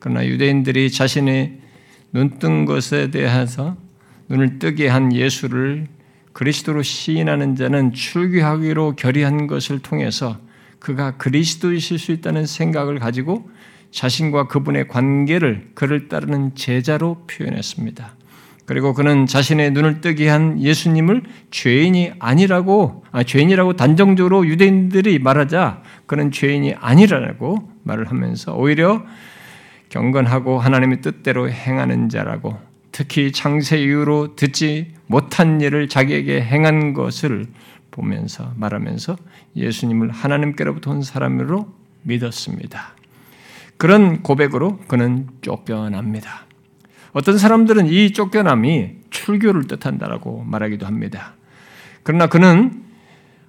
그러나 0.00 0.26
유대인들이 0.26 0.90
자신의 0.90 1.60
눈뜬 2.12 2.64
것에 2.64 3.12
대해서 3.12 3.76
눈을 4.28 4.58
뜨게 4.58 4.88
한 4.88 5.12
예수를 5.14 5.86
그리스도로 6.32 6.82
시인하는 6.82 7.54
자는 7.54 7.92
출귀하기로 7.92 8.96
결의한 8.96 9.46
것을 9.46 9.78
통해서 9.78 10.40
그가 10.80 11.16
그리스도이실 11.16 12.00
수 12.00 12.10
있다는 12.10 12.44
생각을 12.44 12.98
가지고 12.98 13.48
자신과 13.92 14.48
그분의 14.48 14.88
관계를 14.88 15.70
그를 15.74 16.08
따르는 16.08 16.56
제자로 16.56 17.24
표현했습니다. 17.28 18.16
그리고 18.66 18.94
그는 18.94 19.26
자신의 19.26 19.72
눈을 19.72 20.00
뜨게 20.00 20.28
한 20.28 20.60
예수님을 20.60 21.22
죄인이 21.50 22.12
아니라고 22.18 23.04
아, 23.12 23.22
죄인이라고 23.22 23.74
단정적으로 23.74 24.46
유대인들이 24.46 25.18
말하자 25.18 25.82
그는 26.06 26.30
죄인이 26.30 26.74
아니라고 26.74 27.70
말을 27.82 28.10
하면서 28.10 28.54
오히려 28.54 29.04
경건하고 29.90 30.58
하나님의 30.58 31.02
뜻대로 31.02 31.50
행하는 31.50 32.08
자라고 32.08 32.58
특히 32.90 33.32
창세 33.32 33.78
이후로 33.82 34.36
듣지 34.36 34.94
못한 35.06 35.60
일을 35.60 35.88
자기에게 35.88 36.42
행한 36.42 36.94
것을 36.94 37.46
보면서 37.90 38.52
말하면서 38.56 39.16
예수님을 39.56 40.10
하나님께로부터 40.10 40.90
온 40.90 41.02
사람으로 41.02 41.68
믿었습니다. 42.02 42.94
그런 43.76 44.22
고백으로 44.22 44.78
그는 44.88 45.28
쫓겨납니다. 45.42 46.46
어떤 47.14 47.38
사람들은 47.38 47.86
이 47.86 48.12
쫓겨남이 48.12 48.90
출교를 49.10 49.68
뜻한다라고 49.68 50.42
말하기도 50.44 50.84
합니다. 50.84 51.34
그러나 52.02 52.26
그는 52.26 52.82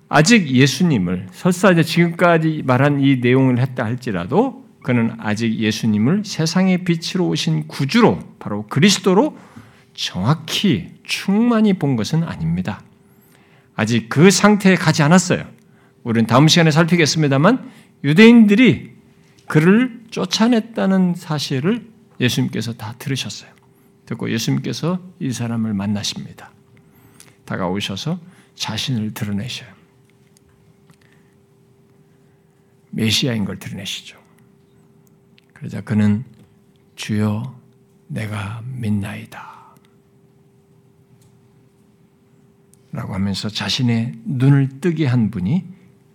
아직 0.08 0.48
예수님을 0.48 1.28
설사 1.32 1.72
이제 1.72 1.82
지금까지 1.82 2.62
말한 2.64 3.02
이 3.02 3.18
내용을 3.18 3.60
했다 3.60 3.84
할지라도 3.84 4.64
그는 4.84 5.14
아직 5.18 5.56
예수님을 5.56 6.22
세상의 6.24 6.84
빛으로 6.84 7.28
오신 7.28 7.68
구주로 7.68 8.20
바로 8.38 8.68
그리스도로 8.68 9.36
정확히 9.96 10.92
충만히 11.04 11.74
본 11.74 11.96
것은 11.96 12.24
아닙니다. 12.24 12.82
아직 13.76 14.10
그 14.10 14.30
상태에 14.30 14.76
가지 14.76 15.02
않았어요. 15.02 15.44
우리는 16.04 16.28
다음 16.28 16.48
시간에 16.48 16.70
살피겠습니다만 16.70 17.68
유대인들이 18.04 18.92
그를 19.48 20.02
쫓아냈다는 20.12 21.16
사실을 21.16 21.95
예수님께서 22.20 22.74
다 22.74 22.94
들으셨어요. 22.98 23.52
듣고 24.06 24.32
예수님께서 24.32 25.02
이 25.20 25.32
사람을 25.32 25.74
만나십니다. 25.74 26.52
다가오셔서 27.46 28.20
자신을 28.56 29.14
드러내셔요. 29.14 29.74
메시아인 32.92 33.46
걸 33.46 33.60
드러내시죠. 33.60 34.18
그러자 35.54 35.82
그는 35.82 36.24
주여 36.96 37.60
내가 38.08 38.62
믿나이다. 38.66 39.76
라고 42.92 43.14
하면서 43.14 43.50
자신의 43.50 44.14
눈을 44.24 44.80
뜨게 44.80 45.06
한 45.06 45.30
분이 45.30 45.66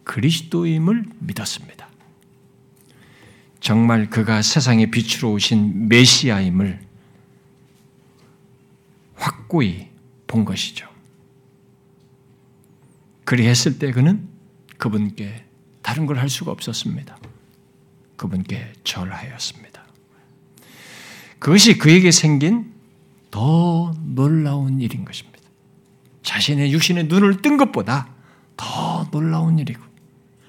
그리스도임을 0.04 1.04
믿었습니다. 1.18 1.89
정말 3.60 4.08
그가 4.08 4.42
세상의 4.42 4.90
빛으로 4.90 5.32
오신 5.32 5.88
메시아임을 5.88 6.80
확고히 9.14 9.90
본 10.26 10.44
것이죠. 10.44 10.88
그리했을 13.24 13.78
때 13.78 13.92
그는 13.92 14.28
그분께 14.78 15.44
다른 15.82 16.06
걸 16.06 16.18
할 16.18 16.28
수가 16.28 16.50
없었습니다. 16.52 17.18
그분께 18.16 18.72
절하였습니다. 18.84 19.84
그것이 21.38 21.78
그에게 21.78 22.10
생긴 22.10 22.72
더 23.30 23.94
놀라운 24.02 24.80
일인 24.80 25.04
것입니다. 25.04 25.38
자신의 26.22 26.72
육신의 26.72 27.04
눈을 27.04 27.42
뜬 27.42 27.56
것보다 27.56 28.08
더 28.56 29.08
놀라운 29.10 29.58
일이고, 29.58 29.82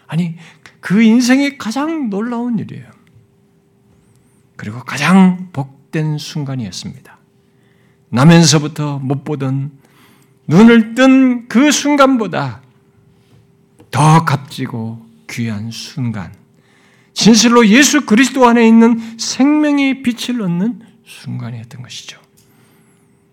아니, 0.07 0.35
그 0.81 1.01
인생의 1.01 1.57
가장 1.57 2.09
놀라운 2.09 2.59
일이에요. 2.59 3.00
그리고 4.61 4.79
가장 4.83 5.49
복된 5.53 6.19
순간이었습니다. 6.19 7.17
나면서부터 8.09 8.99
못 8.99 9.23
보던 9.23 9.71
눈을 10.45 10.93
뜬 10.93 11.47
그 11.47 11.71
순간보다 11.71 12.61
더 13.89 14.23
값지고 14.23 15.03
귀한 15.31 15.71
순간. 15.71 16.31
진실로 17.15 17.67
예수 17.67 18.05
그리스도 18.05 18.47
안에 18.47 18.67
있는 18.67 19.17
생명의 19.17 20.03
빛을 20.03 20.39
얻는 20.39 20.81
순간이었던 21.05 21.81
것이죠. 21.81 22.19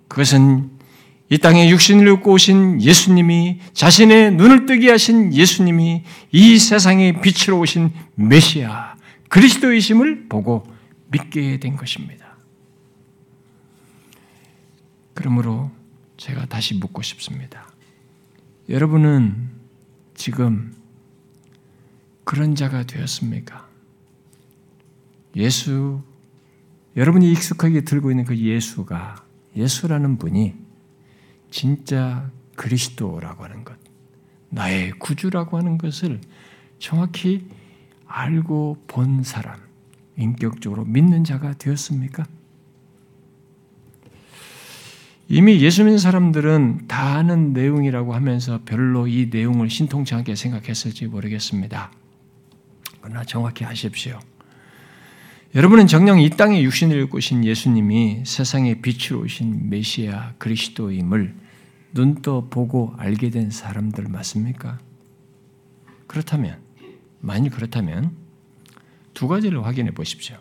그것은 0.08 0.70
이 1.28 1.36
땅에 1.36 1.68
육신을 1.68 2.10
입고 2.10 2.32
오신 2.32 2.80
예수님이 2.80 3.60
자신의 3.74 4.32
눈을 4.32 4.64
뜨게 4.64 4.90
하신 4.90 5.34
예수님이 5.34 6.04
이 6.32 6.58
세상의 6.58 7.20
빛으로 7.20 7.58
오신 7.58 7.92
메시아 8.14 8.94
그리스도이심을 9.28 10.30
보고 10.30 10.77
믿게 11.10 11.58
된 11.58 11.76
것입니다. 11.76 12.36
그러므로 15.14 15.70
제가 16.16 16.46
다시 16.46 16.74
묻고 16.74 17.02
싶습니다. 17.02 17.68
여러분은 18.68 19.50
지금 20.14 20.74
그런 22.24 22.54
자가 22.54 22.84
되었습니까? 22.84 23.66
예수, 25.36 26.02
여러분이 26.96 27.30
익숙하게 27.32 27.82
들고 27.82 28.10
있는 28.10 28.24
그 28.24 28.36
예수가, 28.36 29.24
예수라는 29.56 30.18
분이 30.18 30.54
진짜 31.50 32.30
그리스도라고 32.56 33.44
하는 33.44 33.64
것, 33.64 33.78
나의 34.50 34.92
구주라고 34.98 35.56
하는 35.56 35.78
것을 35.78 36.20
정확히 36.78 37.46
알고 38.06 38.84
본 38.86 39.22
사람, 39.22 39.67
인격적으로 40.18 40.84
믿는 40.84 41.24
자가 41.24 41.54
되었습니까? 41.54 42.26
이미 45.28 45.60
예수 45.60 45.84
믿는 45.84 45.98
사람들은 45.98 46.88
다 46.88 47.16
아는 47.16 47.52
내용이라고 47.52 48.14
하면서 48.14 48.60
별로 48.64 49.06
이 49.06 49.28
내용을 49.30 49.68
신통치 49.68 50.14
않게 50.14 50.34
생각했을지 50.34 51.06
모르겠습니다. 51.06 51.92
그러나 53.00 53.24
정확히 53.24 53.64
아십시오. 53.64 54.18
여러분은 55.54 55.86
정녕 55.86 56.20
이 56.20 56.28
땅에 56.30 56.62
육신을 56.62 57.00
입고 57.02 57.18
오신 57.18 57.44
예수님이 57.44 58.22
세상의 58.24 58.80
빛으로 58.80 59.20
오신 59.20 59.70
메시아 59.70 60.34
그리스도임을 60.38 61.34
눈떠 61.92 62.48
보고 62.50 62.94
알게 62.96 63.30
된 63.30 63.50
사람들 63.50 64.04
맞습니까? 64.08 64.78
그렇다면, 66.06 66.58
만일 67.20 67.50
그렇다면 67.50 68.12
두 69.18 69.26
가지를 69.26 69.66
확인해 69.66 69.90
보십시오. 69.90 70.36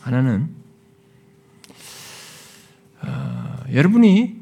하나는 0.00 0.54
어, 3.02 3.56
여러분이 3.72 4.36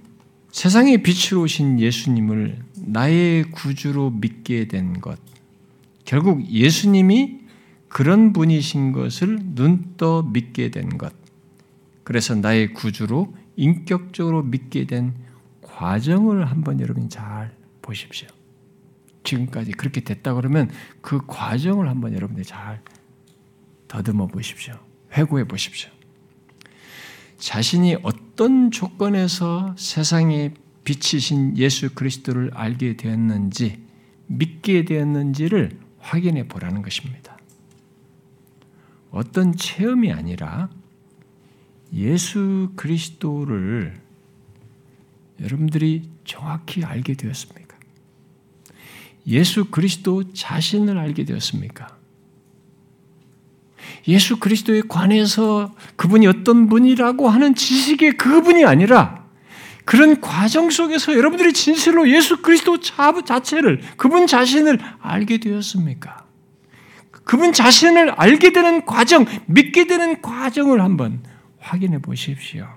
세상의 0.53 1.03
빛으로 1.03 1.41
오신 1.41 1.81
예수님을 1.81 2.63
나의 2.77 3.45
구주로 3.45 4.11
믿게 4.11 4.69
된 4.69 5.01
것, 5.01 5.19
결국 6.05 6.47
예수님이 6.51 7.41
그런 7.89 8.35
분이신 8.35 8.93
것을 8.93 9.39
눈떠 9.55 10.29
믿게 10.31 10.71
된 10.71 10.99
것, 10.99 11.15
그래서 12.03 12.35
나의 12.35 12.75
구주로 12.75 13.35
인격적으로 13.57 14.43
믿게 14.43 14.85
된 14.85 15.15
과정을 15.63 16.51
한번 16.51 16.79
여러분이 16.79 17.09
잘 17.09 17.57
보십시오. 17.81 18.29
지금까지 19.23 19.73
그렇게 19.73 20.03
됐다 20.03 20.35
그러면 20.35 20.71
그 21.01 21.23
과정을 21.27 21.89
한번 21.89 22.13
여러분들이 22.13 22.45
잘 22.45 22.83
더듬어 23.95 24.27
보십시오. 24.27 24.75
회고해 25.13 25.45
보십시오. 25.45 25.89
자신이 27.39 27.97
어떤 28.03 28.73
조건에서 28.73 29.73
세상에 29.79 30.53
비치신 30.83 31.57
예수 31.59 31.95
그리스도를 31.95 32.51
알게 32.55 32.97
되었는지, 32.97 33.81
믿게 34.27 34.85
되었는지를 34.85 35.79
확인해 36.01 36.49
보라는 36.49 36.83
것입니다. 36.83 37.39
어떤 39.13 39.55
체험이 39.55 40.11
아니라 40.11 40.71
예수 41.93 42.73
그리스도를 42.75 44.01
여러분들이 45.41 46.11
정확히 46.25 46.85
알게 46.85 47.15
되었습니까? 47.15 47.79
예수 49.29 49.67
그리스도 49.67 50.33
자신을 50.33 50.99
알게 50.99 51.25
되었습니까? 51.25 51.94
예수 54.09 54.39
그리스도에 54.39 54.83
관해서 54.89 55.75
그분이 55.97 56.27
어떤 56.27 56.69
분이라고 56.69 57.29
하는 57.29 57.55
지식의 57.55 58.17
그분이 58.17 58.65
아니라 58.65 59.25
그런 59.85 60.21
과정 60.21 60.71
속에서 60.71 61.15
여러분들이 61.15 61.53
진실로 61.53 62.09
예수 62.09 62.41
그리스도 62.41 62.81
자체를, 62.81 63.81
그분 63.97 64.27
자신을 64.27 64.79
알게 65.01 65.39
되었습니까? 65.39 66.25
그분 67.11 67.53
자신을 67.53 68.11
알게 68.11 68.53
되는 68.53 68.85
과정, 68.85 69.27
믿게 69.47 69.87
되는 69.87 70.21
과정을 70.21 70.81
한번 70.81 71.23
확인해 71.59 71.99
보십시오. 71.99 72.69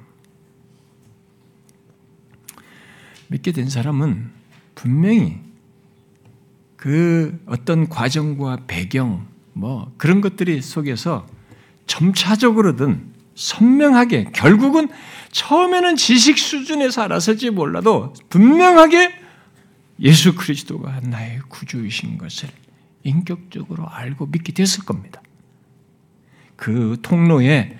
믿게 3.28 3.52
된 3.52 3.70
사람은 3.70 4.32
분명히 4.76 5.40
그 6.78 7.40
어떤 7.46 7.90
과정과 7.90 8.60
배경, 8.68 9.28
뭐 9.58 9.92
그런 9.98 10.22
것들이 10.22 10.62
속에서 10.62 11.26
점차적으로든 11.88 13.14
선명하게 13.36 14.32
결국은 14.34 14.90
처음에는 15.32 15.96
지식 15.96 16.38
수준에서 16.38 17.04
알았을지 17.04 17.50
몰라도 17.50 18.14
분명하게 18.30 19.14
예수 20.00 20.36
그리스도가 20.36 21.00
나의 21.02 21.40
구주이신 21.50 22.18
것을 22.18 22.50
인격적으로 23.04 23.88
알고 23.88 24.28
믿게 24.28 24.54
됐을 24.54 24.86
겁니다. 24.86 25.22
그 26.56 26.98
통로에 27.02 27.70
뭐 27.70 27.78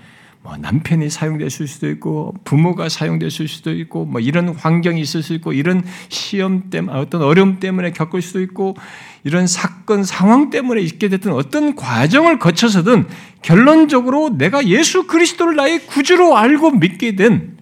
남편이 0.56 1.10
사용됐을 1.10 1.68
수도 1.68 1.90
있고 1.90 2.34
부모가 2.46 2.88
사용됐을 2.88 3.48
수도 3.48 3.74
있고 3.74 4.06
뭐 4.06 4.22
이런 4.22 4.50
환경이 4.50 5.02
있을 5.02 5.22
수 5.22 5.34
있고 5.34 5.52
이런 5.52 5.84
시험 6.10 6.70
때문에 6.70 6.98
어떤 6.98 7.22
어려움 7.22 7.60
때문에 7.60 7.92
겪을 7.92 8.22
수도 8.22 8.42
있고 8.42 8.76
이런 9.24 9.48
사건 9.48 10.04
상황 10.04 10.50
때문에 10.50 10.82
있게 10.82 11.10
됐던 11.10 11.34
어떤 11.34 11.76
과정을 11.76 12.40
거쳐서든 12.40 13.08
결론적으로 13.42 14.30
내가 14.30 14.68
예수 14.68 15.08
그리스도를 15.08 15.56
나의 15.56 15.86
구주로 15.88 16.38
알고 16.38 16.72
믿게 16.72 17.16
된 17.16 17.58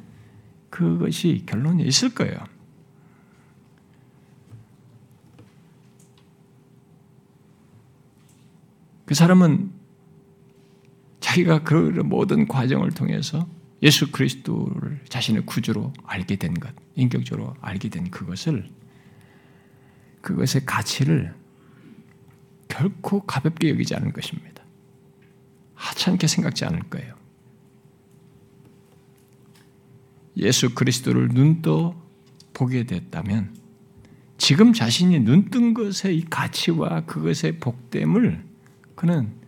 그것이 0.69 1.43
결론이 1.45 1.83
있을 1.83 2.13
거예요. 2.13 2.37
그 9.05 9.13
사람은 9.13 9.74
자기가 11.25 11.63
그 11.63 11.73
모든 12.05 12.47
과정을 12.47 12.91
통해서 12.91 13.49
예수 13.81 14.11
그리스도를 14.11 15.01
자신의 15.09 15.47
구주로 15.47 15.91
알게 16.03 16.35
된 16.35 16.53
것, 16.53 16.71
인격적으로 16.93 17.55
알게 17.61 17.89
된 17.89 18.11
그것을 18.11 18.69
그것의 20.21 20.65
가치를 20.67 21.33
결코 22.67 23.21
가볍게 23.21 23.71
여기지 23.71 23.95
않을 23.95 24.13
것입니다. 24.13 24.63
하찮게 25.73 26.27
생각지 26.27 26.63
않을 26.65 26.81
거예요. 26.91 27.15
예수 30.37 30.75
그리스도를 30.75 31.29
눈떠 31.29 31.99
보게 32.53 32.83
됐다면 32.83 33.55
지금 34.37 34.73
자신이 34.73 35.21
눈뜬 35.21 35.73
것의 35.73 36.17
이 36.19 36.25
가치와 36.29 37.05
그것의 37.05 37.59
복됨을 37.59 38.45
그는 38.93 39.44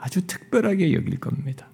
아주 0.00 0.26
특별하게 0.26 0.92
여길 0.94 1.20
겁니다. 1.20 1.68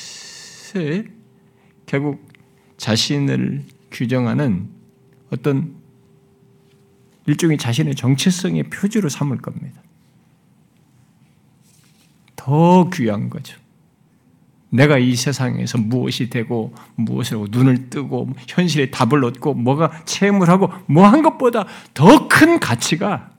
결국 1.86 2.28
자신을 2.76 3.64
규정하는 3.92 4.68
어떤 5.30 5.76
일종의 7.26 7.58
자신의 7.58 7.94
정체성의 7.94 8.64
표지로 8.64 9.08
삼을 9.08 9.38
겁니다. 9.38 9.80
더 12.34 12.90
귀한 12.90 13.30
거죠. 13.30 13.59
내가 14.70 14.98
이 14.98 15.16
세상에서 15.16 15.78
무엇이 15.78 16.30
되고 16.30 16.72
무엇을 16.94 17.34
하고 17.36 17.46
눈을 17.50 17.90
뜨고 17.90 18.30
현실에 18.46 18.90
답을 18.90 19.24
얻고 19.24 19.54
뭐가 19.54 20.04
체험을 20.04 20.48
하고 20.48 20.72
뭐 20.86 21.06
한 21.06 21.22
것보다 21.22 21.64
더 21.92 22.28
큰 22.28 22.60
가치가 22.60 23.30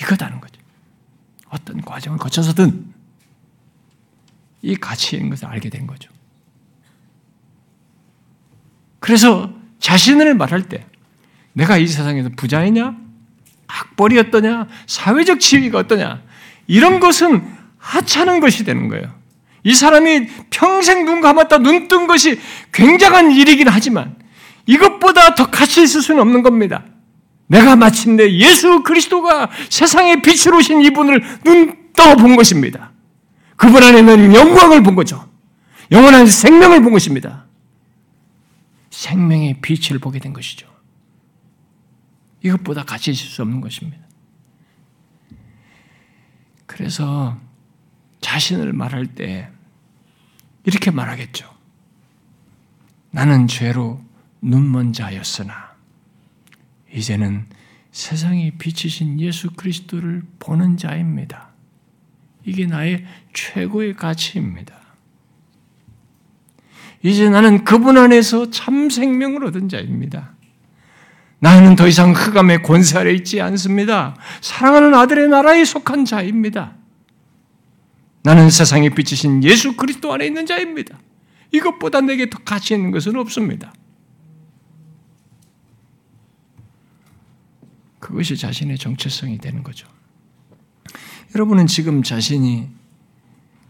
이거다는 0.00 0.40
거죠. 0.40 0.60
어떤 1.50 1.80
과정을 1.82 2.18
거쳐서든 2.18 2.86
이 4.62 4.76
가치인 4.76 5.28
것을 5.30 5.46
알게 5.46 5.68
된 5.68 5.86
거죠. 5.86 6.10
그래서 8.98 9.52
자신을 9.78 10.34
말할 10.34 10.68
때 10.68 10.86
내가 11.52 11.76
이 11.76 11.86
세상에서 11.86 12.30
부자이냐? 12.36 12.96
학벌이 13.66 14.18
어떠냐? 14.18 14.68
사회적 14.86 15.40
지위가 15.40 15.78
어떠냐? 15.78 16.22
이런 16.66 17.00
것은 17.00 17.42
하찮은 17.78 18.40
것이 18.40 18.64
되는 18.64 18.88
거예요. 18.88 19.19
이 19.64 19.74
사람이 19.74 20.26
평생 20.50 21.04
눈 21.04 21.20
감았다 21.20 21.58
눈 21.58 21.88
뜬 21.88 22.06
것이 22.06 22.38
굉장한 22.72 23.32
일이긴 23.32 23.68
하지만 23.68 24.16
이것보다 24.66 25.34
더 25.34 25.50
가치 25.50 25.82
있을 25.82 26.02
수는 26.02 26.20
없는 26.22 26.42
겁니다. 26.42 26.84
내가 27.48 27.74
마침내 27.76 28.30
예수 28.30 28.82
그리스도가 28.82 29.50
세상에 29.68 30.22
빛으로 30.22 30.58
오신 30.58 30.82
이분을 30.82 31.22
눈 31.44 31.80
떠 32.00 32.16
본 32.16 32.36
것입니다. 32.36 32.92
그분 33.56 33.82
안에 33.82 34.00
는 34.02 34.34
영광을 34.34 34.82
본 34.82 34.94
거죠. 34.94 35.28
영원한 35.90 36.26
생명을 36.26 36.82
본 36.82 36.92
것입니다. 36.92 37.46
생명의 38.90 39.60
빛을 39.60 39.98
보게 39.98 40.18
된 40.18 40.32
것이죠. 40.32 40.66
이것보다 42.42 42.84
가치 42.84 43.10
있을 43.10 43.26
수 43.26 43.42
없는 43.42 43.60
것입니다. 43.60 43.98
그래서 46.66 47.36
자신을 48.20 48.72
말할 48.72 49.06
때 49.06 49.48
이렇게 50.64 50.90
말하겠죠. 50.90 51.48
나는 53.10 53.46
죄로 53.46 54.00
눈먼 54.40 54.92
자였으나 54.92 55.74
이제는 56.92 57.46
세상에 57.92 58.52
비치신 58.58 59.20
예수 59.20 59.50
그리스도를 59.50 60.22
보는 60.38 60.76
자입니다. 60.76 61.50
이게 62.44 62.66
나의 62.66 63.04
최고의 63.32 63.96
가치입니다. 63.96 64.78
이제 67.02 67.28
나는 67.30 67.64
그분 67.64 67.96
안에서 67.96 68.50
참 68.50 68.90
생명을 68.90 69.44
얻은 69.46 69.68
자입니다. 69.68 70.34
나는 71.38 71.74
더 71.74 71.88
이상 71.88 72.12
흑암의 72.12 72.62
권세 72.62 72.98
아래 72.98 73.12
있지 73.12 73.40
않습니다. 73.40 74.14
사랑하는 74.42 74.94
아들의 74.94 75.28
나라에 75.28 75.64
속한 75.64 76.04
자입니다. 76.04 76.74
나는 78.22 78.50
세상에 78.50 78.90
비치신 78.90 79.44
예수 79.44 79.76
그리스도 79.76 80.12
안에 80.12 80.26
있는 80.26 80.46
자입니다. 80.46 80.98
이것보다 81.52 82.00
내게 82.00 82.28
더 82.28 82.38
가치 82.38 82.74
있는 82.74 82.90
것은 82.90 83.16
없습니다. 83.16 83.72
그것이 87.98 88.36
자신의 88.36 88.78
정체성이 88.78 89.38
되는 89.38 89.62
거죠. 89.62 89.88
여러분은 91.34 91.66
지금 91.66 92.02
자신이 92.02 92.68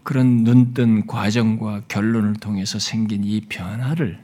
그런 0.03 0.43
눈뜬 0.43 1.05
과정과 1.05 1.83
결론을 1.87 2.33
통해서 2.33 2.79
생긴 2.79 3.23
이 3.23 3.41
변화를 3.41 4.19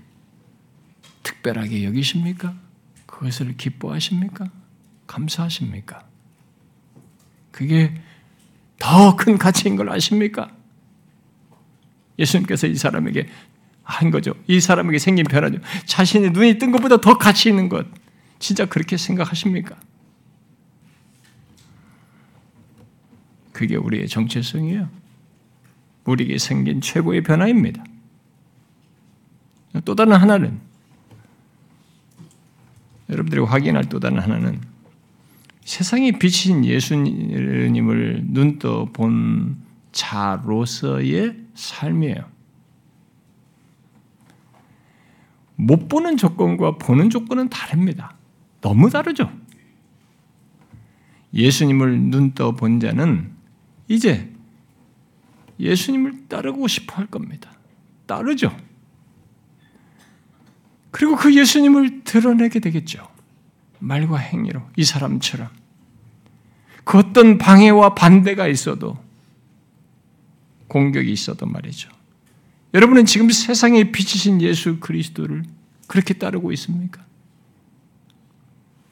특별하게 1.24 1.84
여기십니까? 1.86 2.56
그것을 3.06 3.58
기뻐하십니까? 3.58 4.50
감사하십니까? 5.06 6.06
그게 7.52 7.94
더 8.80 9.16
큰 9.16 9.38
가치인 9.38 9.76
걸 9.76 9.90
아십니까? 9.90 10.52
예수님께서 12.20 12.68
이 12.68 12.76
사람에게 12.76 13.28
한 13.84 14.12
거죠. 14.12 14.34
이 14.48 14.60
사람에게 14.60 15.00
생긴 15.00 15.26
변화죠. 15.26 15.60
자신의 15.86 16.32
눈이 16.32 16.58
뜬 16.58 16.72
것보다 16.72 17.00
더 17.00 17.18
가치 17.18 17.50
있는 17.50 17.70
것. 17.70 17.88
진짜 18.40 18.66
그렇게 18.66 18.98
생각하십니까? 18.98 19.76
그게 23.54 23.76
우리의 23.76 24.08
정체성이에요. 24.08 24.90
우리에게 26.06 26.38
생긴 26.38 26.82
최고의 26.82 27.24
변화입니다. 27.24 27.84
또 29.86 29.96
다른 29.96 30.14
하나는 30.14 30.60
여러분들이 33.10 33.42
확인할 33.42 33.86
또 33.90 34.00
다른 34.00 34.20
하나는 34.20 34.62
세상에 35.68 36.14
비친 36.14 36.64
예수님을 36.64 38.22
눈떠 38.28 38.86
본 38.94 39.58
자로서의 39.92 41.36
삶이에요. 41.56 42.24
못 45.58 45.90
보는 45.90 46.16
조건과 46.16 46.78
보는 46.78 47.10
조건은 47.10 47.50
다릅니다. 47.50 48.16
너무 48.62 48.90
다르죠. 48.90 49.30
예수님을 51.34 52.00
눈떠 52.00 52.54
본 52.54 52.80
자는 52.80 53.34
이제 53.90 54.34
예수님을 55.60 56.30
따르고 56.30 56.70
싶어 56.70 56.96
할 56.96 57.08
겁니다. 57.08 57.52
따르죠. 58.06 58.56
그리고 60.92 61.18
그 61.18 61.36
예수님을 61.36 62.06
드러내게 62.06 62.62
되겠죠. 62.62 63.06
말과 63.80 64.18
행위로 64.18 64.62
이 64.76 64.84
사람처럼 64.84 65.57
그 66.88 67.00
어떤 67.00 67.38
방해와 67.38 67.96
반대가 67.96 68.48
있어도 68.48 68.98
공격이 70.70 71.12
있어도 71.12 71.46
말이죠. 71.46 71.90
여러분은 72.74 73.06
지금 73.06 73.30
세상에 73.30 73.92
비치신 73.92 74.42
예수 74.42 74.80
그리스도를 74.80 75.44
그렇게 75.88 76.14
따르고 76.14 76.54
있습니까? 76.54 77.02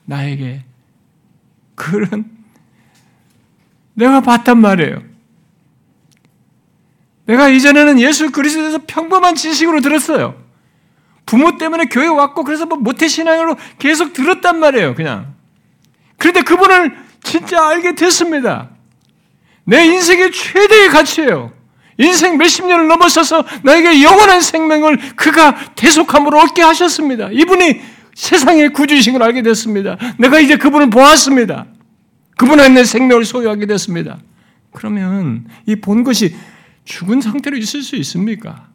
나에게 0.04 0.66
그런 1.76 2.30
내가 3.93 4.20
봤단 4.20 4.60
말이에요. 4.60 5.02
내가 7.28 7.48
이전에는 7.48 8.02
예수 8.02 8.30
그리스도에서 8.34 8.82
평범한 8.86 9.36
지식으로 9.36 9.80
들었어요. 9.80 10.43
부모 11.26 11.58
때문에 11.58 11.86
교회 11.86 12.08
왔고 12.08 12.43
그래서 12.43 12.66
뭐 12.66 12.78
모태 12.78 13.08
신앙으로 13.08 13.56
계속 13.80 14.12
들었단 14.12 14.60
말이에요. 14.60 14.96
그냥. 14.96 15.34
그런데 16.18 16.41
그분을 16.41 17.05
진짜 17.26 17.67
알게 17.67 17.95
됐습니다. 17.95 18.69
내 19.65 19.84
인생의 19.86 20.32
최대의 20.32 20.89
가치예요. 20.89 21.51
인생 21.97 22.38
몇십 22.38 22.65
년을 22.67 22.88
넘어서서 22.88 23.43
나에게 23.63 24.03
영원한 24.03 24.41
생명을 24.41 25.15
그가 25.15 25.73
대속함으로 25.76 26.39
얻게 26.39 26.61
하셨습니다. 26.61 27.30
이분이 27.32 27.82
세상의 28.13 28.69
구주이신 28.73 29.13
걸 29.13 29.23
알게 29.23 29.41
됐습니다. 29.41 29.97
내가 30.19 30.39
이제 30.39 30.55
그분을 30.57 30.89
보았습니다. 30.89 31.65
그분 32.38 32.59
안에 32.59 32.84
생명을 32.84 33.26
소유하게 33.26 33.65
됐습니다. 33.65 34.19
그러면 34.71 35.47
이 35.65 35.76
본 35.76 36.03
것이 36.03 36.36
죽은 36.84 37.21
상태로 37.21 37.57
있을 37.57 37.82
수 37.82 37.95
있습니까? 37.95 38.67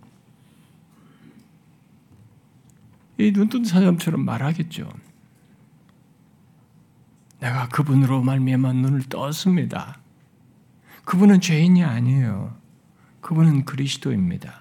이 3.19 3.31
눈뜬 3.33 3.65
사람처럼 3.65 4.25
말하겠죠. 4.25 4.89
내가 7.41 7.69
그분으로 7.69 8.23
말미암아 8.23 8.73
눈을 8.75 9.03
떴습니다. 9.05 9.99
그분은 11.05 11.41
죄인이 11.41 11.83
아니에요. 11.83 12.57
그분은 13.21 13.65
그리스도입니다. 13.65 14.61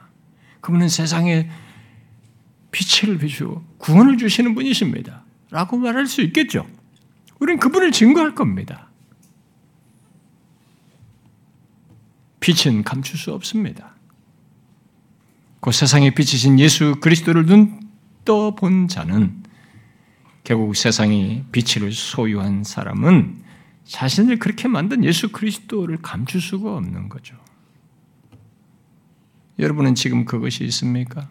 그분은 0.61 0.89
세상에 0.89 1.49
빛을 2.71 3.17
비추고 3.17 3.63
구원을 3.77 4.17
주시는 4.17 4.55
분이십니다. 4.55 5.23
라고 5.51 5.77
말할 5.77 6.05
수 6.07 6.21
있겠죠. 6.21 6.67
우리는 7.39 7.59
그분을 7.59 7.91
증거할 7.91 8.35
겁니다. 8.35 8.89
빛은 12.39 12.83
감출 12.83 13.17
수 13.17 13.33
없습니다. 13.33 13.95
그 15.59 15.71
세상에 15.71 16.11
비치신 16.11 16.59
예수 16.59 16.95
그리스도를 17.01 17.45
눈 17.45 17.79
떠본 18.23 18.87
자는 18.87 19.43
결국 20.49 20.75
세상이 20.75 21.43
빛을 21.51 21.91
소유한 21.91 22.63
사람은 22.63 23.37
자신을 23.83 24.39
그렇게 24.39 24.67
만든 24.67 25.03
예수 25.03 25.31
그리스도를 25.31 25.97
감출 26.01 26.41
수가 26.41 26.75
없는 26.75 27.07
거죠. 27.07 27.37
여러분은 29.59 29.93
지금 29.93 30.25
그것이 30.25 30.63
있습니까? 30.63 31.29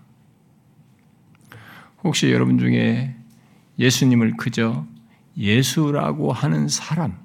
혹시 2.05 2.31
여러분 2.31 2.61
중에 2.61 3.17
예수님을 3.81 4.37
그저 4.37 4.87
예수라고 5.37 6.33
하는 6.33 6.69
사람, 6.69 7.19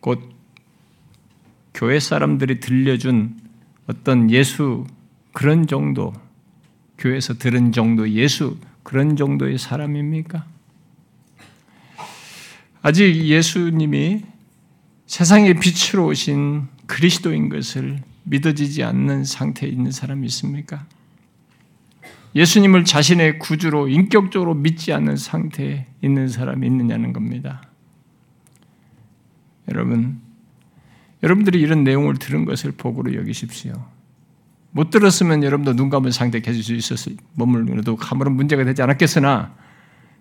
곧 0.00 0.28
교회 1.72 2.00
사람들이 2.00 2.58
들려준 2.58 3.38
어떤 3.86 4.28
예수 4.32 4.88
그런 5.32 5.68
정도, 5.68 6.12
교회에서 6.98 7.34
들은 7.34 7.70
정도 7.70 8.10
예수 8.10 8.58
그런 8.86 9.16
정도의 9.16 9.58
사람입니까? 9.58 10.46
아직 12.82 13.16
예수님이 13.16 14.22
세상의 15.06 15.54
빛으로 15.54 16.06
오신 16.06 16.68
그리스도인 16.86 17.48
것을 17.48 18.00
믿어지지 18.22 18.84
않는 18.84 19.24
상태에 19.24 19.68
있는 19.68 19.90
사람이 19.90 20.24
있습니까? 20.26 20.86
예수님을 22.36 22.84
자신의 22.84 23.40
구주로 23.40 23.88
인격적으로 23.88 24.54
믿지 24.54 24.92
않는 24.92 25.16
상태에 25.16 25.86
있는 26.00 26.28
사람이 26.28 26.64
있느냐는 26.64 27.12
겁니다. 27.12 27.68
여러분, 29.68 30.20
여러분들이 31.24 31.60
이런 31.60 31.82
내용을 31.82 32.18
들은 32.18 32.44
것을 32.44 32.70
복으로 32.70 33.16
여기십시오. 33.16 33.95
못 34.70 34.90
들었으면 34.90 35.42
여러분도 35.42 35.74
눈 35.74 35.88
감은 35.88 36.10
상태 36.10 36.40
계실 36.40 36.62
수 36.62 36.74
있었을 36.74 37.16
머물러도 37.34 37.96
아무런 38.10 38.34
문제가 38.36 38.64
되지 38.64 38.82
않았겠으나 38.82 39.54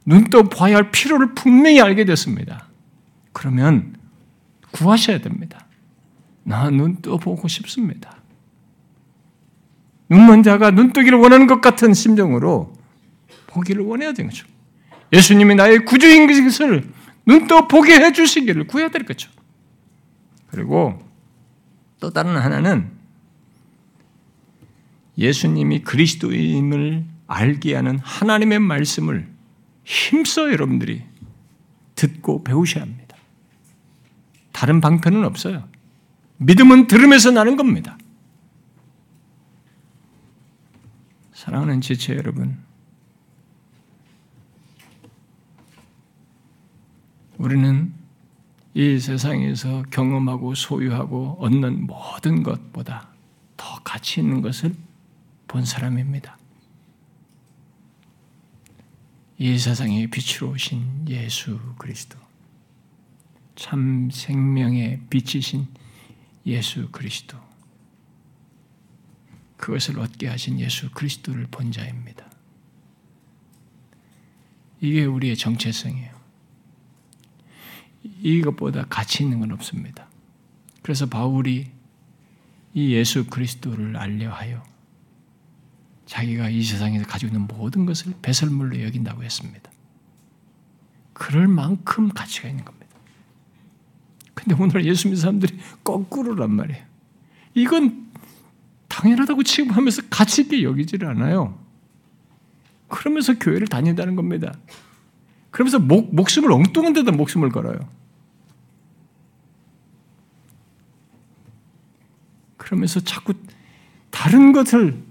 눈떠 0.06 0.44
봐야 0.50 0.76
할 0.78 0.92
필요를 0.92 1.34
분명히 1.34 1.82
알게 1.82 2.06
됐습니다. 2.06 2.68
그러면 3.34 3.96
구하셔야 4.72 5.20
됩니다. 5.20 5.66
나 6.44 6.70
눈 6.70 7.02
떠 7.02 7.18
보고 7.18 7.48
싶습니다. 7.48 8.16
눈먼 10.10 10.44
자가 10.44 10.72
눈 10.72 10.94
뜨기를 10.94 11.18
원하는 11.18 11.48
것 11.48 11.60
같은 11.62 11.94
심정으로 11.94 12.74
보기를 13.48 13.84
원해야 13.84 14.14
되는 14.14 14.30
거죠. 14.30 14.46
예수님이 15.12 15.56
나의 15.56 15.80
구주인 15.86 16.28
것을 16.28 16.88
눈떠 17.26 17.68
보게 17.68 17.96
해 17.96 18.12
주시기를 18.12 18.68
구해야 18.68 18.90
될 18.90 19.06
거죠. 19.06 19.32
그리고 20.52 21.00
또 22.00 22.12
다른 22.12 22.38
하나는 22.38 22.92
예수님이 25.18 25.82
그리스도임을 25.82 27.06
알게 27.28 27.76
하는 27.76 28.00
하나님의 28.00 28.60
말씀을 28.60 29.28
힘써 29.84 30.52
여러분들이 30.52 31.04
듣고 31.96 32.44
배우셔야 32.44 32.84
합니다. 32.84 33.18
다른 34.52 34.82
방편은 34.82 35.24
없어요. 35.24 35.68
믿음은 36.38 36.88
들음에서 36.88 37.32
나는 37.32 37.56
겁니다. 37.56 37.98
사랑하는 41.34 41.82
지체 41.82 42.16
여러분, 42.16 42.58
우리는 47.38 47.94
이 48.74 49.00
세상에서 49.00 49.84
경험하고 49.92 50.56
소유하고 50.56 51.38
얻는 51.40 51.86
모든 51.86 52.44
것보다 52.44 53.10
더 53.56 53.80
가치 53.84 54.22
있는 54.22 54.42
것을 54.42 54.74
본 55.48 55.66
사람입니다. 55.66 56.38
이 59.38 59.58
세상의 59.58 60.08
빛으로 60.08 60.52
오신 60.52 61.10
예수 61.10 61.60
그리스도, 61.78 62.18
참 63.56 64.10
생명의 64.10 65.02
빛이신 65.10 65.68
예수 66.46 66.90
그리스도, 66.92 67.38
그것을 69.58 70.00
얻게 70.00 70.28
하신 70.28 70.60
예수 70.60 70.92
그리스도를 70.92 71.48
본 71.52 71.72
자입니다. 71.72 72.30
이게 74.80 75.06
우리의 75.06 75.36
정체성이에요. 75.36 76.16
이것보다 78.22 78.86
가치 78.86 79.24
있는 79.24 79.40
건 79.40 79.52
없습니다. 79.52 80.08
그래서 80.82 81.08
바울이 81.08 81.72
이 82.74 82.94
예수 82.94 83.26
그리스도를 83.26 83.98
알려하여 83.98 84.75
자기가 86.06 86.50
이 86.50 86.62
세상에서 86.64 87.06
가지고 87.06 87.36
있는 87.36 87.48
모든 87.48 87.86
것을 87.86 88.14
배설물로 88.22 88.82
여긴다고 88.84 89.24
했습니다. 89.24 89.72
그럴 91.14 91.48
만큼 91.48 92.10
가치가 92.10 92.48
있는 92.50 92.64
겁니다. 92.64 92.86
근데 94.34 94.56
오늘 94.62 94.86
예수 94.86 95.08
믿는 95.08 95.20
사람들이 95.20 95.58
거꾸로란 95.84 96.52
말이에요. 96.52 96.84
이건 97.56 98.06
당연하다고 98.90 99.44
취급하면서 99.44 100.04
가치 100.10 100.44
있게 100.44 100.64
여기지를 100.64 101.08
않아요. 101.10 101.58
그러면서 102.88 103.34
교회를 103.38 103.68
다닌다는 103.68 104.16
겁니다. 104.16 104.54
그러면서 105.52 105.80
목, 105.80 106.14
목숨을 106.14 106.52
엉뚱한 106.52 106.94
데다 106.94 107.12
목숨을 107.12 107.50
걸어요. 107.50 107.80
그러면서 112.58 113.00
자꾸 113.00 113.34
다른 114.12 114.52
것을 114.52 115.02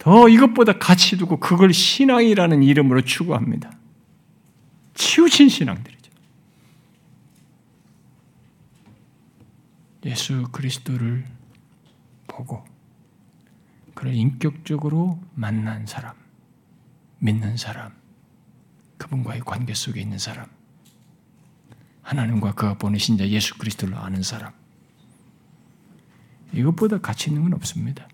더 0.00 0.30
이것보다 0.30 0.78
가치 0.78 1.18
두고 1.18 1.38
그걸 1.38 1.74
신앙이라는 1.74 2.62
이름으로 2.62 3.02
추구합니다. 3.02 3.70
치우친 4.94 5.50
신앙들이죠. 5.50 6.10
예수 10.06 10.44
그리스도를 10.52 11.26
보고 12.26 12.64
그를 13.94 14.14
인격적으로 14.14 15.20
만난 15.34 15.84
사람, 15.84 16.14
믿는 17.18 17.58
사람, 17.58 17.92
그분과의 18.96 19.42
관계 19.44 19.74
속에 19.74 20.00
있는 20.00 20.18
사람, 20.18 20.46
하나님과 22.00 22.54
그가 22.54 22.78
보내신 22.78 23.18
자 23.18 23.28
예수 23.28 23.58
그리스도를 23.58 23.94
아는 23.94 24.22
사람, 24.22 24.54
이것보다 26.54 27.00
가치 27.00 27.28
있는 27.28 27.42
건 27.42 27.52
없습니다. 27.52 28.08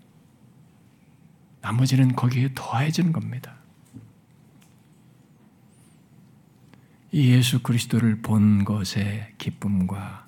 나머지는 1.61 2.15
거기에 2.15 2.49
더해지는 2.55 3.11
겁니다. 3.11 3.55
이 7.11 7.31
예수 7.31 7.61
그리스도를 7.63 8.21
본 8.21 8.63
것의 8.65 9.33
기쁨과 9.37 10.27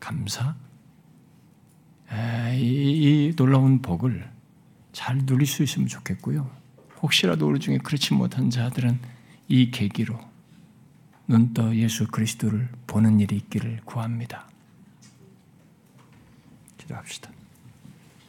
감사, 0.00 0.56
이, 2.54 3.28
이 3.30 3.36
놀라운 3.36 3.80
복을 3.82 4.28
잘 4.92 5.18
누릴 5.24 5.46
수 5.46 5.62
있으면 5.62 5.86
좋겠고요. 5.88 6.50
혹시라도 7.02 7.48
우리 7.48 7.60
중에 7.60 7.78
그렇지 7.78 8.14
못한 8.14 8.50
자들은 8.50 8.98
이 9.48 9.70
계기로 9.70 10.18
눈떠 11.28 11.76
예수 11.76 12.08
그리스도를 12.08 12.68
보는 12.86 13.20
일이 13.20 13.36
있기를 13.36 13.80
구합니다. 13.84 14.48
기도합시다. 16.76 17.30